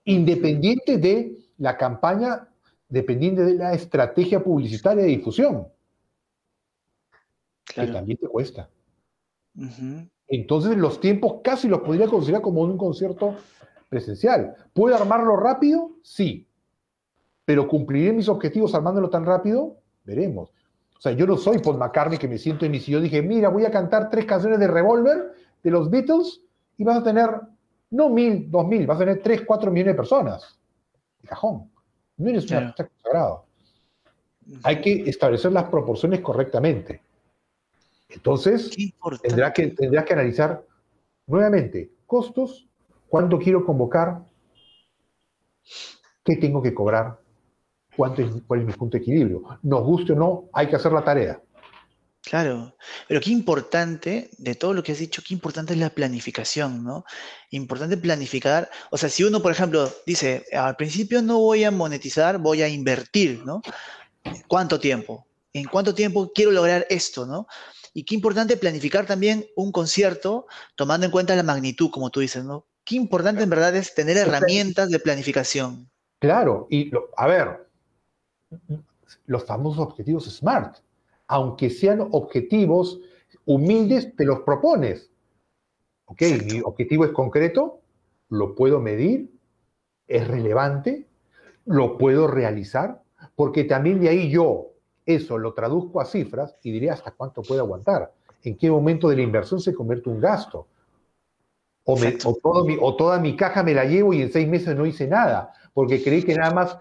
Independiente 0.05 0.97
de 0.97 1.37
la 1.57 1.77
campaña, 1.77 2.47
dependiente 2.87 3.43
de 3.43 3.55
la 3.55 3.73
estrategia 3.73 4.43
publicitaria 4.43 5.03
de 5.03 5.09
difusión, 5.09 5.67
que 7.65 7.87
también 7.87 8.17
te 8.17 8.27
cuesta. 8.27 8.69
Entonces 10.27 10.77
los 10.77 10.99
tiempos 10.99 11.41
casi 11.43 11.67
los 11.67 11.81
podría 11.81 12.07
considerar 12.07 12.41
como 12.41 12.61
un 12.61 12.77
concierto 12.77 13.35
presencial. 13.89 14.55
¿Puedo 14.73 14.95
armarlo 14.95 15.37
rápido? 15.37 15.91
Sí. 16.03 16.47
Pero 17.45 17.67
¿cumpliré 17.67 18.11
mis 18.11 18.27
objetivos 18.27 18.73
armándolo 18.73 19.09
tan 19.09 19.25
rápido? 19.25 19.77
Veremos. 20.03 20.49
O 20.97 21.01
sea, 21.01 21.11
yo 21.11 21.27
no 21.27 21.37
soy 21.37 21.59
Paul 21.59 21.77
McCartney 21.77 22.17
que 22.17 22.27
me 22.27 22.37
siento 22.37 22.65
en 22.65 22.71
mi 22.71 22.79
sillón 22.79 23.01
y 23.01 23.05
dije, 23.05 23.21
mira, 23.21 23.49
voy 23.49 23.65
a 23.65 23.71
cantar 23.71 24.09
tres 24.09 24.25
canciones 24.25 24.59
de 24.59 24.67
Revolver 24.67 25.33
de 25.61 25.71
los 25.71 25.89
Beatles 25.89 26.41
y 26.77 26.83
vas 26.83 26.97
a 26.97 27.03
tener, 27.03 27.29
no 27.91 28.09
mil, 28.09 28.49
dos 28.49 28.65
mil, 28.67 28.87
vas 28.87 28.97
a 28.97 28.99
tener 28.99 29.21
tres, 29.21 29.43
cuatro 29.45 29.71
millones 29.71 29.93
de 29.93 29.97
personas. 29.97 30.59
De 31.21 31.27
cajón. 31.27 31.69
No 32.17 32.29
eres 32.29 32.49
un 32.49 32.57
artista 32.57 32.87
consagrado. 32.87 33.45
Hay 34.63 34.81
que 34.81 35.09
establecer 35.09 35.51
las 35.51 35.65
proporciones 35.65 36.21
correctamente. 36.21 37.01
Entonces, 38.09 38.71
tendrás 39.21 39.53
que, 39.53 39.67
tendrás 39.67 40.05
que 40.05 40.13
analizar 40.13 40.63
nuevamente 41.27 41.91
costos, 42.05 42.67
cuánto 43.07 43.39
quiero 43.39 43.65
convocar, 43.65 44.23
qué 46.23 46.35
tengo 46.37 46.61
que 46.61 46.73
cobrar, 46.73 47.19
cuánto 47.95 48.21
es, 48.21 48.31
cuál 48.47 48.61
es 48.61 48.67
mi 48.67 48.73
punto 48.73 48.97
de 48.97 49.03
equilibrio. 49.03 49.43
Nos 49.63 49.83
guste 49.83 50.13
o 50.13 50.15
no, 50.15 50.49
hay 50.53 50.67
que 50.67 50.75
hacer 50.75 50.91
la 50.91 51.03
tarea. 51.03 51.41
Claro, 52.21 52.75
pero 53.07 53.21
qué 53.21 53.29
importante, 53.29 54.31
de 54.39 54.55
todo 54.55 54.73
lo 54.73 54.81
que 54.81 54.91
has 54.91 54.97
dicho, 54.97 55.21
qué 55.25 55.35
importante 55.35 55.73
es 55.73 55.79
la 55.79 55.91
planificación, 55.91 56.83
¿no? 56.83 57.05
Importante 57.51 57.97
planificar, 57.97 58.67
o 58.89 58.97
sea, 58.97 59.09
si 59.09 59.23
uno, 59.23 59.43
por 59.43 59.51
ejemplo, 59.51 59.87
dice, 60.07 60.43
al 60.51 60.75
principio 60.75 61.21
no 61.21 61.37
voy 61.37 61.63
a 61.63 61.71
monetizar, 61.71 62.39
voy 62.39 62.63
a 62.63 62.67
invertir, 62.67 63.43
¿no? 63.45 63.61
¿Cuánto 64.47 64.79
tiempo? 64.79 65.27
en 65.55 65.65
cuánto 65.65 65.95
tiempo 65.95 66.31
quiero 66.35 66.51
lograr 66.51 66.85
esto, 66.89 67.25
¿no? 67.25 67.47
Y 67.97 68.03
qué 68.03 68.13
importante 68.13 68.57
planificar 68.57 69.05
también 69.05 69.45
un 69.55 69.71
concierto 69.71 70.47
tomando 70.75 71.05
en 71.05 71.13
cuenta 71.13 71.33
la 71.33 71.43
magnitud, 71.43 71.89
como 71.89 72.09
tú 72.09 72.19
dices, 72.19 72.43
¿no? 72.43 72.67
Qué 72.83 72.97
importante 72.97 73.41
en 73.41 73.49
verdad 73.49 73.73
es 73.73 73.95
tener 73.95 74.17
herramientas 74.17 74.89
de 74.89 74.99
planificación. 74.99 75.89
Claro, 76.19 76.67
y 76.69 76.91
a 77.15 77.25
ver, 77.25 77.69
los 79.27 79.45
famosos 79.45 79.79
objetivos 79.87 80.25
SMART, 80.25 80.79
aunque 81.27 81.69
sean 81.69 82.05
objetivos 82.11 82.99
humildes, 83.45 84.13
te 84.17 84.25
los 84.25 84.41
propones. 84.41 85.09
Ok, 86.03 86.21
mi 86.45 86.59
objetivo 86.65 87.05
es 87.05 87.11
concreto, 87.11 87.79
lo 88.27 88.55
puedo 88.55 88.81
medir, 88.81 89.31
es 90.07 90.27
relevante, 90.27 91.07
lo 91.63 91.97
puedo 91.97 92.27
realizar, 92.27 93.01
porque 93.35 93.63
también 93.63 94.01
de 94.01 94.09
ahí 94.09 94.29
yo 94.29 94.74
eso 95.05 95.37
lo 95.37 95.53
traduzco 95.53 96.01
a 96.01 96.05
cifras 96.05 96.55
y 96.63 96.71
diré 96.71 96.89
hasta 96.89 97.11
cuánto 97.11 97.41
puede 97.41 97.61
aguantar, 97.61 98.13
en 98.43 98.57
qué 98.57 98.71
momento 98.71 99.09
de 99.09 99.17
la 99.17 99.21
inversión 99.21 99.59
se 99.59 99.73
convierte 99.73 100.09
un 100.09 100.19
gasto. 100.19 100.67
O, 101.83 102.95
toda 102.95 103.19
mi 103.19 103.35
caja 103.35 103.61
me 103.61 103.75
la 103.75 103.85
llevo 103.85 104.11
y 104.13 104.21
en 104.21 104.31
seis 104.31 104.47
meses 104.47 104.75
no 104.75 104.87
hice 104.87 105.07
nada, 105.07 105.53
porque 105.73 106.03
creí 106.03 106.23
que 106.23 106.33
nada 106.33 106.51
más 106.51 106.77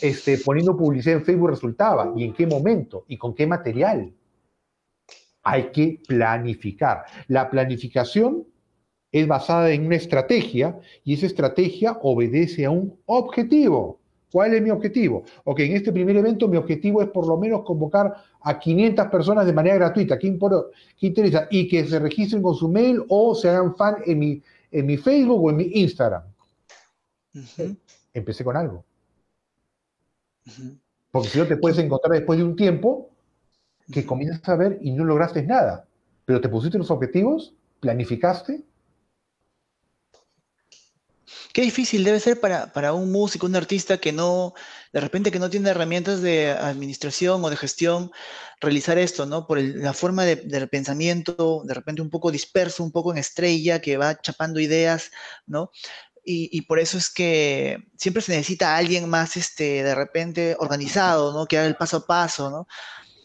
este, 0.00 0.38
poniendo 0.38 0.76
publicidad 0.76 1.18
en 1.18 1.24
Facebook 1.24 1.50
resultaba. 1.50 2.12
¿Y 2.16 2.24
en 2.24 2.32
qué 2.32 2.46
momento? 2.46 3.04
¿Y 3.08 3.18
con 3.18 3.34
qué 3.34 3.46
material? 3.46 4.12
Hay 5.42 5.70
que 5.70 6.00
planificar. 6.06 7.04
La 7.26 7.50
planificación 7.50 8.46
es 9.12 9.26
basada 9.26 9.70
en 9.70 9.86
una 9.86 9.96
estrategia 9.96 10.78
y 11.04 11.14
esa 11.14 11.26
estrategia 11.26 11.98
obedece 12.02 12.64
a 12.64 12.70
un 12.70 12.98
objetivo. 13.06 13.97
¿Cuál 14.30 14.54
es 14.54 14.62
mi 14.62 14.70
objetivo? 14.70 15.24
Ok, 15.44 15.60
en 15.60 15.76
este 15.76 15.92
primer 15.92 16.16
evento 16.16 16.48
mi 16.48 16.58
objetivo 16.58 17.00
es 17.02 17.08
por 17.08 17.26
lo 17.26 17.38
menos 17.38 17.62
convocar 17.64 18.14
a 18.42 18.58
500 18.58 19.06
personas 19.06 19.46
de 19.46 19.52
manera 19.52 19.76
gratuita. 19.76 20.18
¿Qué, 20.18 20.26
interesa? 21.00 21.48
Y 21.50 21.66
que 21.66 21.86
se 21.86 21.98
registren 21.98 22.42
con 22.42 22.54
su 22.54 22.68
mail 22.68 23.02
o 23.08 23.34
se 23.34 23.48
hagan 23.48 23.74
fan 23.74 23.96
en 24.04 24.18
mi, 24.18 24.42
en 24.70 24.86
mi 24.86 24.96
Facebook 24.98 25.42
o 25.42 25.50
en 25.50 25.56
mi 25.56 25.70
Instagram. 25.74 26.22
Empecé 28.12 28.44
con 28.44 28.56
algo. 28.56 28.84
Porque 31.10 31.28
si 31.28 31.38
no 31.38 31.46
te 31.46 31.56
puedes 31.56 31.78
encontrar 31.78 32.12
después 32.12 32.38
de 32.38 32.44
un 32.44 32.56
tiempo 32.56 33.10
que 33.90 34.04
comienzas 34.04 34.46
a 34.48 34.56
ver 34.56 34.78
y 34.82 34.92
no 34.92 35.04
lograste 35.04 35.42
nada. 35.42 35.86
Pero 36.26 36.40
te 36.40 36.50
pusiste 36.50 36.76
los 36.76 36.90
objetivos, 36.90 37.54
planificaste 37.80 38.62
Qué 41.58 41.64
difícil 41.64 42.04
debe 42.04 42.20
ser 42.20 42.38
para, 42.38 42.92
un 42.92 43.10
músico, 43.10 43.44
un 43.44 43.56
artista 43.56 43.98
que 43.98 44.12
no, 44.12 44.54
de 44.92 45.00
repente 45.00 45.32
que 45.32 45.40
no 45.40 45.50
tiene 45.50 45.70
herramientas 45.70 46.22
de 46.22 46.52
administración 46.52 47.42
o 47.42 47.50
de 47.50 47.56
gestión, 47.56 48.12
realizar 48.60 48.96
esto, 48.96 49.26
¿no? 49.26 49.48
Por 49.48 49.60
la 49.60 49.92
forma 49.92 50.24
de, 50.24 50.36
del 50.36 50.68
pensamiento, 50.68 51.62
de 51.64 51.74
repente 51.74 52.00
un 52.00 52.10
poco 52.10 52.30
disperso, 52.30 52.84
un 52.84 52.92
poco 52.92 53.10
en 53.10 53.18
estrella, 53.18 53.80
que 53.80 53.96
va 53.96 54.20
chapando 54.20 54.60
ideas, 54.60 55.10
¿no? 55.48 55.72
Y, 56.24 56.62
por 56.62 56.78
eso 56.78 56.96
es 56.96 57.10
que 57.10 57.88
siempre 57.96 58.22
se 58.22 58.30
necesita 58.30 58.76
alguien 58.76 59.08
más, 59.08 59.36
este, 59.36 59.82
de 59.82 59.96
repente, 59.96 60.54
organizado, 60.60 61.32
¿no? 61.32 61.46
Que 61.46 61.58
haga 61.58 61.66
el 61.66 61.74
paso 61.74 61.96
a 61.96 62.06
paso, 62.06 62.50
¿no? 62.50 62.68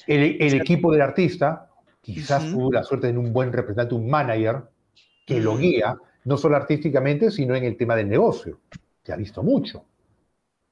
El, 0.08 0.56
equipo 0.56 0.92
del 0.92 1.04
artista, 1.04 1.70
quizás 2.02 2.50
tuvo 2.50 2.72
la 2.72 2.84
suerte 2.84 3.12
de 3.12 3.18
un 3.20 3.32
buen 3.32 3.54
representante, 3.54 3.94
un 3.94 4.10
manager, 4.10 4.64
que 5.24 5.40
lo 5.40 5.56
guía, 5.56 5.96
no 6.26 6.38
solo 6.38 6.56
artísticamente, 6.56 7.32
sino 7.32 7.56
en 7.56 7.64
el 7.64 7.78
tema 7.78 7.96
del 7.96 8.10
negocio, 8.10 8.60
que 9.04 9.12
ha 9.12 9.16
visto 9.16 9.44
mucho. 9.44 9.86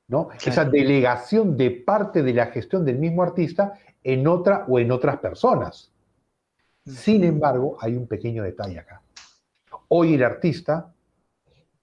¿no? 0.08 0.30
Esa 0.46 0.66
delegación 0.66 1.56
de 1.56 1.72
parte 1.72 2.22
de 2.22 2.34
la 2.34 2.48
gestión 2.48 2.84
del 2.84 2.98
mismo 3.00 3.24
artista 3.24 3.74
en 4.04 4.28
otra 4.28 4.66
o 4.68 4.80
en 4.80 4.92
otras 4.92 5.18
personas. 5.18 5.92
Sin 6.86 7.24
embargo, 7.24 7.78
hay 7.80 7.96
un 7.96 8.08
pequeño 8.08 8.44
detalle 8.44 8.80
acá. 8.80 9.02
Hoy 9.88 10.16
el 10.16 10.24
artista 10.24 10.94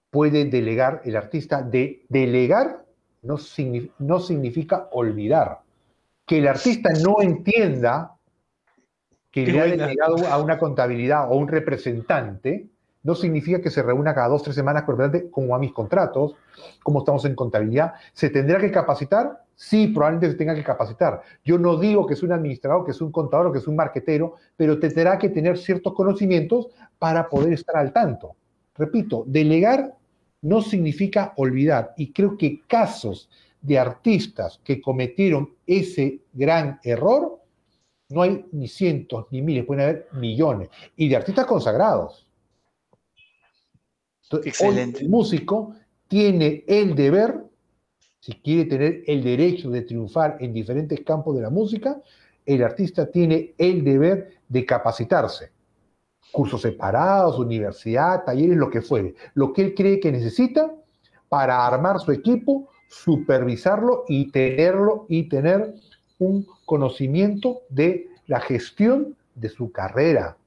puede 0.09 0.45
delegar, 0.45 1.01
el 1.05 1.15
artista 1.15 1.61
de 1.61 2.05
delegar 2.09 2.85
no, 3.21 3.37
no 3.99 4.19
significa 4.19 4.89
olvidar. 4.91 5.61
Que 6.25 6.37
el 6.37 6.47
artista 6.47 6.91
no 7.03 7.21
entienda 7.21 8.15
que 9.31 9.45
le 9.45 9.59
ha 9.59 9.65
delegado 9.65 10.27
a 10.27 10.41
una 10.41 10.57
contabilidad 10.57 11.31
o 11.31 11.35
un 11.35 11.47
representante, 11.47 12.67
no 13.09 13.15
significa 13.15 13.59
que 13.59 13.71
se 13.71 13.81
reúna 13.81 14.13
cada 14.13 14.27
dos, 14.27 14.43
tres 14.43 14.55
semanas 14.55 14.83
como 15.31 15.55
a 15.55 15.57
mis 15.57 15.73
contratos, 15.73 16.35
como 16.83 16.99
estamos 16.99 17.25
en 17.25 17.33
contabilidad. 17.33 17.93
¿Se 18.13 18.29
tendrá 18.29 18.59
que 18.59 18.69
capacitar? 18.69 19.45
Sí, 19.55 19.87
probablemente 19.87 20.29
se 20.29 20.37
tenga 20.37 20.53
que 20.53 20.63
capacitar. 20.63 21.23
Yo 21.43 21.57
no 21.57 21.79
digo 21.79 22.05
que 22.05 22.13
es 22.13 22.21
un 22.21 22.31
administrador, 22.33 22.85
que 22.85 22.91
es 22.91 23.01
un 23.01 23.11
contador, 23.11 23.51
que 23.51 23.57
es 23.57 23.67
un 23.67 23.75
marquetero, 23.75 24.35
pero 24.55 24.77
tendrá 24.77 25.17
que 25.17 25.29
tener 25.29 25.57
ciertos 25.57 25.95
conocimientos 25.95 26.67
para 26.99 27.27
poder 27.27 27.53
estar 27.53 27.77
al 27.77 27.91
tanto. 27.91 28.35
Repito, 28.75 29.23
delegar 29.25 29.95
no 30.43 30.61
significa 30.61 31.33
olvidar. 31.37 31.95
Y 31.97 32.13
creo 32.13 32.37
que 32.37 32.61
casos 32.67 33.27
de 33.59 33.79
artistas 33.79 34.61
que 34.63 34.79
cometieron 34.79 35.49
ese 35.65 36.19
gran 36.31 36.79
error, 36.83 37.39
no 38.09 38.21
hay 38.21 38.45
ni 38.51 38.67
cientos 38.67 39.25
ni 39.31 39.41
miles, 39.41 39.65
pueden 39.65 39.83
haber 39.83 40.09
millones. 40.11 40.69
Y 40.95 41.09
de 41.09 41.15
artistas 41.15 41.47
consagrados 41.47 42.28
Excelente. 44.43 45.01
el 45.01 45.09
músico 45.09 45.75
tiene 46.07 46.63
el 46.67 46.95
deber, 46.95 47.43
si 48.19 48.33
quiere 48.33 48.65
tener 48.65 49.03
el 49.07 49.23
derecho 49.23 49.69
de 49.69 49.81
triunfar 49.81 50.37
en 50.39 50.53
diferentes 50.53 50.99
campos 51.01 51.35
de 51.35 51.41
la 51.41 51.49
música, 51.49 52.01
el 52.45 52.63
artista 52.63 53.09
tiene 53.09 53.53
el 53.57 53.83
deber 53.83 54.39
de 54.47 54.65
capacitarse. 54.65 55.51
Cursos 56.31 56.61
separados, 56.61 57.39
universidad, 57.39 58.23
talleres, 58.23 58.57
lo 58.57 58.69
que 58.69 58.81
fuere. 58.81 59.15
Lo 59.33 59.53
que 59.53 59.63
él 59.63 59.73
cree 59.75 59.99
que 59.99 60.11
necesita 60.11 60.73
para 61.27 61.65
armar 61.65 61.99
su 61.99 62.11
equipo, 62.11 62.69
supervisarlo 62.87 64.03
y 64.07 64.31
tenerlo 64.31 65.05
y 65.07 65.29
tener 65.29 65.75
un 66.17 66.45
conocimiento 66.65 67.61
de 67.69 68.07
la 68.27 68.39
gestión 68.39 69.15
de 69.35 69.49
su 69.49 69.71
carrera, 69.71 70.37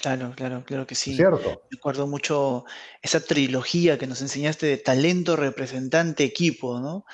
Claro, 0.00 0.32
claro, 0.36 0.62
claro 0.64 0.86
que 0.86 0.94
sí. 0.94 1.16
¿Cierto? 1.16 1.62
Recuerdo 1.70 2.06
mucho 2.06 2.64
esa 3.00 3.20
trilogía 3.20 3.98
que 3.98 4.06
nos 4.06 4.20
enseñaste 4.20 4.66
de 4.66 4.76
talento, 4.76 5.36
representante, 5.36 6.24
equipo, 6.24 6.78
¿no? 6.78 7.04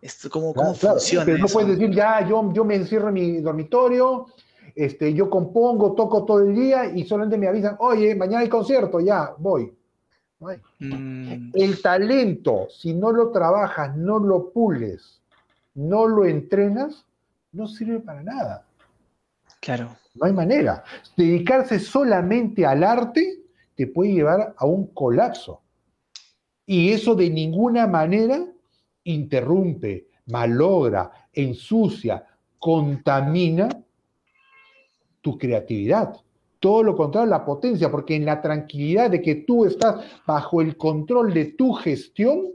Esto, 0.00 0.28
¿Cómo, 0.28 0.52
cómo 0.52 0.74
funciona? 0.74 1.24
Pero 1.24 1.38
no 1.38 1.46
puedes 1.46 1.78
decir, 1.78 1.94
ya, 1.94 2.26
yo, 2.28 2.52
yo 2.52 2.64
me 2.64 2.74
encierro 2.74 3.08
en 3.08 3.14
mi 3.14 3.40
dormitorio, 3.40 4.26
este, 4.74 5.14
yo 5.14 5.30
compongo, 5.30 5.94
toco 5.94 6.24
todo 6.24 6.40
el 6.40 6.54
día 6.54 6.86
y 6.86 7.04
solamente 7.04 7.38
me 7.38 7.46
avisan, 7.46 7.76
oye, 7.78 8.14
mañana 8.16 8.40
hay 8.40 8.48
concierto, 8.48 8.98
ya, 8.98 9.34
voy. 9.38 9.72
Mm. 10.80 11.52
El 11.54 11.80
talento, 11.80 12.66
si 12.70 12.94
no 12.94 13.12
lo 13.12 13.30
trabajas, 13.30 13.96
no 13.96 14.18
lo 14.18 14.50
pules, 14.50 15.20
no 15.74 16.06
lo 16.06 16.24
entrenas, 16.24 17.04
no 17.52 17.68
sirve 17.68 18.00
para 18.00 18.22
nada. 18.22 18.66
Claro. 19.60 19.96
No 20.14 20.26
hay 20.26 20.32
manera. 20.32 20.84
Dedicarse 21.16 21.78
solamente 21.78 22.66
al 22.66 22.84
arte 22.84 23.42
te 23.74 23.86
puede 23.86 24.12
llevar 24.12 24.54
a 24.56 24.66
un 24.66 24.88
colapso. 24.88 25.62
Y 26.66 26.92
eso 26.92 27.14
de 27.14 27.30
ninguna 27.30 27.86
manera 27.86 28.46
interrumpe, 29.04 30.08
malogra, 30.26 31.10
ensucia, 31.32 32.24
contamina 32.58 33.68
tu 35.20 35.38
creatividad. 35.38 36.14
Todo 36.60 36.82
lo 36.82 36.96
contrario, 36.96 37.30
la 37.30 37.44
potencia, 37.44 37.90
porque 37.90 38.14
en 38.14 38.24
la 38.24 38.40
tranquilidad 38.40 39.10
de 39.10 39.20
que 39.20 39.34
tú 39.34 39.64
estás 39.64 40.04
bajo 40.26 40.60
el 40.60 40.76
control 40.76 41.34
de 41.34 41.46
tu 41.46 41.72
gestión, 41.72 42.52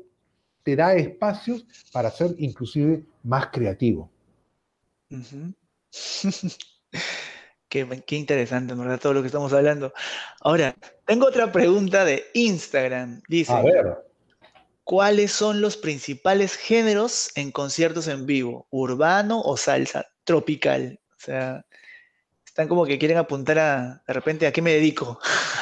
te 0.64 0.76
da 0.76 0.96
espacios 0.96 1.66
para 1.92 2.10
ser 2.10 2.36
inclusive 2.38 3.04
más 3.24 3.48
creativo. 3.48 4.10
Qué, 7.70 7.86
interesante, 8.12 8.74
verdad, 8.74 9.00
todo 9.00 9.14
lo 9.14 9.22
que 9.22 9.28
estamos 9.28 9.52
hablando. 9.52 9.94
Ahora, 10.42 10.76
tengo 11.06 11.28
otra 11.28 11.52
pregunta 11.52 12.06
de 12.06 12.26
Instagram. 12.34 13.22
Dice, 13.28 13.52
a 13.52 13.62
ver. 13.62 14.08
¿cuáles 14.88 15.34
son 15.34 15.60
los 15.60 15.76
principales 15.76 16.56
géneros 16.56 17.30
en 17.36 17.52
conciertos 17.52 18.08
en 18.08 18.26
vivo? 18.26 18.68
¿Urbano 18.70 19.42
o 19.42 19.58
salsa? 19.58 20.06
Tropical. 20.24 20.98
O 21.10 21.20
sea, 21.20 21.66
están 22.46 22.70
como 22.70 22.86
que 22.86 22.98
quieren 22.98 23.18
apuntar 23.18 23.60
a, 23.60 24.02
de 24.08 24.14
repente, 24.14 24.48
¿a 24.48 24.52
qué 24.54 24.62
me 24.62 24.72
dedico? 24.72 25.20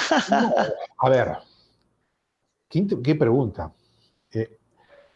a 1.00 1.10
ver, 1.10 1.38
¿qué, 2.70 3.16
pregunta? 3.16 3.74
Eh, 4.32 4.60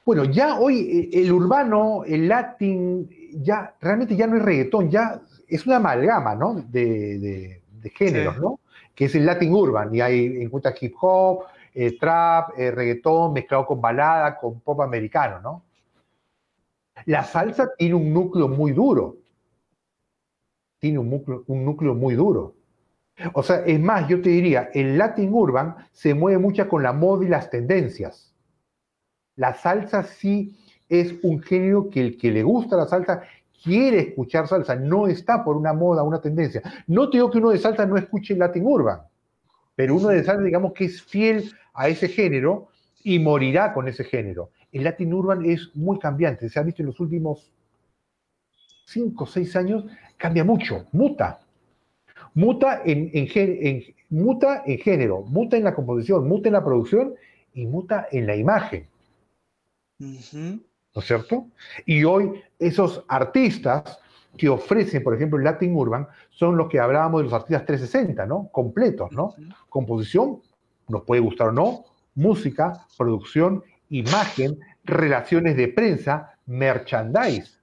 bueno, 0.03 0.25
ya 0.25 0.59
hoy 0.59 1.09
eh, 1.13 1.21
el 1.21 1.31
urbano, 1.31 2.03
el 2.03 2.27
latín, 2.27 3.07
ya 3.33 3.75
realmente 3.79 4.15
ya 4.15 4.25
no 4.25 4.37
es 4.37 4.41
reggaetón, 4.41 4.89
ya 4.89 5.21
es 5.49 5.65
una 5.65 5.77
amalgama, 5.77 6.35
¿no? 6.35 6.55
De, 6.55 7.61
géneros, 7.95 8.37
¿no? 8.39 8.59
Que 8.93 9.05
es 9.05 9.15
el 9.15 9.25
Latin 9.25 9.53
Urban, 9.53 9.93
y 9.93 10.01
hay 10.01 10.41
encuentra 10.41 10.73
hip 10.79 10.93
hop, 10.99 11.45
eh, 11.73 11.97
trap, 11.97 12.57
eh, 12.57 12.71
reggaetón, 12.71 13.33
mezclado 13.33 13.65
con 13.65 13.79
balada, 13.79 14.37
con 14.37 14.59
pop 14.59 14.81
americano, 14.81 15.39
¿no? 15.41 15.63
La 17.05 17.23
salsa 17.23 17.71
tiene 17.77 17.95
un 17.95 18.13
núcleo 18.13 18.47
muy 18.47 18.71
duro. 18.71 19.17
tiene 20.79 20.99
un 20.99 21.09
núcleo, 21.09 21.43
un 21.47 21.65
núcleo 21.65 21.93
muy 21.93 22.15
duro. 22.15 22.55
O 23.33 23.43
sea, 23.43 23.65
es 23.65 23.79
más, 23.79 24.07
yo 24.07 24.21
te 24.21 24.29
diría, 24.29 24.69
el 24.73 24.97
Latin 24.97 25.33
Urban 25.33 25.75
se 25.91 26.13
mueve 26.13 26.37
mucho 26.37 26.67
con 26.69 26.83
la 26.83 26.93
moda 26.93 27.25
y 27.25 27.27
las 27.27 27.49
tendencias. 27.49 28.33
La 29.35 29.53
salsa 29.53 30.03
sí 30.03 30.57
es 30.87 31.15
un 31.23 31.41
género 31.41 31.89
que 31.89 32.01
el 32.01 32.17
que 32.17 32.31
le 32.31 32.43
gusta 32.43 32.77
la 32.77 32.87
salsa 32.87 33.23
quiere 33.63 33.99
escuchar 33.99 34.47
salsa, 34.47 34.75
no 34.75 35.07
está 35.07 35.43
por 35.43 35.57
una 35.57 35.73
moda, 35.73 36.03
una 36.03 36.21
tendencia. 36.21 36.61
No 36.87 37.09
te 37.09 37.17
digo 37.17 37.31
que 37.31 37.37
uno 37.37 37.49
de 37.49 37.57
salsa 37.57 37.85
no 37.85 37.97
escuche 37.97 38.35
Latin 38.35 38.65
Urban, 38.65 39.01
pero 39.75 39.95
uno 39.95 40.09
de 40.09 40.23
salsa, 40.23 40.43
digamos 40.43 40.73
que 40.73 40.85
es 40.85 41.01
fiel 41.01 41.51
a 41.73 41.87
ese 41.87 42.07
género 42.07 42.69
y 43.03 43.19
morirá 43.19 43.73
con 43.73 43.87
ese 43.87 44.03
género. 44.03 44.51
El 44.71 44.83
Latin 44.83 45.13
Urban 45.13 45.45
es 45.45 45.71
muy 45.75 45.99
cambiante, 45.99 46.49
se 46.49 46.59
ha 46.59 46.63
visto 46.63 46.81
en 46.81 46.87
los 46.87 46.99
últimos 46.99 47.51
cinco 48.85 49.23
o 49.23 49.27
seis 49.27 49.55
años, 49.55 49.85
cambia 50.17 50.43
mucho, 50.43 50.85
muta. 50.91 51.41
Muta 52.33 52.81
en, 52.85 53.11
muta 54.09 54.63
en 54.65 54.77
género, 54.77 55.21
muta 55.23 55.57
en 55.57 55.63
la 55.63 55.73
composición, 55.73 56.27
muta 56.27 56.49
en 56.49 56.53
la 56.53 56.63
producción 56.63 57.15
y 57.53 57.65
muta 57.65 58.07
en 58.11 58.27
la 58.27 58.35
imagen. 58.35 58.87
¿No 60.95 61.01
es 61.01 61.07
cierto? 61.07 61.47
Y 61.85 62.03
hoy 62.03 62.41
esos 62.57 63.03
artistas 63.07 63.99
que 64.37 64.49
ofrecen, 64.49 65.03
por 65.03 65.15
ejemplo, 65.15 65.37
el 65.37 65.43
Latin 65.43 65.75
Urban, 65.75 66.07
son 66.29 66.57
los 66.57 66.69
que 66.69 66.79
hablábamos 66.79 67.21
de 67.21 67.25
los 67.25 67.33
artistas 67.33 67.65
360, 67.65 68.25
¿no? 68.25 68.49
Completos, 68.51 69.11
¿no? 69.11 69.33
Composición, 69.69 70.41
nos 70.87 71.03
puede 71.03 71.21
gustar 71.21 71.49
o 71.49 71.51
no, 71.51 71.85
música, 72.15 72.85
producción, 72.97 73.63
imagen, 73.89 74.59
relaciones 74.83 75.55
de 75.57 75.67
prensa, 75.67 76.37
merchandise, 76.45 77.59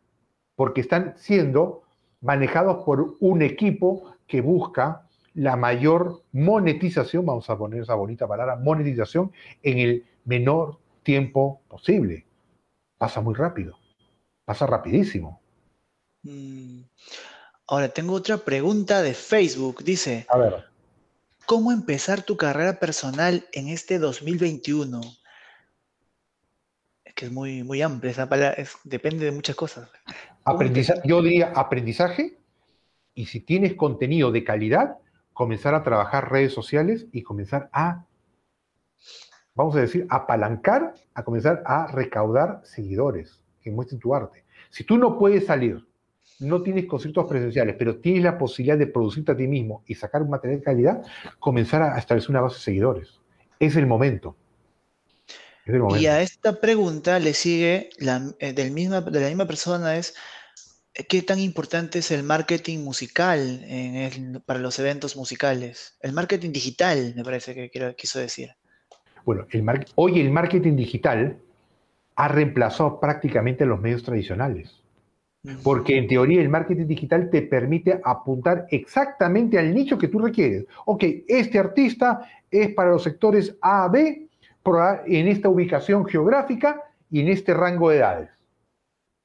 porque 0.54 0.80
están 0.80 1.14
siendo 1.16 1.82
manejados 2.20 2.84
por 2.84 3.14
un 3.20 3.42
equipo 3.42 4.14
que 4.26 4.40
busca 4.40 5.06
la 5.34 5.56
mayor 5.56 6.22
monetización, 6.32 7.26
vamos 7.26 7.48
a 7.50 7.58
poner 7.58 7.82
esa 7.82 7.94
bonita 7.94 8.26
palabra, 8.26 8.56
monetización 8.56 9.32
en 9.62 9.78
el 9.78 10.04
menor 10.24 10.78
tiempo 11.02 11.60
posible. 11.68 12.24
Pasa 12.98 13.20
muy 13.20 13.34
rápido, 13.34 13.78
pasa 14.44 14.66
rapidísimo. 14.66 15.40
Mm. 16.22 16.82
Ahora, 17.68 17.88
tengo 17.88 18.14
otra 18.14 18.38
pregunta 18.38 19.02
de 19.02 19.12
Facebook. 19.12 19.82
Dice, 19.82 20.26
a 20.28 20.38
ver. 20.38 20.64
¿cómo 21.46 21.72
empezar 21.72 22.22
tu 22.22 22.36
carrera 22.36 22.78
personal 22.78 23.46
en 23.52 23.68
este 23.68 23.98
2021? 23.98 25.00
Es 27.04 27.14
que 27.14 27.26
es 27.26 27.32
muy, 27.32 27.62
muy 27.62 27.80
amplia 27.80 28.10
esa 28.10 28.28
palabra, 28.28 28.62
depende 28.84 29.24
de 29.24 29.32
muchas 29.32 29.56
cosas. 29.56 29.88
yo 31.04 31.22
diría 31.22 31.52
aprendizaje 31.54 32.38
y 33.14 33.26
si 33.26 33.40
tienes 33.40 33.74
contenido 33.74 34.30
de 34.32 34.44
calidad, 34.44 34.98
comenzar 35.32 35.74
a 35.74 35.82
trabajar 35.82 36.30
redes 36.30 36.52
sociales 36.52 37.06
y 37.12 37.22
comenzar 37.22 37.70
a, 37.72 38.04
vamos 39.56 39.74
a 39.74 39.80
decir, 39.80 40.06
apalancar, 40.08 40.94
a 41.14 41.24
comenzar 41.24 41.62
a 41.66 41.90
recaudar 41.90 42.60
seguidores 42.62 43.40
que 43.60 43.70
muestren 43.70 43.98
tu 43.98 44.14
arte. 44.14 44.44
Si 44.70 44.84
tú 44.84 44.98
no 44.98 45.18
puedes 45.18 45.46
salir, 45.46 45.84
no 46.38 46.62
tienes 46.62 46.86
conciertos 46.86 47.26
presenciales, 47.26 47.74
pero 47.78 47.96
tienes 47.96 48.22
la 48.22 48.38
posibilidad 48.38 48.78
de 48.78 48.86
producirte 48.86 49.32
a 49.32 49.36
ti 49.36 49.48
mismo 49.48 49.82
y 49.86 49.94
sacar 49.94 50.22
un 50.22 50.30
material 50.30 50.60
de 50.60 50.64
calidad, 50.64 51.02
comenzar 51.40 51.82
a 51.82 51.98
establecer 51.98 52.30
una 52.30 52.42
base 52.42 52.56
de 52.56 52.62
seguidores. 52.62 53.20
Es 53.58 53.74
el 53.76 53.86
momento. 53.86 54.36
Y 55.98 56.06
a 56.06 56.20
esta 56.20 56.60
pregunta 56.60 57.18
le 57.18 57.34
sigue 57.34 57.90
la, 57.98 58.22
eh, 58.38 58.52
del 58.52 58.70
misma, 58.70 59.00
de 59.00 59.20
la 59.20 59.26
misma 59.26 59.46
persona 59.46 59.96
es, 59.96 60.14
¿Qué 61.08 61.20
tan 61.20 61.38
importante 61.40 61.98
es 61.98 62.10
el 62.10 62.22
marketing 62.22 62.78
musical 62.78 63.62
para 64.46 64.60
los 64.60 64.78
eventos 64.78 65.14
musicales? 65.14 65.98
El 66.00 66.14
marketing 66.14 66.52
digital, 66.52 67.12
me 67.14 67.22
parece 67.22 67.54
que 67.54 67.94
quiso 67.98 68.18
decir. 68.18 68.56
Bueno, 69.26 69.44
hoy 69.96 70.20
el 70.20 70.30
marketing 70.30 70.76
digital 70.76 71.36
ha 72.14 72.28
reemplazado 72.28 73.00
prácticamente 73.00 73.66
los 73.66 73.80
medios 73.80 74.04
tradicionales. 74.04 74.82
Porque 75.62 75.96
en 75.96 76.08
teoría 76.08 76.40
el 76.40 76.48
marketing 76.48 76.86
digital 76.86 77.30
te 77.30 77.42
permite 77.42 78.00
apuntar 78.02 78.66
exactamente 78.70 79.58
al 79.58 79.74
nicho 79.74 79.98
que 79.98 80.08
tú 80.08 80.18
requieres. 80.18 80.64
Ok, 80.86 81.04
este 81.28 81.58
artista 81.58 82.28
es 82.50 82.72
para 82.74 82.90
los 82.90 83.02
sectores 83.02 83.56
A, 83.60 83.88
B, 83.88 84.28
en 85.06 85.28
esta 85.28 85.48
ubicación 85.48 86.06
geográfica 86.06 86.82
y 87.10 87.20
en 87.20 87.28
este 87.28 87.54
rango 87.54 87.90
de 87.90 87.98
edades. 87.98 88.30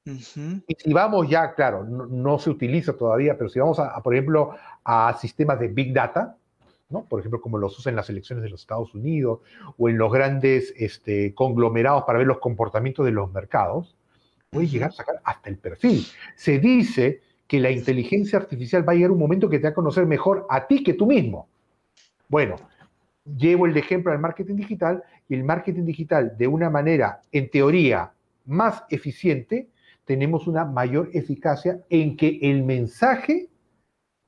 Y 0.04 0.74
si 0.78 0.92
vamos 0.92 1.28
ya, 1.28 1.54
claro, 1.54 1.84
no, 1.84 2.38
se 2.38 2.50
utiliza 2.50 2.92
todavía, 2.92 3.36
pero 3.36 3.48
si 3.50 3.58
vamos, 3.58 3.78
a, 3.78 4.00
por 4.02 4.14
ejemplo, 4.14 4.54
a 4.84 5.16
sistemas 5.20 5.58
de 5.58 5.68
Big 5.68 5.92
Data, 5.92 6.36
¿no? 6.92 7.04
por 7.04 7.20
ejemplo, 7.20 7.40
como 7.40 7.58
los 7.58 7.78
usan 7.78 7.92
en 7.92 7.96
las 7.96 8.10
elecciones 8.10 8.42
de 8.42 8.50
los 8.50 8.60
Estados 8.60 8.94
Unidos 8.94 9.40
o 9.78 9.88
en 9.88 9.98
los 9.98 10.12
grandes 10.12 10.74
este, 10.76 11.34
conglomerados 11.34 12.04
para 12.04 12.18
ver 12.18 12.26
los 12.26 12.38
comportamientos 12.38 13.04
de 13.04 13.12
los 13.12 13.32
mercados, 13.32 13.96
puedes 14.50 14.70
llegar 14.70 14.90
a 14.90 14.92
sacar 14.92 15.20
hasta 15.24 15.48
el 15.48 15.56
perfil. 15.56 16.04
Se 16.36 16.58
dice 16.58 17.22
que 17.46 17.58
la 17.58 17.70
inteligencia 17.70 18.38
artificial 18.38 18.86
va 18.86 18.92
a 18.92 18.94
llegar 18.94 19.10
un 19.10 19.18
momento 19.18 19.48
que 19.48 19.58
te 19.58 19.64
va 19.64 19.70
a 19.70 19.74
conocer 19.74 20.06
mejor 20.06 20.46
a 20.48 20.66
ti 20.66 20.82
que 20.82 20.94
tú 20.94 21.06
mismo. 21.06 21.48
Bueno, 22.28 22.56
llevo 23.24 23.66
el 23.66 23.76
ejemplo 23.76 24.12
del 24.12 24.20
marketing 24.20 24.56
digital 24.56 25.02
y 25.28 25.34
el 25.34 25.44
marketing 25.44 25.84
digital 25.84 26.36
de 26.36 26.46
una 26.46 26.70
manera, 26.70 27.20
en 27.30 27.50
teoría, 27.50 28.12
más 28.46 28.84
eficiente, 28.90 29.68
tenemos 30.04 30.46
una 30.46 30.64
mayor 30.64 31.10
eficacia 31.12 31.80
en 31.88 32.16
que 32.16 32.38
el 32.42 32.64
mensaje 32.64 33.48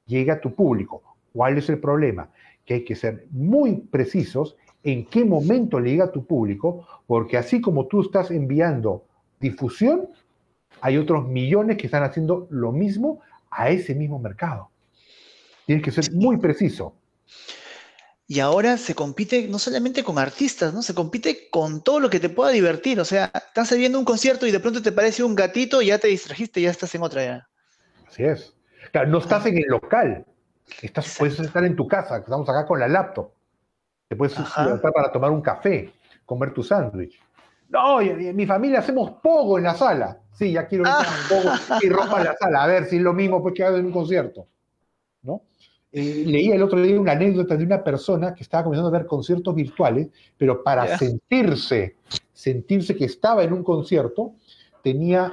llegue 0.07 0.31
a 0.31 0.41
tu 0.41 0.55
público. 0.55 1.03
¿Cuál 1.33 1.59
es 1.59 1.69
el 1.69 1.79
problema? 1.79 2.31
Que 2.65 2.75
hay 2.75 2.85
que 2.85 2.97
ser 2.97 3.27
muy 3.31 3.77
precisos 3.77 4.57
en 4.83 5.07
qué 5.07 5.25
momento 5.25 5.81
le 5.81 5.91
llega 5.91 6.05
a 6.05 6.13
tu 6.13 6.27
público, 6.27 6.87
porque 7.07 7.37
así 7.37 7.61
como 7.61 7.87
tú 7.87 8.03
estás 8.03 8.31
enviando 8.31 9.05
difusión, 9.41 10.09
hay 10.81 10.99
otros 10.99 11.27
millones 11.27 11.79
que 11.79 11.87
están 11.87 12.03
haciendo 12.03 12.47
lo 12.51 12.73
mismo 12.73 13.21
a 13.51 13.71
ese 13.71 13.95
mismo 13.95 14.19
mercado. 14.19 14.71
Tienes 15.67 15.85
que 15.85 15.91
ser 15.91 16.13
muy 16.13 16.37
preciso. 16.37 16.95
Y 18.27 18.41
ahora 18.41 18.79
se 18.79 18.95
compite 18.95 19.49
no 19.49 19.59
solamente 19.59 20.03
con 20.03 20.19
artistas, 20.19 20.73
¿no? 20.73 20.83
Se 20.83 20.95
compite 20.95 21.49
con 21.51 21.83
todo 21.83 22.01
lo 22.01 22.09
que 22.09 22.21
te 22.21 22.31
pueda 22.31 22.51
divertir. 22.51 22.99
O 23.01 23.05
sea, 23.05 23.31
estás 23.35 23.77
viendo 23.77 23.99
un 23.99 24.05
concierto 24.05 24.47
y 24.47 24.51
de 24.51 24.61
pronto 24.61 24.81
te 24.81 24.93
parece 24.93 25.23
un 25.23 25.35
gatito 25.35 25.83
y 25.83 25.87
ya 25.87 25.99
te 25.99 26.09
distrajiste, 26.09 26.61
ya 26.61 26.71
estás 26.71 26.95
en 26.95 27.03
otra 27.03 27.25
ya. 27.25 27.49
Así 28.07 28.25
es. 28.25 28.55
Claro, 28.93 29.09
no 29.11 29.19
estás 29.19 29.45
en 29.47 29.59
el 29.59 29.67
local. 29.69 30.25
Estás, 30.83 31.17
puedes 31.19 31.39
estar 31.39 31.65
en 31.65 31.77
tu 31.77 31.87
casa, 31.87 32.19
estamos 32.19 32.49
acá 32.49 32.67
con 32.67 32.81
la 32.81 32.89
laptop. 32.89 33.31
Te 34.09 34.17
puedes 34.17 34.37
levantar 34.39 34.93
para 34.93 35.11
tomar 35.11 35.31
un 35.31 35.41
café, 35.41 35.93
comer 36.25 36.53
tu 36.53 36.63
sándwich. 36.63 37.21
No, 37.69 38.01
en 38.01 38.37
mi 38.37 38.47
familia 38.47 38.81
hacemos 38.81 39.13
pogo 39.23 39.59
en 39.59 39.65
la 39.65 39.75
sala. 39.75 40.21
Sí, 40.33 40.53
ya 40.53 40.67
quiero 40.67 40.85
ah. 40.87 41.01
un 41.01 41.29
pogo 41.29 41.55
y 41.83 41.89
ropa 41.89 42.19
en 42.19 42.25
la 42.25 42.37
sala. 42.37 42.63
A 42.63 42.67
ver 42.67 42.87
si 42.87 42.97
es 42.97 43.03
lo 43.03 43.13
mismo 43.13 43.43
pues, 43.43 43.55
que 43.55 43.65
hago 43.65 43.77
en 43.77 43.87
un 43.87 43.93
concierto. 43.93 44.47
¿No? 45.23 45.43
Eh, 45.91 46.25
leí 46.27 46.51
el 46.51 46.63
otro 46.63 46.83
día 46.83 47.01
una 47.01 47.13
anécdota 47.13 47.57
de 47.57 47.65
una 47.65 47.83
persona 47.83 48.35
que 48.35 48.43
estaba 48.43 48.65
comenzando 48.65 48.89
a 48.89 48.99
ver 48.99 49.07
conciertos 49.07 49.55
virtuales, 49.55 50.09
pero 50.37 50.63
para 50.63 50.99
sentirse, 50.99 51.97
sentirse 52.33 52.97
que 52.97 53.05
estaba 53.05 53.45
en 53.45 53.53
un 53.53 53.63
concierto, 53.63 54.35
tenía 54.83 55.33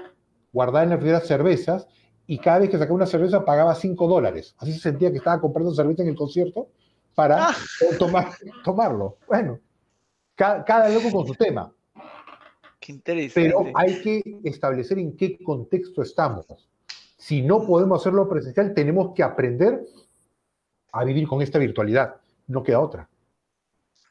guardada 0.53 0.83
en 0.83 0.91
la 0.91 0.97
primera 0.97 1.19
cervezas 1.19 1.87
y 2.31 2.37
cada 2.37 2.59
vez 2.59 2.69
que 2.69 2.77
sacaba 2.77 2.95
una 2.95 3.05
cerveza 3.05 3.43
pagaba 3.43 3.75
5 3.75 4.07
dólares. 4.07 4.55
Así 4.57 4.71
se 4.71 4.79
sentía 4.79 5.11
que 5.11 5.17
estaba 5.17 5.41
comprando 5.41 5.73
cerveza 5.73 6.03
en 6.03 6.07
el 6.07 6.15
concierto 6.15 6.69
para 7.13 7.49
ah. 7.49 7.55
tomar, 7.99 8.29
tomarlo. 8.63 9.17
Bueno, 9.27 9.59
cada, 10.33 10.63
cada 10.63 10.87
loco 10.87 11.11
con 11.11 11.27
su 11.27 11.35
tema. 11.35 11.73
Qué 12.79 12.93
interesante. 12.93 13.33
Pero 13.49 13.65
hay 13.75 14.01
que 14.01 14.23
establecer 14.45 14.97
en 14.99 15.17
qué 15.17 15.43
contexto 15.43 16.01
estamos. 16.01 16.45
Si 17.17 17.41
no 17.41 17.67
podemos 17.67 17.99
hacerlo 17.99 18.29
presencial, 18.29 18.73
tenemos 18.73 19.13
que 19.13 19.23
aprender 19.23 19.83
a 20.93 21.03
vivir 21.03 21.27
con 21.27 21.41
esta 21.41 21.59
virtualidad. 21.59 22.15
No 22.47 22.63
queda 22.63 22.79
otra. 22.79 23.09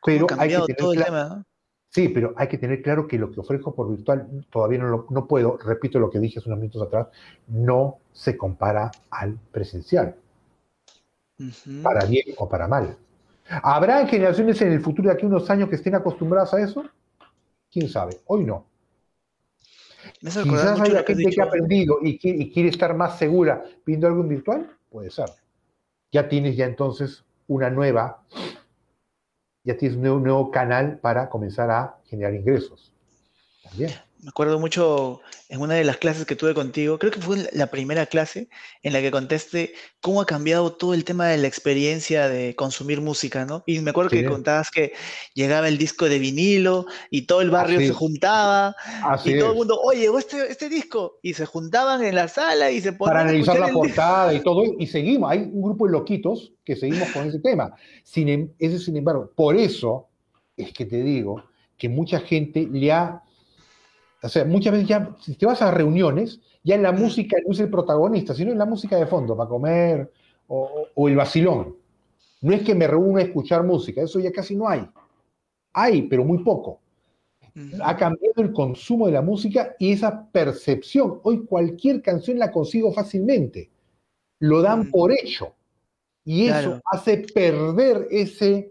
Pero 0.05 0.27
hay 0.37 0.51
que 0.67 0.75
tener 0.75 1.07
claro, 1.07 1.45
Sí, 1.91 2.09
pero 2.09 2.33
hay 2.37 2.49
que 2.49 2.59
tener 2.59 2.83
claro 2.83 3.07
que 3.07 3.19
lo 3.19 3.31
que 3.31 3.41
ofrezco 3.41 3.75
por 3.75 3.91
virtual 3.91 4.47
todavía 4.49 4.79
no, 4.79 5.07
no 5.11 5.27
puedo, 5.27 5.59
repito 5.59 5.99
lo 5.99 6.09
que 6.09 6.21
dije 6.21 6.39
hace 6.39 6.49
unos 6.49 6.61
minutos 6.61 6.83
atrás, 6.83 7.09
no 7.49 7.99
se 8.13 8.37
compara 8.37 8.91
al 9.11 9.37
presencial. 9.51 10.15
Para 11.83 12.05
bien 12.05 12.27
o 12.39 12.49
para 12.49 12.69
mal. 12.69 12.97
¿Habrá 13.49 14.07
generaciones 14.07 14.61
en 14.63 14.73
el 14.73 14.81
futuro 14.81 15.09
de 15.09 15.15
aquí 15.15 15.27
unos 15.27 15.51
años 15.51 15.69
que 15.69 15.77
estén 15.77 15.95
acostumbradas 15.97 16.55
a 16.55 16.63
eso? 16.63 16.85
¿Quién 17.73 17.89
sabe? 17.89 18.21
Hoy 18.27 18.45
no. 18.45 18.67
Quizás 20.21 20.81
hay 20.81 20.91
gente 21.05 21.31
que 21.31 21.43
ha 21.43 21.45
aprendido 21.45 21.99
y 22.03 22.19
quiere, 22.19 22.39
y 22.39 22.53
quiere 22.53 22.69
estar 22.69 22.95
más 22.95 23.19
segura 23.19 23.65
viendo 23.85 24.07
algo 24.07 24.23
en 24.23 24.29
virtual, 24.29 24.77
puede 24.91 25.11
ser 25.11 25.31
ya 26.13 26.29
tienes 26.29 26.57
ya 26.57 26.67
entonces 26.67 27.25
una 27.47 27.71
nueva, 27.71 28.23
ya 29.65 29.77
tienes 29.77 29.97
un 29.97 30.23
nuevo, 30.23 30.51
canal 30.51 30.99
para 30.99 31.29
comenzar 31.29 31.71
a 31.71 31.97
generar 32.07 32.35
ingresos. 32.35 32.93
También. 33.63 33.91
Me 34.23 34.29
acuerdo 34.29 34.59
mucho 34.59 35.21
en 35.49 35.61
una 35.61 35.75
de 35.75 35.85
las 35.85 35.97
clases 35.97 36.27
que 36.27 36.37
tuve 36.37 36.53
contigo, 36.53 36.99
creo 36.99 37.11
que 37.11 37.21
fue 37.21 37.49
la 37.53 37.69
primera 37.69 38.07
clase 38.07 38.49
en 38.83 38.93
la 38.93 39.01
que 39.01 39.11
contesté 39.11 39.73
cómo 40.01 40.21
ha 40.21 40.27
cambiado 40.27 40.73
todo 40.73 40.93
el 40.95 41.05
tema 41.05 41.27
de 41.27 41.39
la 41.39 41.47
experiencia 41.47 42.29
de 42.29 42.55
consumir 42.55 43.01
música, 43.01 43.47
¿no? 43.47 43.63
Y 43.67 43.79
me 43.81 43.91
acuerdo 43.91 44.11
que 44.11 44.25
contabas 44.27 44.71
que 44.71 44.93
llegaba 45.35 45.69
el 45.69 45.79
disco 45.79 46.09
de 46.09 46.19
vinilo 46.19 46.87
y 47.11 47.23
todo 47.23 47.41
el 47.41 47.51
barrio 47.51 47.81
se 47.81 47.93
juntaba 47.93 48.77
y 49.25 49.39
todo 49.39 49.53
el 49.53 49.57
mundo, 49.57 49.81
oye, 49.83 50.09
este, 50.19 50.51
este 50.51 50.69
disco, 50.69 51.19
y 51.23 51.35
se 51.35 51.47
juntaban 51.47 52.05
en 52.05 52.15
la 52.15 52.29
sala 52.29 52.71
y 52.71 52.81
se 52.81 52.93
ponían 52.93 53.15
Para 53.15 53.29
analizar 53.29 53.59
la 53.59 53.69
portada 53.73 54.35
y 54.35 54.41
todo, 54.41 54.65
y 54.79 54.87
seguimos, 54.87 55.31
hay 55.31 55.39
un 55.51 55.63
grupo 55.63 55.87
de 55.87 55.93
loquitos 55.93 56.53
que 56.65 56.77
seguimos 56.77 57.09
con 57.11 57.27
ese 57.27 57.39
tema. 57.39 57.75
Sin, 58.05 58.29
em, 58.29 58.51
ese, 58.59 58.79
sin 58.79 58.97
embargo, 58.97 59.33
por 59.35 59.57
eso 59.57 60.09
es 60.57 60.73
que 60.73 60.85
te 60.85 61.03
digo 61.03 61.43
que 61.79 61.89
mucha 61.89 62.21
gente 62.21 62.69
le 62.71 62.93
ha 62.93 63.23
o 64.23 64.29
sea, 64.29 64.45
muchas 64.45 64.73
veces 64.73 64.89
ya, 64.89 65.17
si 65.21 65.35
te 65.35 65.47
vas 65.47 65.63
a 65.63 65.71
reuniones, 65.71 66.41
ya 66.63 66.77
la 66.77 66.93
música 66.93 67.37
no 67.45 67.53
es 67.53 67.61
el 67.61 67.71
protagonista, 67.71 68.35
sino 68.35 68.51
es 68.53 68.57
la 68.57 68.67
música 68.67 68.97
de 68.97 69.07
fondo, 69.07 69.37
para 69.37 69.49
comer 69.49 70.11
o, 70.47 71.09
el 71.09 71.17
vacilón. 71.17 71.77
No 72.43 72.53
es 72.53 72.63
que 72.63 72.75
me 72.75 72.87
reúna 72.87 73.21
a 73.21 73.25
escuchar 73.25 73.65
música, 73.65 74.03
eso 74.03 74.21
ya 74.21 74.31
casi 74.33 74.57
no 74.57 74.69
hay. 74.69 74.87
Hay, 75.73 76.03
pero 76.03 76.25
muy 76.25 76.39
poco. 76.39 76.81
Ha 77.83 77.97
cambiado 77.97 78.43
el 78.43 78.53
consumo 78.53 79.07
de 79.07 79.13
la 79.13 79.23
música 79.23 79.75
y 79.79 79.93
esa 79.93 80.31
percepción. 80.31 81.21
Hoy 81.23 81.45
cualquier 81.45 82.01
canción 82.01 82.39
la 82.39 82.51
consigo 82.51 82.93
fácilmente. 82.93 83.71
Lo 84.39 84.63
dan 84.63 84.91
por 84.91 85.13
hecho. 85.13 85.55
Y 86.25 86.47
eso 86.47 86.81
hace 86.85 87.27
perder 87.35 88.07
esa 88.11 88.63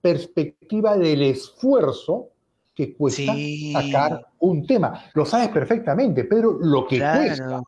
perspectiva 0.00 0.96
del 0.96 1.22
esfuerzo 1.22 2.30
que 2.74 2.94
cuesta 2.94 3.32
sacar 3.72 4.26
un 4.40 4.66
tema. 4.66 5.04
Lo 5.14 5.24
sabes 5.24 5.48
perfectamente, 5.48 6.24
Pedro, 6.24 6.58
lo 6.60 6.86
que 6.86 6.98
cuesta. 6.98 7.62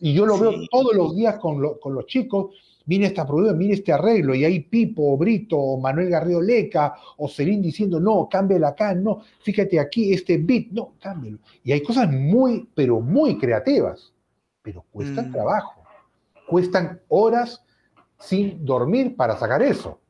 Y 0.00 0.12
yo 0.12 0.26
lo 0.26 0.38
veo 0.38 0.52
todos 0.70 0.94
los 0.94 1.16
días 1.16 1.38
con, 1.38 1.60
los 1.60 2.06
chicos. 2.06 2.54
Viene 2.84 3.06
esta 3.06 3.26
producción, 3.26 3.58
viene 3.58 3.74
este 3.74 3.92
arreglo, 3.92 4.34
y 4.34 4.46
hay 4.46 4.60
Pipo, 4.60 5.18
Brito, 5.18 5.76
Manuel 5.76 6.08
Garrido 6.08 6.40
Leca, 6.40 6.94
o 7.18 7.28
Celine 7.28 7.60
diciendo, 7.60 8.00
no, 8.00 8.26
cámbiala 8.30 8.68
acá, 8.68 8.94
no, 8.94 9.20
fíjate 9.42 9.78
aquí, 9.78 10.10
este 10.14 10.38
beat, 10.38 10.68
no, 10.70 10.94
cámbialo. 10.98 11.38
Y 11.62 11.72
hay 11.72 11.82
cosas 11.82 12.10
muy, 12.10 12.66
pero 12.74 13.00
muy 13.00 13.36
creativas, 13.36 14.14
pero 14.62 14.86
cuestan 14.90 15.28
mm. 15.28 15.32
trabajo, 15.32 15.82
cuestan 16.48 16.98
horas 17.08 17.62
sin 18.18 18.64
dormir 18.64 19.14
para 19.14 19.36
sacar 19.36 19.62
eso. 19.62 20.00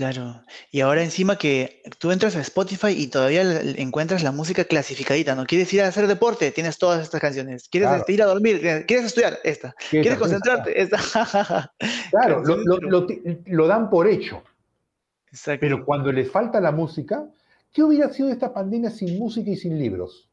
Claro. 0.00 0.40
Y 0.70 0.80
ahora 0.80 1.02
encima 1.02 1.36
que 1.36 1.82
tú 1.98 2.10
entras 2.10 2.34
a 2.34 2.40
Spotify 2.40 2.88
y 2.96 3.08
todavía 3.08 3.42
encuentras 3.76 4.22
la 4.22 4.32
música 4.32 4.64
clasificadita, 4.64 5.34
¿no? 5.34 5.44
¿Quieres 5.44 5.70
ir 5.74 5.82
a 5.82 5.88
hacer 5.88 6.06
deporte? 6.06 6.50
Tienes 6.52 6.78
todas 6.78 7.02
estas 7.02 7.20
canciones. 7.20 7.68
¿Quieres 7.68 7.90
este, 7.90 8.14
ir 8.14 8.22
a 8.22 8.24
dormir? 8.24 8.62
¿Quieres 8.86 9.04
estudiar? 9.04 9.38
Esta. 9.44 9.74
¿Quieres 9.90 10.16
concentrarte? 10.16 10.80
Esta. 10.80 10.96
claro, 12.10 12.42
lo, 12.42 13.66
dan 13.66 13.90
por 13.90 14.08
hecho. 14.08 14.42
Exacto. 15.30 15.60
Pero 15.60 15.84
cuando 15.84 16.10
les 16.10 16.30
falta 16.30 16.62
la 16.62 16.72
música, 16.72 17.26
¿qué 17.70 17.82
hubiera 17.82 18.10
sido 18.10 18.30
esta 18.30 18.54
pandemia 18.54 18.88
sin 18.88 19.18
música 19.18 19.50
y 19.50 19.56
sin 19.56 19.78
libros? 19.78 20.30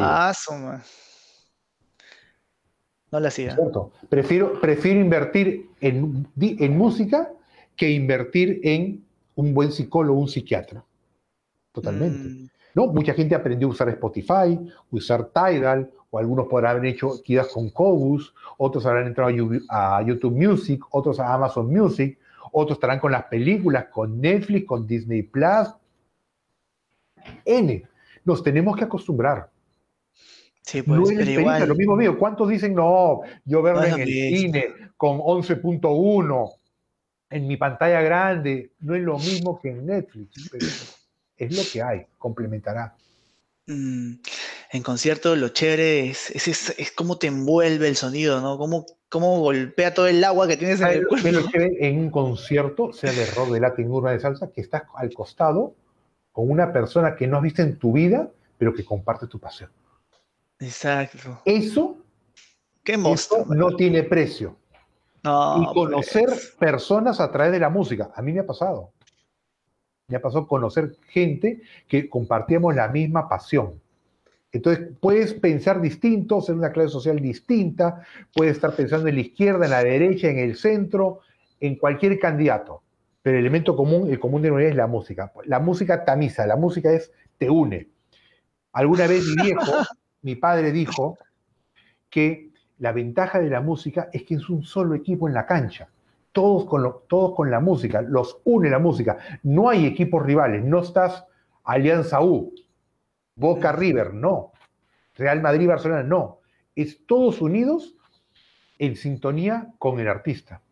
Ah, 0.00 0.34
suma. 0.34 0.82
No 3.12 3.20
la 3.20 3.28
hacía. 3.28 3.56
Prefiero, 4.08 4.60
prefiero 4.60 4.98
invertir 4.98 5.70
en, 5.80 6.26
en 6.36 6.76
música 6.76 7.30
que 7.78 7.90
invertir 7.90 8.60
en 8.64 9.02
un 9.36 9.54
buen 9.54 9.72
psicólogo, 9.72 10.20
un 10.20 10.28
psiquiatra. 10.28 10.84
Totalmente. 11.72 12.28
Mm. 12.28 12.48
¿No? 12.74 12.86
Mucha 12.88 13.14
gente 13.14 13.34
aprendió 13.34 13.68
a 13.68 13.70
usar 13.70 13.88
Spotify, 13.88 14.58
usar 14.90 15.30
Tidal, 15.32 15.90
o 16.10 16.18
algunos 16.18 16.46
podrán 16.48 16.76
haber 16.76 16.86
hecho 16.92 17.22
quizás 17.22 17.48
con 17.48 17.70
Cobus, 17.70 18.34
otros 18.56 18.84
habrán 18.84 19.06
entrado 19.06 19.30
a 19.68 20.02
YouTube 20.02 20.34
Music, 20.34 20.84
otros 20.90 21.20
a 21.20 21.32
Amazon 21.32 21.72
Music, 21.72 22.18
otros 22.52 22.76
estarán 22.76 22.98
con 22.98 23.12
las 23.12 23.24
películas, 23.24 23.86
con 23.92 24.20
Netflix, 24.20 24.66
con 24.66 24.86
Disney 24.86 25.22
Plus. 25.22 25.68
N. 27.44 27.84
Nos 28.24 28.42
tenemos 28.42 28.76
que 28.76 28.84
acostumbrar. 28.84 29.50
Sí, 30.62 30.82
pues, 30.82 31.00
no 31.00 31.20
es 31.20 31.28
igual. 31.28 31.68
Lo 31.68 31.74
mismo 31.74 31.96
mío. 31.96 32.18
¿Cuántos 32.18 32.48
dicen, 32.48 32.74
no, 32.74 33.20
yo 33.44 33.62
verlo 33.62 33.84
en 33.84 34.00
el 34.00 34.08
cine 34.08 34.66
con 34.96 35.18
11.1? 35.18 36.57
En 37.30 37.46
mi 37.46 37.56
pantalla 37.56 38.00
grande 38.00 38.72
no 38.80 38.94
es 38.94 39.02
lo 39.02 39.18
mismo 39.18 39.60
que 39.60 39.70
en 39.70 39.86
Netflix, 39.86 40.48
pero 40.50 40.66
es 41.36 41.56
lo 41.56 41.62
que 41.70 41.82
hay, 41.82 42.06
complementará. 42.16 42.96
Mm, 43.66 44.14
en 44.72 44.82
concierto 44.82 45.36
lo 45.36 45.50
chévere 45.50 46.08
es, 46.08 46.30
es, 46.30 46.74
es, 46.78 46.92
cómo 46.92 47.18
te 47.18 47.26
envuelve 47.26 47.86
el 47.88 47.96
sonido, 47.96 48.40
¿no? 48.40 48.56
Cómo, 48.56 48.86
cómo 49.10 49.40
golpea 49.40 49.92
todo 49.92 50.06
el 50.06 50.24
agua 50.24 50.48
que 50.48 50.56
tienes 50.56 50.80
en 50.80 50.88
el 50.88 51.06
cuerpo. 51.06 51.28
Pero 51.52 51.68
en 51.78 51.98
un 51.98 52.10
concierto, 52.10 52.92
sea 52.92 53.12
de 53.12 53.26
rock, 53.26 53.50
de 53.50 53.60
latín, 53.60 53.90
urba 53.90 54.12
de 54.12 54.20
salsa, 54.20 54.50
que 54.50 54.62
estás 54.62 54.84
al 54.94 55.12
costado 55.12 55.74
con 56.32 56.50
una 56.50 56.72
persona 56.72 57.14
que 57.14 57.26
no 57.26 57.36
has 57.36 57.42
visto 57.42 57.62
en 57.62 57.78
tu 57.78 57.92
vida, 57.92 58.30
pero 58.56 58.72
que 58.72 58.84
comparte 58.84 59.26
tu 59.26 59.38
pasión. 59.38 59.70
Exacto. 60.60 61.42
Eso, 61.44 61.98
Qué 62.82 62.94
eso 62.94 63.44
no 63.48 63.76
tiene 63.76 64.02
precio 64.02 64.56
y 65.60 65.74
conocer 65.74 66.26
pues. 66.26 66.56
personas 66.58 67.20
a 67.20 67.30
través 67.30 67.52
de 67.52 67.60
la 67.60 67.70
música. 67.70 68.10
A 68.14 68.22
mí 68.22 68.32
me 68.32 68.40
ha 68.40 68.46
pasado. 68.46 68.92
Me 70.08 70.16
ha 70.16 70.22
pasado 70.22 70.46
conocer 70.46 70.96
gente 71.08 71.62
que 71.86 72.08
compartíamos 72.08 72.74
la 72.74 72.88
misma 72.88 73.28
pasión. 73.28 73.80
Entonces, 74.50 74.88
puedes 75.00 75.34
pensar 75.34 75.80
distinto, 75.80 76.40
ser 76.40 76.54
una 76.54 76.72
clase 76.72 76.88
social 76.88 77.20
distinta, 77.20 78.02
puedes 78.34 78.56
estar 78.56 78.74
pensando 78.74 79.08
en 79.08 79.16
la 79.16 79.20
izquierda, 79.20 79.66
en 79.66 79.70
la 79.70 79.84
derecha, 79.84 80.28
en 80.28 80.38
el 80.38 80.56
centro, 80.56 81.20
en 81.60 81.76
cualquier 81.76 82.18
candidato. 82.18 82.82
Pero 83.20 83.36
el 83.36 83.44
elemento 83.44 83.76
común, 83.76 84.10
el 84.10 84.18
común 84.18 84.40
denominador 84.40 84.70
es 84.72 84.76
la 84.76 84.86
música. 84.86 85.32
La 85.44 85.58
música 85.58 86.04
tamiza, 86.04 86.46
la 86.46 86.56
música 86.56 86.90
es, 86.90 87.12
te 87.36 87.50
une. 87.50 87.88
Alguna 88.72 89.06
vez 89.06 89.24
mi 89.26 89.42
viejo, 89.42 89.72
mi 90.22 90.34
padre 90.36 90.72
dijo 90.72 91.18
que 92.08 92.50
la 92.78 92.92
ventaja 92.92 93.40
de 93.40 93.50
la 93.50 93.60
música 93.60 94.08
es 94.12 94.24
que 94.24 94.34
es 94.34 94.48
un 94.48 94.62
solo 94.62 94.94
equipo 94.94 95.28
en 95.28 95.34
la 95.34 95.46
cancha. 95.46 95.88
Todos 96.32 96.66
con, 96.66 97.00
todos 97.08 97.34
con 97.34 97.50
la 97.50 97.60
música, 97.60 98.02
los 98.02 98.40
une 98.44 98.70
la 98.70 98.78
música. 98.78 99.18
No 99.42 99.68
hay 99.68 99.86
equipos 99.86 100.22
rivales, 100.24 100.64
no 100.64 100.80
estás 100.80 101.24
Alianza 101.64 102.22
U, 102.22 102.54
Boca 103.34 103.72
River, 103.72 104.14
no. 104.14 104.52
Real 105.16 105.42
Madrid, 105.42 105.66
Barcelona, 105.66 106.02
no. 106.02 106.40
Es 106.76 107.04
todos 107.06 107.42
unidos 107.42 107.96
en 108.78 108.96
sintonía 108.96 109.68
con 109.78 109.98
el 109.98 110.08
artista. 110.08 110.62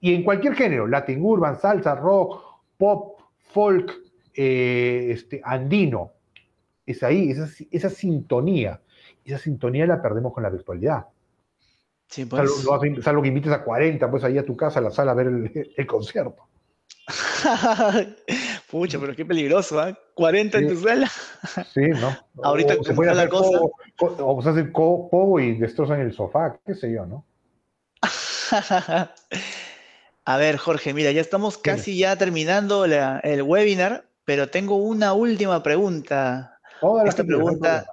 Y 0.00 0.14
en 0.14 0.24
cualquier 0.24 0.54
género, 0.54 0.88
Latin 0.88 1.24
Urban, 1.24 1.56
salsa, 1.56 1.94
rock, 1.94 2.42
pop, 2.76 3.20
folk, 3.38 3.92
eh, 4.34 5.10
este, 5.10 5.40
andino. 5.44 6.10
Es 6.84 7.04
ahí, 7.04 7.30
esa, 7.30 7.48
esa 7.70 7.88
sintonía. 7.88 8.80
Esa 9.24 9.38
sintonía 9.38 9.86
la 9.86 10.02
perdemos 10.02 10.32
con 10.32 10.42
la 10.42 10.50
virtualidad. 10.50 11.06
Sí, 12.10 12.24
pues. 12.24 12.50
salvo, 13.02 13.22
que 13.22 13.28
invites 13.28 13.52
a 13.52 13.62
40, 13.62 14.10
pues 14.10 14.24
ahí 14.24 14.36
a 14.36 14.44
tu 14.44 14.56
casa, 14.56 14.80
a 14.80 14.82
la 14.82 14.90
sala, 14.90 15.12
a 15.12 15.14
ver 15.14 15.28
el, 15.28 15.86
concierto. 15.86 16.48
Pucha, 18.70 18.98
pero 18.98 19.14
qué 19.14 19.24
peligroso, 19.24 19.86
¿eh? 19.86 19.96
40 20.14 20.58
en 20.58 20.68
tu 20.68 20.76
sala. 20.76 21.08
sí, 21.72 21.82
¿no? 21.88 22.16
Ahorita 22.42 22.74
se 22.82 22.94
puede 22.94 23.12
hacer 23.12 23.24
la 23.24 23.30
cosa. 23.30 23.60
o 24.00 24.42
se 24.42 24.48
hacen 24.48 24.72
pogo 24.72 25.38
y 25.38 25.56
destrozan 25.56 26.00
el 26.00 26.12
sofá, 26.12 26.58
qué 26.66 26.74
sé 26.74 26.92
yo, 26.92 27.06
¿no? 27.06 27.24
a 30.24 30.36
ver, 30.36 30.56
Jorge, 30.56 30.92
mira, 30.92 31.12
ya 31.12 31.20
estamos 31.20 31.58
casi 31.58 31.96
ya 31.96 32.16
terminando 32.16 32.86
el 32.86 33.42
webinar, 33.42 34.04
pero 34.24 34.48
tengo 34.48 34.76
una 34.76 35.12
última 35.12 35.62
pregunta. 35.62 36.58
esta 37.06 37.22
pregunta, 37.22 37.86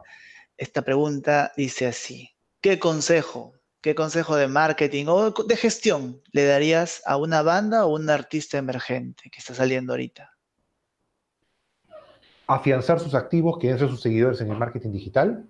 esta 0.58 0.82
pregunta 0.82 1.52
dice 1.56 1.86
así: 1.86 2.32
¿Qué 2.62 2.80
consejo 2.80 3.57
¿Qué 3.88 3.96
consejo 3.96 4.36
de 4.36 4.50
marketing 4.50 5.06
o 5.08 5.32
de 5.32 5.56
gestión 5.56 6.22
le 6.34 6.44
darías 6.44 7.02
a 7.06 7.16
una 7.16 7.42
banda 7.42 7.86
o 7.86 7.96
un 7.96 8.10
artista 8.10 8.58
emergente 8.58 9.30
que 9.30 9.40
está 9.40 9.54
saliendo 9.54 9.94
ahorita? 9.94 10.30
Afianzar 12.48 13.00
sus 13.00 13.16
activos, 13.16 13.58
que 13.60 13.78
ser 13.78 13.88
sus 13.88 14.02
seguidores 14.02 14.42
en 14.42 14.52
el 14.52 14.58
marketing 14.58 14.92
digital. 14.92 15.48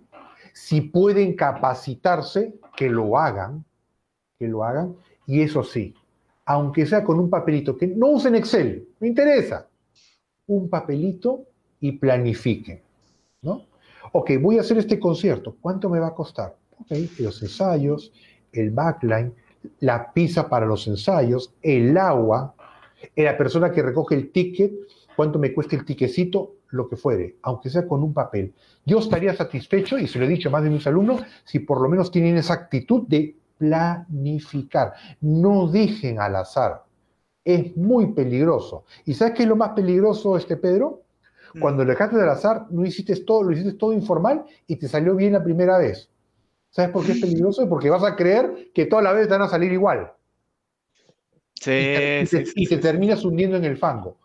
Si 0.54 0.82
pueden 0.82 1.36
capacitarse, 1.36 2.54
que 2.76 2.92
lo 2.92 3.18
hagan, 3.18 3.66
que 4.38 4.48
lo 4.48 4.64
hagan. 4.64 4.96
Y 5.26 5.42
eso 5.42 5.64
sí, 5.64 5.96
aunque 6.46 6.86
sea 6.86 7.04
con 7.04 7.20
un 7.20 7.32
papelito, 7.32 7.76
que 7.76 7.88
no 7.88 8.10
usen 8.10 8.36
Excel, 8.36 8.88
me 9.00 9.08
interesa. 9.08 9.68
Un 10.46 10.70
papelito 10.70 11.48
y 11.80 11.94
planifiquen, 11.94 12.84
¿no? 13.42 13.66
Ok, 14.12 14.34
voy 14.40 14.60
a 14.60 14.62
hacer 14.62 14.78
este 14.78 15.00
concierto, 15.00 15.58
¿cuánto 15.60 15.90
me 15.90 15.98
va 15.98 16.10
a 16.10 16.14
costar? 16.14 16.56
los 17.20 17.42
ensayos, 17.42 18.12
el 18.52 18.72
backline, 18.72 19.34
la 19.80 20.12
pizza 20.14 20.48
para 20.50 20.66
los 20.66 20.88
ensayos, 20.88 21.54
el 21.62 21.98
agua, 21.98 22.56
la 23.16 23.38
persona 23.38 23.72
que 23.72 23.82
recoge 23.82 24.16
el 24.16 24.32
ticket, 24.32 24.72
cuánto 25.16 25.40
me 25.40 25.54
cuesta 25.54 25.76
el 25.76 25.86
tiquecito, 25.86 26.54
lo 26.70 26.90
que 26.90 26.96
fuere, 26.96 27.38
aunque 27.44 27.70
sea 27.70 27.88
con 27.88 28.04
un 28.04 28.14
papel. 28.14 28.54
Yo 28.86 29.00
estaría 29.00 29.34
satisfecho, 29.36 29.98
y 29.98 30.08
se 30.08 30.20
lo 30.20 30.26
he 30.26 30.30
dicho 30.30 30.50
a 30.50 30.52
más 30.52 30.64
de 30.64 30.70
mis 30.70 30.86
alumnos, 30.88 31.22
si 31.46 31.60
por 31.60 31.82
lo 31.82 31.90
menos 31.90 32.12
tienen 32.12 32.38
esa 32.38 32.54
actitud 32.54 33.04
de 33.08 33.36
planificar. 33.58 34.94
No 35.22 35.68
dejen 35.68 36.20
al 36.20 36.36
azar. 36.36 36.84
Es 37.44 37.76
muy 37.78 38.14
peligroso. 38.14 38.84
¿Y 39.06 39.14
sabes 39.14 39.36
qué 39.36 39.44
es 39.44 39.50
lo 39.50 39.56
más 39.56 39.70
peligroso, 39.70 40.38
este 40.38 40.58
Pedro? 40.58 41.04
Mm. 41.54 41.60
Cuando 41.60 41.84
le 41.84 41.92
dejaste 41.92 42.22
al 42.22 42.30
azar, 42.30 42.68
no 42.70 42.86
hiciste 42.86 43.16
todo, 43.24 43.44
lo 43.44 43.52
hiciste 43.54 43.74
todo 43.74 43.94
informal 43.94 44.46
y 44.68 44.76
te 44.76 44.88
salió 44.88 45.16
bien 45.16 45.34
la 45.34 45.44
primera 45.44 45.78
vez. 45.78 46.10
¿Sabes 46.78 46.92
por 46.92 47.04
qué 47.04 47.14
es 47.14 47.22
peligroso? 47.22 47.68
Porque 47.68 47.90
vas 47.90 48.04
a 48.04 48.16
creer 48.16 48.70
que 48.72 48.86
todas 48.86 49.04
las 49.04 49.16
veces 49.16 49.30
van 49.30 49.42
a 49.42 49.48
salir 49.48 49.72
igual. 49.72 50.14
Sí, 51.56 51.72
y 51.72 52.26
te, 52.28 52.44
y 52.54 52.68
te 52.68 52.78
terminas 52.78 53.26
hundiendo 53.26 53.58
en 53.58 53.66
el 53.66 53.78
fango. 53.78 54.20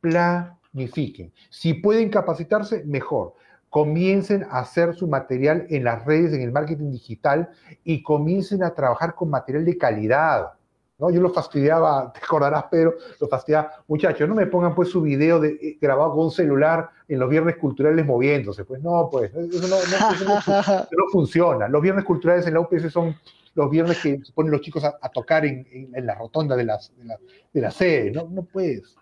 Planifiquen. 0.00 1.30
Si 1.50 1.74
pueden 1.74 2.08
capacitarse, 2.08 2.82
mejor 2.86 3.34
comiencen 3.68 4.44
a 4.44 4.60
hacer 4.60 4.94
su 4.94 5.06
material 5.06 5.66
en 5.68 5.84
las 5.84 6.06
redes, 6.06 6.32
en 6.32 6.40
el 6.40 6.50
marketing 6.50 6.92
digital 6.92 7.50
y 7.84 8.02
comiencen 8.02 8.62
a 8.62 8.72
trabajar 8.72 9.14
con 9.14 9.28
material 9.28 9.66
de 9.66 9.76
calidad. 9.76 10.52
¿No? 10.98 11.10
Yo 11.10 11.20
lo 11.20 11.30
fastidiaba, 11.30 12.12
te 12.12 12.20
acordarás, 12.22 12.64
Pedro, 12.70 12.94
lo 13.20 13.28
fastidiaba, 13.28 13.72
muchachos, 13.86 14.28
no 14.28 14.34
me 14.34 14.46
pongan 14.46 14.74
pues 14.74 14.88
su 14.88 15.02
video 15.02 15.40
de, 15.40 15.50
eh, 15.50 15.78
grabado 15.80 16.12
con 16.12 16.24
un 16.24 16.30
celular 16.30 16.90
en 17.06 17.18
los 17.18 17.28
viernes 17.28 17.56
culturales 17.56 18.04
moviéndose. 18.04 18.64
Pues 18.64 18.82
no, 18.82 19.08
pues, 19.10 19.32
eso 19.34 19.66
no, 20.90 21.08
funciona. 21.10 21.68
Los 21.68 21.82
viernes 21.82 22.04
culturales 22.04 22.46
en 22.46 22.54
la 22.54 22.60
UPS 22.60 22.92
son 22.92 23.16
los 23.54 23.70
viernes 23.70 23.98
que 24.00 24.20
se 24.24 24.32
ponen 24.32 24.52
los 24.52 24.60
chicos 24.60 24.84
a, 24.84 25.08
tocar 25.08 25.44
en, 25.44 25.90
la 25.94 26.14
rotonda 26.14 26.54
de, 26.56 26.64
las, 26.64 26.92
de, 26.96 27.04
la, 27.04 27.18
de 27.52 27.60
la 27.60 27.70
sede. 27.70 28.10
No, 28.10 28.28
no 28.30 28.42
puedes. 28.42 28.96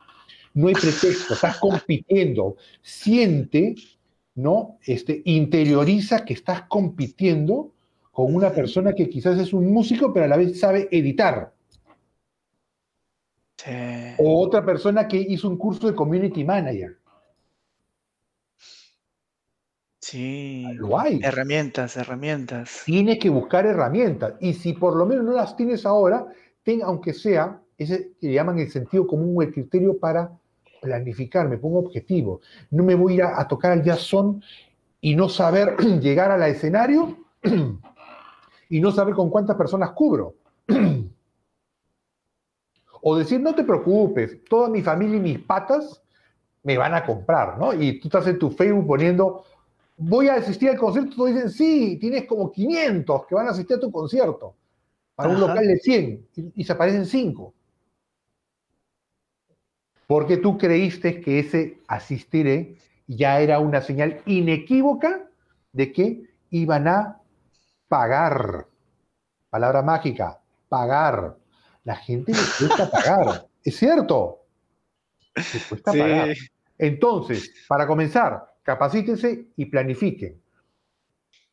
No 0.55 0.69
hay 0.69 0.75
pretexto, 0.75 1.35
estás 1.35 1.59
compitiendo. 1.59 2.57
Siente 2.81 3.75
¿no? 4.37 4.79
Este, 4.85 5.23
interioriza 5.25 6.25
que 6.25 6.35
estás 6.35 6.63
compitiendo 6.69 7.73
con 8.13 8.35
una 8.35 8.53
persona 8.53 8.95
que 8.95 9.09
quizás 9.09 9.39
es 9.39 9.53
un 9.53 9.73
músico, 9.73 10.13
pero 10.13 10.27
a 10.27 10.29
la 10.29 10.37
vez 10.37 10.61
sabe 10.61 10.89
editar. 10.91 11.53
O 14.19 14.45
otra 14.45 14.65
persona 14.65 15.09
que 15.09 15.17
hizo 15.17 15.49
un 15.49 15.57
curso 15.57 15.87
de 15.87 15.95
community 15.95 16.45
manager. 16.45 16.99
Sí. 20.01 20.65
Lo 20.75 20.99
hay. 20.99 21.19
Herramientas, 21.23 21.97
herramientas. 21.97 22.83
Tienes 22.85 23.19
que 23.19 23.29
buscar 23.29 23.67
herramientas. 23.67 24.35
Y 24.41 24.53
si 24.53 24.73
por 24.73 24.95
lo 24.95 25.05
menos 25.05 25.25
no 25.25 25.33
las 25.33 25.57
tienes 25.57 25.85
ahora, 25.85 26.27
ten, 26.63 26.81
aunque 26.83 27.13
sea, 27.13 27.61
ese 27.77 28.13
que 28.21 28.33
llaman 28.33 28.59
el 28.59 28.71
sentido 28.71 29.07
común 29.07 29.35
o 29.37 29.43
el 29.43 29.53
criterio 29.53 29.99
para 29.99 30.31
planificar, 30.81 31.49
me 31.49 31.59
pongo 31.59 31.81
objetivo. 31.81 32.41
No 32.71 32.85
me 32.85 32.95
voy 32.95 33.21
a 33.21 33.41
a, 33.41 33.49
tocar 33.49 33.73
al 33.73 33.83
jazz 33.83 34.01
son 34.01 34.43
y 35.01 35.17
no 35.17 35.29
saber 35.29 35.77
llegar 36.01 36.31
al 36.31 36.43
escenario 36.45 37.19
y 38.69 38.81
no 38.81 38.93
saber 38.93 39.15
con 39.15 39.29
cuántas 39.29 39.57
personas 39.57 39.91
cubro. 39.91 40.35
o 43.09 43.17
decir, 43.17 43.41
no 43.41 43.55
te 43.55 43.63
preocupes, 43.63 44.43
toda 44.49 44.69
mi 44.69 44.83
familia 44.83 45.19
y 45.19 45.21
mis 45.21 45.39
patas 45.39 46.03
me 46.65 46.77
van 46.77 46.93
a 46.93 47.07
comprar, 47.07 47.57
¿no? 47.57 47.73
Y 47.73 48.01
tú 48.01 48.09
estás 48.09 48.27
en 48.27 48.37
tu 48.37 48.51
Facebook 48.51 48.85
poniendo, 48.85 49.45
voy 49.97 50.27
a 50.27 50.35
asistir 50.35 50.71
al 50.71 50.77
concierto, 50.77 51.15
todos 51.15 51.33
dicen, 51.33 51.51
sí, 51.51 51.99
tienes 52.01 52.25
como 52.25 52.51
500 52.51 53.27
que 53.27 53.37
van 53.37 53.47
a 53.47 53.51
asistir 53.53 53.77
a 53.77 53.81
tu 53.81 53.93
concierto, 53.93 54.57
para 55.15 55.29
un 55.29 55.39
local 55.39 55.65
de 55.69 55.77
100, 55.77 56.27
y, 56.35 56.53
y 56.57 56.65
se 56.65 56.73
aparecen 56.73 57.07
5 57.07 57.55
porque 60.09 60.37
tú 60.37 60.59
creíste 60.59 61.21
que 61.21 61.39
ese 61.39 61.79
asistiré 61.87 62.77
ya 63.07 63.41
era 63.41 63.61
una 63.61 63.83
señal 63.83 64.21
inequívoca 64.27 65.29
de 65.73 65.93
que 65.93 66.23
iban 66.51 66.89
a 66.89 67.21
pagar. 67.87 68.67
Palabra 69.49 69.83
mágica, 69.83 70.41
pagar. 70.69 71.37
La 71.87 71.95
gente 71.95 72.33
le 72.33 72.39
cuesta 72.59 72.91
pagar. 72.91 73.47
¿Es 73.63 73.77
cierto? 73.77 74.41
Le 75.37 75.61
cuesta 75.69 75.93
pagar. 75.93 76.37
Entonces, 76.77 77.55
para 77.69 77.87
comenzar, 77.87 78.45
capacítense 78.65 79.47
y 79.57 79.67
planifiquen. 79.67 80.43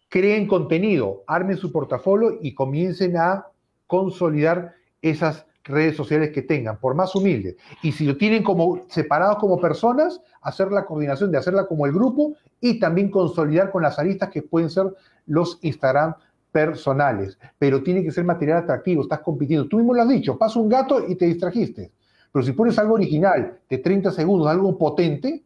Creen 0.09 0.47
contenido, 0.47 1.23
armen 1.27 1.55
su 1.55 1.71
portafolio 1.71 2.39
y 2.41 2.55
comiencen 2.55 3.15
a 3.15 3.45
consolidar 3.85 4.73
esas 5.03 5.45
redes 5.63 5.95
sociales 5.95 6.31
que 6.31 6.41
tengan, 6.41 6.79
por 6.79 6.95
más 6.95 7.15
humildes. 7.15 7.55
Y 7.83 7.91
si 7.91 8.03
lo 8.03 8.17
tienen 8.17 8.41
como 8.41 8.87
separados 8.89 9.37
como 9.37 9.61
personas, 9.61 10.19
hacer 10.41 10.71
la 10.71 10.85
coordinación 10.85 11.31
de 11.31 11.37
hacerla 11.37 11.67
como 11.67 11.85
el 11.85 11.93
grupo 11.93 12.35
y 12.59 12.79
también 12.79 13.11
consolidar 13.11 13.69
con 13.69 13.83
las 13.83 13.99
aristas 13.99 14.31
que 14.31 14.41
pueden 14.41 14.71
ser 14.71 14.87
los 15.27 15.59
Instagram 15.61 16.15
personales. 16.53 17.37
Pero 17.59 17.83
tiene 17.83 18.01
que 18.01 18.11
ser 18.11 18.23
material 18.23 18.59
atractivo, 18.59 19.01
estás 19.01 19.19
compitiendo. 19.19 19.67
Tú 19.67 19.77
mismo 19.77 19.93
lo 19.93 20.01
has 20.01 20.09
dicho, 20.09 20.37
pasa 20.37 20.59
un 20.59 20.69
gato 20.69 21.05
y 21.05 21.15
te 21.15 21.25
distrajiste. 21.25 21.91
Pero 22.31 22.45
si 22.45 22.53
pones 22.53 22.79
algo 22.79 22.93
original 22.93 23.59
de 23.69 23.77
30 23.77 24.11
segundos, 24.11 24.47
algo 24.47 24.77
potente, 24.77 25.43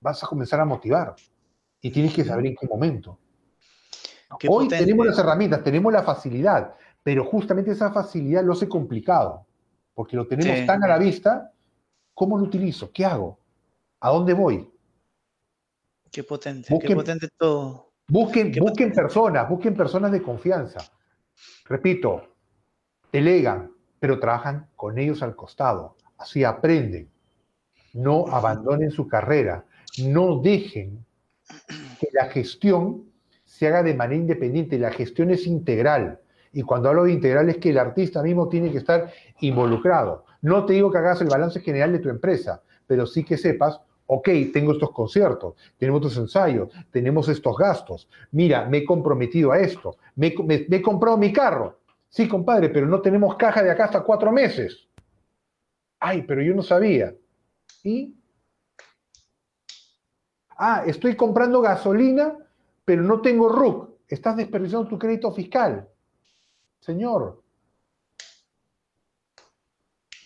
vas 0.00 0.22
a 0.22 0.26
comenzar 0.28 0.60
a 0.60 0.64
motivar. 0.64 1.16
Y 1.80 1.90
tienes 1.90 2.14
que 2.14 2.24
saber 2.24 2.46
en 2.46 2.54
qué 2.54 2.66
momento. 2.68 3.18
Hoy 4.48 4.68
tenemos 4.68 5.06
las 5.06 5.18
herramientas, 5.18 5.64
tenemos 5.64 5.92
la 5.92 6.02
facilidad 6.02 6.74
pero 7.08 7.24
justamente 7.24 7.70
esa 7.70 7.90
facilidad 7.90 8.44
lo 8.44 8.52
hace 8.52 8.68
complicado, 8.68 9.46
porque 9.94 10.14
lo 10.14 10.26
tenemos 10.26 10.66
tan 10.66 10.84
a 10.84 10.88
la 10.88 10.98
vista, 10.98 11.54
¿cómo 12.12 12.36
lo 12.36 12.44
utilizo? 12.44 12.90
¿Qué 12.92 13.06
hago? 13.06 13.38
¿A 14.00 14.10
dónde 14.10 14.34
voy? 14.34 14.70
Qué 16.10 16.22
potente, 16.22 16.78
qué 16.86 16.94
potente 16.94 17.28
todo. 17.38 17.87
Busquen, 18.10 18.52
busquen 18.58 18.92
personas, 18.92 19.48
busquen 19.48 19.76
personas 19.76 20.10
de 20.10 20.22
confianza. 20.22 20.80
Repito, 21.66 22.22
delegan, 23.12 23.70
pero 24.00 24.18
trabajan 24.18 24.68
con 24.76 24.98
ellos 24.98 25.22
al 25.22 25.36
costado. 25.36 25.96
Así 26.16 26.42
aprenden. 26.42 27.10
No 27.92 28.26
abandonen 28.28 28.90
su 28.90 29.06
carrera. 29.06 29.66
No 30.02 30.40
dejen 30.40 31.04
que 32.00 32.08
la 32.12 32.26
gestión 32.26 33.04
se 33.44 33.66
haga 33.66 33.82
de 33.82 33.94
manera 33.94 34.20
independiente. 34.20 34.78
La 34.78 34.90
gestión 34.90 35.30
es 35.30 35.46
integral. 35.46 36.20
Y 36.52 36.62
cuando 36.62 36.88
hablo 36.88 37.04
de 37.04 37.12
integral 37.12 37.50
es 37.50 37.58
que 37.58 37.70
el 37.70 37.78
artista 37.78 38.22
mismo 38.22 38.48
tiene 38.48 38.72
que 38.72 38.78
estar 38.78 39.12
involucrado. 39.40 40.24
No 40.40 40.64
te 40.64 40.72
digo 40.72 40.90
que 40.90 40.98
hagas 40.98 41.20
el 41.20 41.28
balance 41.28 41.60
general 41.60 41.92
de 41.92 41.98
tu 41.98 42.08
empresa, 42.08 42.62
pero 42.86 43.06
sí 43.06 43.22
que 43.24 43.36
sepas, 43.36 43.80
ok, 44.10 44.28
tengo 44.52 44.72
estos 44.72 44.90
conciertos, 44.90 45.54
tenemos 45.76 46.00
estos 46.00 46.22
ensayos, 46.22 46.70
tenemos 46.90 47.28
estos 47.28 47.56
gastos. 47.56 48.08
Mira, 48.32 48.64
me 48.64 48.78
he 48.78 48.84
comprometido 48.84 49.52
a 49.52 49.58
esto, 49.58 49.96
me, 50.16 50.34
he 50.48 50.82
comprado 50.82 51.18
mi 51.18 51.32
carro. 51.32 51.78
Sí, 52.08 52.26
compadre, 52.26 52.70
pero 52.70 52.86
no 52.86 53.02
tenemos 53.02 53.36
caja 53.36 53.62
de 53.62 53.70
acá 53.70 53.84
hasta 53.84 54.02
cuatro 54.02 54.32
meses. 54.32 54.88
Ay, 56.00 56.22
pero 56.22 56.42
yo 56.42 56.54
no 56.54 56.62
sabía. 56.62 57.14
¿Y? 57.84 58.14
Ah, 60.56 60.84
estoy 60.86 61.14
comprando 61.14 61.60
gasolina, 61.60 62.34
pero 62.86 63.02
no 63.02 63.20
tengo 63.20 63.50
RUC. 63.50 63.90
Estás 64.08 64.36
desperdiciando 64.38 64.88
tu 64.88 64.98
crédito 64.98 65.30
fiscal. 65.32 65.86
Señor, 66.80 67.42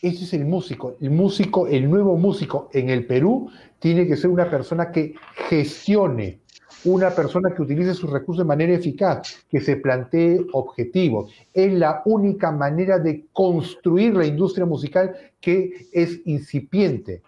ese 0.02 0.24
es 0.24 0.34
el 0.34 0.44
músico. 0.44 0.96
El 1.00 1.12
músico, 1.12 1.68
el 1.68 1.88
nuevo 1.88 2.16
músico 2.16 2.68
en 2.72 2.90
el 2.90 3.06
Perú 3.06 3.48
tiene 3.78 4.06
que 4.06 4.16
ser 4.16 4.30
una 4.30 4.50
persona 4.50 4.90
que 4.90 5.14
gestione, 5.48 6.40
una 6.84 7.10
persona 7.10 7.54
que 7.54 7.62
utilice 7.62 7.94
sus 7.94 8.10
recursos 8.10 8.44
de 8.44 8.48
manera 8.48 8.74
eficaz, 8.74 9.44
que 9.48 9.60
se 9.60 9.76
plantee 9.76 10.44
objetivos. 10.52 11.32
Es 11.54 11.72
la 11.72 12.02
única 12.04 12.50
manera 12.50 12.98
de 12.98 13.26
construir 13.32 14.14
la 14.16 14.26
industria 14.26 14.66
musical 14.66 15.14
que 15.40 15.86
es 15.92 16.20
incipiente. 16.24 17.22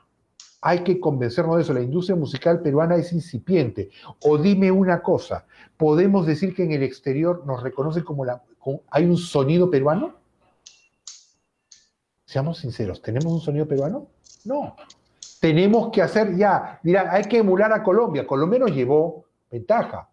Hay 0.60 0.80
que 0.80 0.98
convencernos 0.98 1.56
de 1.56 1.62
eso. 1.62 1.74
La 1.74 1.82
industria 1.82 2.16
musical 2.16 2.60
peruana 2.60 2.96
es 2.96 3.12
incipiente. 3.12 3.90
O 4.24 4.36
dime 4.36 4.72
una 4.72 5.00
cosa, 5.00 5.46
¿podemos 5.76 6.26
decir 6.26 6.54
que 6.54 6.64
en 6.64 6.72
el 6.72 6.82
exterior 6.82 7.44
nos 7.46 7.62
reconocen 7.62 8.02
como 8.02 8.24
la, 8.24 8.42
¿Hay 8.90 9.04
un 9.04 9.16
sonido 9.16 9.70
peruano? 9.70 10.23
Seamos 12.34 12.58
sinceros, 12.58 13.00
¿tenemos 13.00 13.32
un 13.32 13.40
sonido 13.40 13.64
peruano? 13.68 14.08
No. 14.44 14.74
Tenemos 15.40 15.92
que 15.92 16.02
hacer 16.02 16.34
ya, 16.36 16.80
dirán, 16.82 17.06
hay 17.08 17.22
que 17.22 17.38
emular 17.38 17.72
a 17.72 17.80
Colombia. 17.80 18.26
Colombia 18.26 18.58
nos 18.58 18.72
llevó 18.72 19.26
ventaja. 19.48 20.08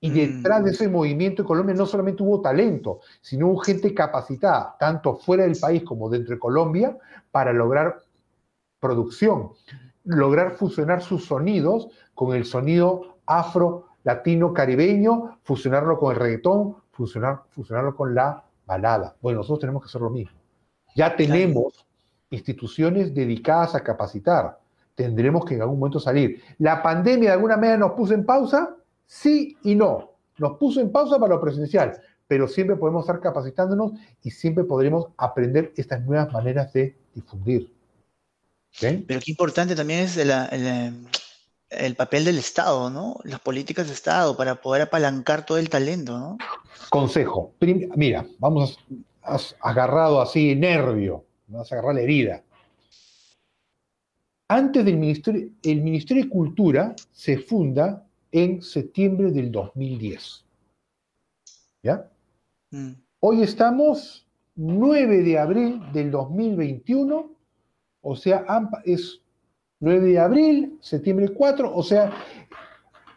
Y 0.00 0.08
mm. 0.08 0.14
detrás 0.14 0.64
de 0.64 0.70
ese 0.70 0.88
movimiento 0.88 1.42
en 1.42 1.46
Colombia 1.46 1.74
no 1.74 1.84
solamente 1.84 2.22
hubo 2.22 2.40
talento, 2.40 3.00
sino 3.20 3.48
hubo 3.48 3.58
gente 3.58 3.92
capacitada, 3.92 4.76
tanto 4.80 5.16
fuera 5.16 5.44
del 5.44 5.58
país 5.58 5.82
como 5.82 6.08
dentro 6.08 6.36
de 6.36 6.40
Colombia, 6.40 6.96
para 7.30 7.52
lograr 7.52 7.98
producción, 8.80 9.50
lograr 10.04 10.52
fusionar 10.52 11.02
sus 11.02 11.26
sonidos 11.26 11.88
con 12.14 12.34
el 12.34 12.46
sonido 12.46 13.18
afro, 13.26 13.88
latino, 14.04 14.54
caribeño, 14.54 15.38
fusionarlo 15.42 15.98
con 15.98 16.14
el 16.14 16.18
reggaetón, 16.18 16.76
funcionar, 16.92 17.42
funcionarlo 17.50 17.94
con 17.94 18.14
la 18.14 18.42
balada. 18.64 19.16
Bueno, 19.20 19.40
nosotros 19.40 19.60
tenemos 19.60 19.82
que 19.82 19.88
hacer 19.88 20.00
lo 20.00 20.08
mismo. 20.08 20.37
Ya 20.98 21.14
tenemos 21.14 21.86
instituciones 22.28 23.14
dedicadas 23.14 23.76
a 23.76 23.84
capacitar. 23.84 24.58
tendremos 24.96 25.44
que 25.44 25.54
en 25.54 25.62
algún 25.62 25.78
momento 25.78 26.00
salir. 26.00 26.42
¿La 26.58 26.82
pandemia 26.82 27.28
de 27.28 27.34
alguna 27.34 27.56
manera 27.56 27.78
nos 27.78 27.92
puso 27.92 28.14
en 28.14 28.26
pausa? 28.26 28.74
Sí 29.06 29.56
y 29.62 29.76
no. 29.76 30.10
Nos 30.38 30.58
puso 30.58 30.80
en 30.80 30.90
pausa 30.90 31.20
para 31.20 31.36
lo 31.36 31.40
presencial, 31.40 31.92
pero 32.26 32.48
siempre 32.48 32.74
podemos 32.74 33.04
estar 33.04 33.20
capacitándonos 33.20 33.92
y 34.24 34.32
siempre 34.32 34.64
podremos 34.64 35.06
aprender 35.16 35.72
estas 35.76 36.02
nuevas 36.02 36.32
maneras 36.32 36.72
de 36.72 36.96
difundir. 37.14 37.72
Pero 38.80 39.20
qué 39.20 39.30
importante 39.30 39.76
también 39.76 40.00
es 40.00 40.16
el, 40.16 41.94
papel 41.94 42.24
del 42.24 42.38
Estado, 42.38 42.90
¿no? 42.90 43.20
Las 43.22 43.38
políticas 43.38 43.86
de 43.86 43.94
Estado 43.94 44.36
para 44.36 44.56
poder 44.56 44.82
apalancar 44.82 45.46
todo 45.46 45.58
el 45.58 45.70
talento, 45.70 46.18
¿no? 46.18 46.38
Consejo. 46.90 47.52
Mira, 47.94 48.26
vamos 48.40 48.80
agarrado 49.60 50.20
así, 50.20 50.54
nervio, 50.54 51.24
vamos 51.46 51.70
a 51.70 51.74
agarrar 51.76 51.94
la 51.94 52.00
herida. 52.02 52.42
Antes 54.48 54.84
del 54.84 54.96
Ministerio, 54.96 55.48
el 55.62 55.82
Ministerio 55.82 56.24
de 56.24 56.30
Cultura 56.30 56.96
se 57.12 57.38
funda 57.38 58.06
en 58.32 58.62
septiembre 58.62 59.30
del 59.30 59.52
2010. 59.52 60.44
¿Ya? 61.82 62.10
Mm. 62.70 62.92
Hoy 63.20 63.42
estamos 63.42 64.26
9 64.56 65.22
de 65.22 65.38
abril 65.38 65.82
del 65.92 66.10
2021, 66.10 67.30
o 68.00 68.16
sea, 68.16 68.44
es 68.84 69.20
9 69.80 70.06
de 70.06 70.18
abril, 70.18 70.78
septiembre 70.80 71.28
4, 71.28 71.74
o 71.74 71.82
sea, 71.82 72.12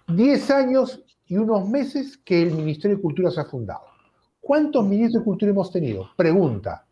10 0.07 0.51
años 0.51 1.01
y 1.25 1.37
unos 1.37 1.69
meses 1.69 2.17
que 2.17 2.41
el 2.41 2.51
Ministerio 2.51 2.97
de 2.97 3.03
Cultura 3.03 3.31
se 3.31 3.41
ha 3.41 3.45
fundado. 3.45 3.90
¿Cuántos 4.41 4.83
ministros 4.85 5.21
de 5.21 5.25
Cultura 5.25 5.51
hemos 5.51 5.71
tenido? 5.71 6.09
Pregunta. 6.17 6.85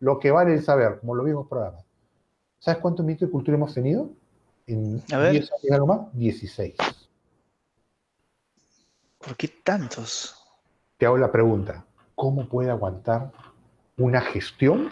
Lo 0.00 0.18
que 0.18 0.32
vale 0.32 0.54
el 0.54 0.62
saber, 0.62 0.98
como 0.98 1.14
lo 1.14 1.22
vimos 1.22 1.46
programa. 1.48 1.78
¿Sabes 2.58 2.80
cuántos 2.80 3.06
ministros 3.06 3.28
de 3.28 3.32
Cultura 3.32 3.56
hemos 3.56 3.72
tenido? 3.72 4.10
En 4.66 5.00
A 5.12 5.18
ver. 5.18 5.32
10 5.32 5.50
años 5.70 5.86
más, 5.86 6.12
16. 6.12 6.74
¿Por 9.18 9.36
qué 9.36 9.48
tantos? 9.62 10.36
Te 10.96 11.06
hago 11.06 11.16
la 11.16 11.30
pregunta. 11.30 11.86
¿Cómo 12.16 12.48
puede 12.48 12.70
aguantar 12.70 13.32
una 13.96 14.20
gestión 14.20 14.90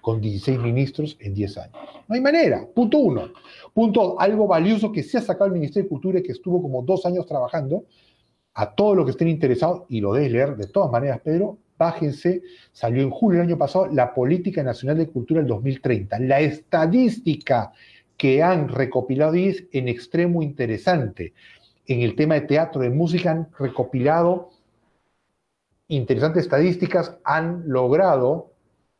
con 0.00 0.20
16 0.20 0.58
ministros 0.58 1.16
en 1.20 1.34
10 1.34 1.58
años? 1.58 1.76
No 2.08 2.14
hay 2.14 2.20
manera. 2.20 2.66
Punto 2.74 2.98
uno. 2.98 3.30
Punto 3.74 4.00
dos, 4.00 4.16
algo 4.18 4.46
valioso 4.46 4.90
que 4.90 5.02
se 5.02 5.18
ha 5.18 5.20
sacado 5.20 5.46
el 5.46 5.52
Ministerio 5.52 5.84
de 5.84 5.88
Cultura 5.90 6.18
y 6.18 6.22
que 6.22 6.32
estuvo 6.32 6.62
como 6.62 6.82
dos 6.82 7.04
años 7.04 7.26
trabajando, 7.26 7.84
a 8.58 8.74
todos 8.74 8.96
los 8.96 9.04
que 9.04 9.10
estén 9.10 9.28
interesados, 9.28 9.82
y 9.90 10.00
lo 10.00 10.14
debes 10.14 10.32
leer 10.32 10.56
de 10.56 10.66
todas 10.66 10.90
maneras, 10.90 11.20
Pedro, 11.22 11.58
bájense, 11.76 12.42
salió 12.72 13.02
en 13.02 13.10
julio 13.10 13.40
del 13.40 13.48
año 13.48 13.58
pasado 13.58 13.86
la 13.88 14.14
Política 14.14 14.62
Nacional 14.62 14.96
de 14.96 15.08
Cultura 15.08 15.40
del 15.40 15.48
2030. 15.48 16.18
La 16.20 16.40
estadística 16.40 17.72
que 18.16 18.42
han 18.42 18.70
recopilado 18.70 19.34
es 19.34 19.64
en 19.72 19.88
extremo 19.88 20.42
interesante. 20.42 21.34
En 21.86 22.00
el 22.00 22.16
tema 22.16 22.36
de 22.36 22.40
teatro, 22.42 22.80
de 22.80 22.88
música, 22.88 23.30
han 23.30 23.48
recopilado 23.58 24.48
interesantes 25.88 26.44
estadísticas, 26.44 27.14
han 27.24 27.64
logrado 27.66 28.52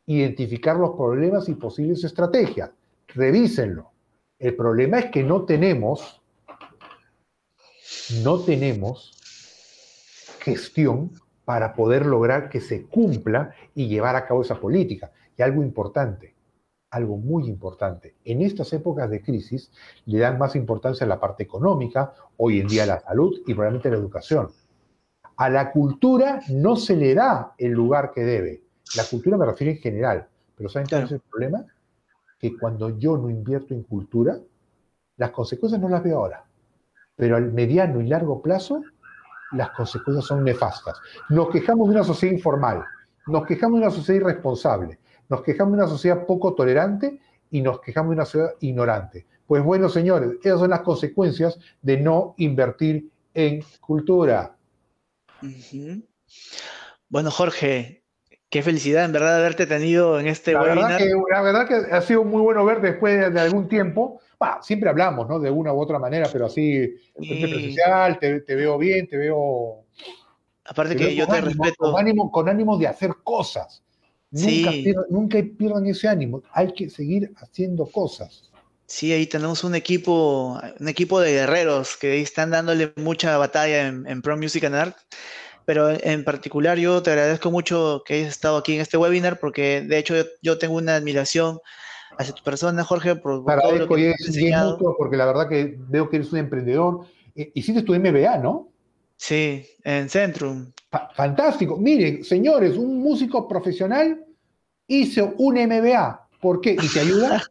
identificar 0.05 0.75
los 0.75 0.91
problemas 0.91 1.49
y 1.49 1.55
posibles 1.55 2.03
estrategias. 2.03 2.69
Revísenlo. 3.07 3.89
El 4.37 4.55
problema 4.55 4.99
es 4.99 5.05
que 5.05 5.23
no 5.23 5.45
tenemos, 5.45 6.21
no 8.23 8.39
tenemos 8.41 9.16
gestión 10.47 11.11
para 11.43 11.73
poder 11.73 12.05
lograr 12.05 12.49
que 12.49 12.61
se 12.61 12.85
cumpla 12.85 13.51
y 13.75 13.87
llevar 13.87 14.15
a 14.15 14.25
cabo 14.25 14.41
esa 14.41 14.59
política. 14.59 15.11
Y 15.37 15.41
algo 15.41 15.61
importante, 15.61 16.35
algo 16.89 17.17
muy 17.17 17.47
importante, 17.47 18.15
en 18.23 18.41
estas 18.41 18.71
épocas 18.71 19.09
de 19.09 19.21
crisis 19.21 19.69
le 20.05 20.19
dan 20.19 20.37
más 20.37 20.55
importancia 20.55 21.05
a 21.05 21.09
la 21.09 21.19
parte 21.19 21.43
económica, 21.43 22.13
hoy 22.37 22.61
en 22.61 22.67
día 22.67 22.83
a 22.83 22.87
la 22.87 22.99
salud 23.01 23.41
y 23.45 23.53
probablemente 23.53 23.89
a 23.89 23.91
la 23.91 23.97
educación. 23.97 24.49
A 25.35 25.49
la 25.49 25.71
cultura 25.71 26.39
no 26.49 26.77
se 26.77 26.95
le 26.95 27.13
da 27.13 27.53
el 27.57 27.71
lugar 27.71 28.11
que 28.13 28.23
debe. 28.23 28.63
La 28.95 29.03
cultura 29.03 29.37
me 29.37 29.45
refiero 29.45 29.71
en 29.71 29.79
general, 29.79 30.27
pero 30.55 30.69
¿saben 30.69 30.87
cuál 30.89 31.03
es 31.03 31.11
el 31.11 31.19
problema? 31.19 31.65
Que 32.39 32.57
cuando 32.57 32.97
yo 32.97 33.17
no 33.17 33.29
invierto 33.29 33.73
en 33.73 33.83
cultura, 33.83 34.39
las 35.17 35.31
consecuencias 35.31 35.81
no 35.81 35.89
las 35.89 36.03
veo 36.03 36.17
ahora, 36.17 36.45
pero 37.15 37.35
al 37.35 37.51
mediano 37.51 37.99
y 38.01 38.07
largo 38.07 38.41
plazo 38.41 38.81
las 39.51 39.69
consecuencias 39.71 40.25
son 40.25 40.43
nefastas. 40.43 40.99
Nos 41.29 41.49
quejamos 41.49 41.87
de 41.89 41.95
una 41.95 42.03
sociedad 42.03 42.33
informal, 42.33 42.83
nos 43.27 43.45
quejamos 43.45 43.79
de 43.79 43.85
una 43.85 43.95
sociedad 43.95 44.21
irresponsable, 44.21 44.99
nos 45.29 45.41
quejamos 45.41 45.73
de 45.73 45.83
una 45.83 45.87
sociedad 45.87 46.25
poco 46.25 46.53
tolerante 46.53 47.19
y 47.51 47.61
nos 47.61 47.79
quejamos 47.81 48.11
de 48.11 48.15
una 48.15 48.25
sociedad 48.25 48.53
ignorante. 48.59 49.25
Pues 49.45 49.63
bueno, 49.63 49.87
señores, 49.89 50.31
esas 50.43 50.59
son 50.59 50.69
las 50.71 50.81
consecuencias 50.81 51.57
de 51.81 51.97
no 51.97 52.35
invertir 52.37 53.09
en 53.33 53.63
cultura. 53.79 54.57
Bueno, 57.09 57.31
Jorge, 57.31 58.03
qué 58.49 58.61
felicidad 58.61 59.05
en 59.05 59.11
verdad 59.11 59.37
haberte 59.37 59.65
tenido 59.65 60.19
en 60.19 60.27
este 60.27 60.55
webinar. 60.55 61.01
la 61.31 61.41
verdad 61.41 61.67
que 61.67 61.93
ha 61.93 62.01
sido 62.01 62.23
muy 62.23 62.41
bueno 62.41 62.63
ver 62.65 62.81
después 62.81 63.33
de 63.33 63.39
algún 63.39 63.67
tiempo 63.67 64.21
siempre 64.61 64.89
hablamos, 64.89 65.27
¿no? 65.27 65.39
De 65.39 65.49
una 65.49 65.73
u 65.73 65.81
otra 65.81 65.99
manera, 65.99 66.29
pero 66.31 66.45
así, 66.45 66.95
presencial, 67.15 68.19
te, 68.19 68.55
veo 68.55 68.77
bien, 68.77 69.07
te 69.07 69.17
veo... 69.17 69.83
Aparte 70.65 70.95
que 70.95 71.15
yo 71.15 71.27
te 71.27 71.41
respeto. 71.41 71.75
Con 71.77 71.99
ánimo, 71.99 72.31
con 72.31 72.49
ánimo 72.49 72.77
de 72.77 72.87
hacer 72.87 73.11
cosas. 73.23 73.83
Nunca, 74.31 74.71
pierdan, 74.71 75.05
nunca 75.09 75.39
pierdan 75.57 75.85
ese 75.85 76.07
ánimo. 76.07 76.43
Hay 76.51 76.73
que 76.73 76.89
seguir 76.89 77.31
haciendo 77.37 77.85
cosas. 77.85 78.51
Sí, 78.85 79.11
ahí 79.13 79.27
tenemos 79.27 79.63
un 79.63 79.75
equipo, 79.75 80.59
un 80.79 80.87
equipo 80.87 81.19
de 81.19 81.31
guerreros 81.31 81.97
que 81.97 82.21
están 82.21 82.51
dándole 82.51 82.93
mucha 82.97 83.37
batalla 83.37 83.87
en, 83.87 84.21
Pro 84.21 84.37
Music 84.37 84.65
and 84.65 84.75
Art. 84.75 84.97
Pero 85.67 85.89
en 85.89 86.23
particular 86.23 86.77
yo 86.77 87.03
te 87.03 87.09
agradezco 87.09 87.51
mucho 87.51 88.01
que 88.05 88.13
hayas 88.13 88.29
estado 88.29 88.55
aquí 88.55 88.75
en 88.75 88.79
este 88.79 88.95
webinar 88.95 89.37
porque 89.37 89.81
de 89.81 89.97
hecho 89.97 90.15
yo 90.41 90.57
tengo 90.57 90.75
una 90.75 90.95
admiración 90.95 91.59
hacia 92.17 92.33
tu 92.33 92.41
persona, 92.41 92.85
Jorge, 92.85 93.17
por, 93.17 93.43
todo 93.43 93.75
lo 93.75 93.85
que 93.89 94.13
porque 94.97 95.17
la 95.17 95.25
verdad 95.25 95.49
que 95.49 95.75
veo 95.77 96.09
que 96.09 96.15
eres 96.15 96.31
un 96.31 96.39
emprendedor. 96.39 97.01
Hiciste 97.35 97.81
tu 97.81 97.93
MBA, 97.93 98.37
¿no? 98.37 98.69
Sí, 99.17 99.67
en 99.83 100.07
Centrum. 100.07 100.71
fantástico. 101.13 101.75
Miren, 101.75 102.23
señores, 102.23 102.77
un 102.77 103.01
músico 103.01 103.45
profesional 103.45 104.23
hizo 104.87 105.33
un 105.37 105.55
MBA. 105.55 106.29
¿Por 106.39 106.61
qué? 106.61 106.77
¿Y 106.81 106.87
te 106.87 107.01
ayuda? 107.01 107.43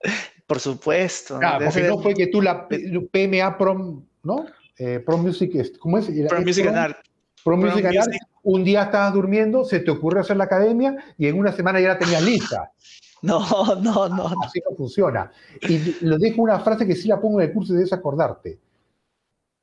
Por 0.46 0.58
supuesto. 0.58 1.38
Claro, 1.38 1.66
porque 1.66 1.82
no 1.82 1.98
fue 1.98 2.14
que 2.14 2.28
tú 2.28 2.40
la 2.40 2.66
PMA 2.66 3.58
Prom, 3.58 4.02
¿no? 4.22 4.46
Eh, 4.78 5.00
Prom 5.04 5.20
Music, 5.20 5.78
¿cómo 5.78 5.98
es? 5.98 6.06
Prom 6.30 6.44
Music 6.44 6.66
and 6.66 6.78
Art. 6.78 7.07
Prom 7.44 7.60
Music 7.60 7.84
and 7.86 7.98
Art. 7.98 8.12
Un 8.42 8.64
día 8.64 8.84
estabas 8.84 9.12
durmiendo, 9.12 9.64
se 9.64 9.80
te 9.80 9.90
ocurre 9.90 10.20
hacer 10.20 10.36
la 10.36 10.44
academia 10.44 10.96
y 11.18 11.26
en 11.26 11.38
una 11.38 11.52
semana 11.52 11.80
ya 11.80 11.88
la 11.88 11.98
tenías 11.98 12.22
lista. 12.22 12.72
No, 13.20 13.40
no, 13.82 14.08
no. 14.08 14.26
Así 14.44 14.62
no 14.64 14.76
funciona. 14.76 15.32
Y 15.62 16.04
lo 16.04 16.18
dejo 16.18 16.40
una 16.40 16.60
frase 16.60 16.86
que 16.86 16.94
sí 16.94 17.08
la 17.08 17.20
pongo 17.20 17.40
en 17.40 17.48
el 17.48 17.52
curso 17.52 17.72
y 17.72 17.76
debes 17.76 17.92
acordarte. 17.92 18.60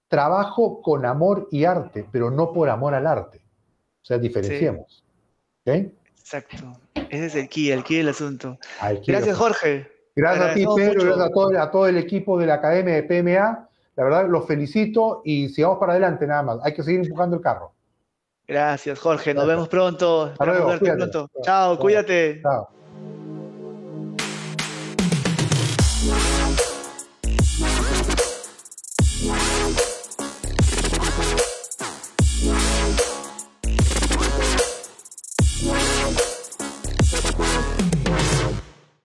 Trabajo 0.10 0.82
con 0.82 1.06
amor 1.06 1.48
y 1.52 1.64
arte, 1.64 2.06
pero 2.12 2.30
no 2.30 2.52
por 2.52 2.70
amor 2.70 2.94
al 2.94 3.08
arte. 3.08 3.38
O 3.38 4.06
sea, 4.06 4.18
diferenciemos. 4.18 5.06
Exacto. 5.66 6.78
Ese 7.10 7.26
es 7.28 7.36
el 7.36 7.48
key, 7.48 7.72
el 7.72 7.84
key 7.86 7.98
del 7.98 8.10
asunto. 8.10 8.58
Gracias, 9.08 9.38
Jorge. 9.38 9.88
Gracias 10.16 10.52
a 10.52 10.54
ti, 10.54 10.66
Pedro, 10.76 11.04
gracias 11.06 11.26
a 11.26 11.32
todo, 11.32 11.62
a 11.62 11.72
todo 11.72 11.88
el 11.88 11.98
equipo 11.98 12.38
de 12.38 12.48
la 12.48 12.56
Academia 12.56 12.96
de 12.96 13.04
PMA. 13.04 13.70
La 13.96 14.04
verdad, 14.04 14.28
los 14.30 14.46
felicito 14.46 15.22
y 15.24 15.50
sigamos 15.50 15.80
para 15.80 15.94
adelante 15.94 16.28
nada 16.28 16.44
más. 16.44 16.58
Hay 16.64 16.74
que 16.74 16.84
seguir 16.84 17.02
empujando 17.02 17.38
el 17.38 17.42
carro. 17.42 17.72
Gracias, 18.48 19.00
Jorge. 19.00 19.34
Nos 19.34 19.48
vemos 19.48 19.68
pronto. 19.68 20.28
Esperamos 20.28 20.68
verte 20.68 20.92
pronto. 20.92 21.30
Chao, 21.44 21.80
cuídate. 21.80 22.42
Chao. 22.42 22.70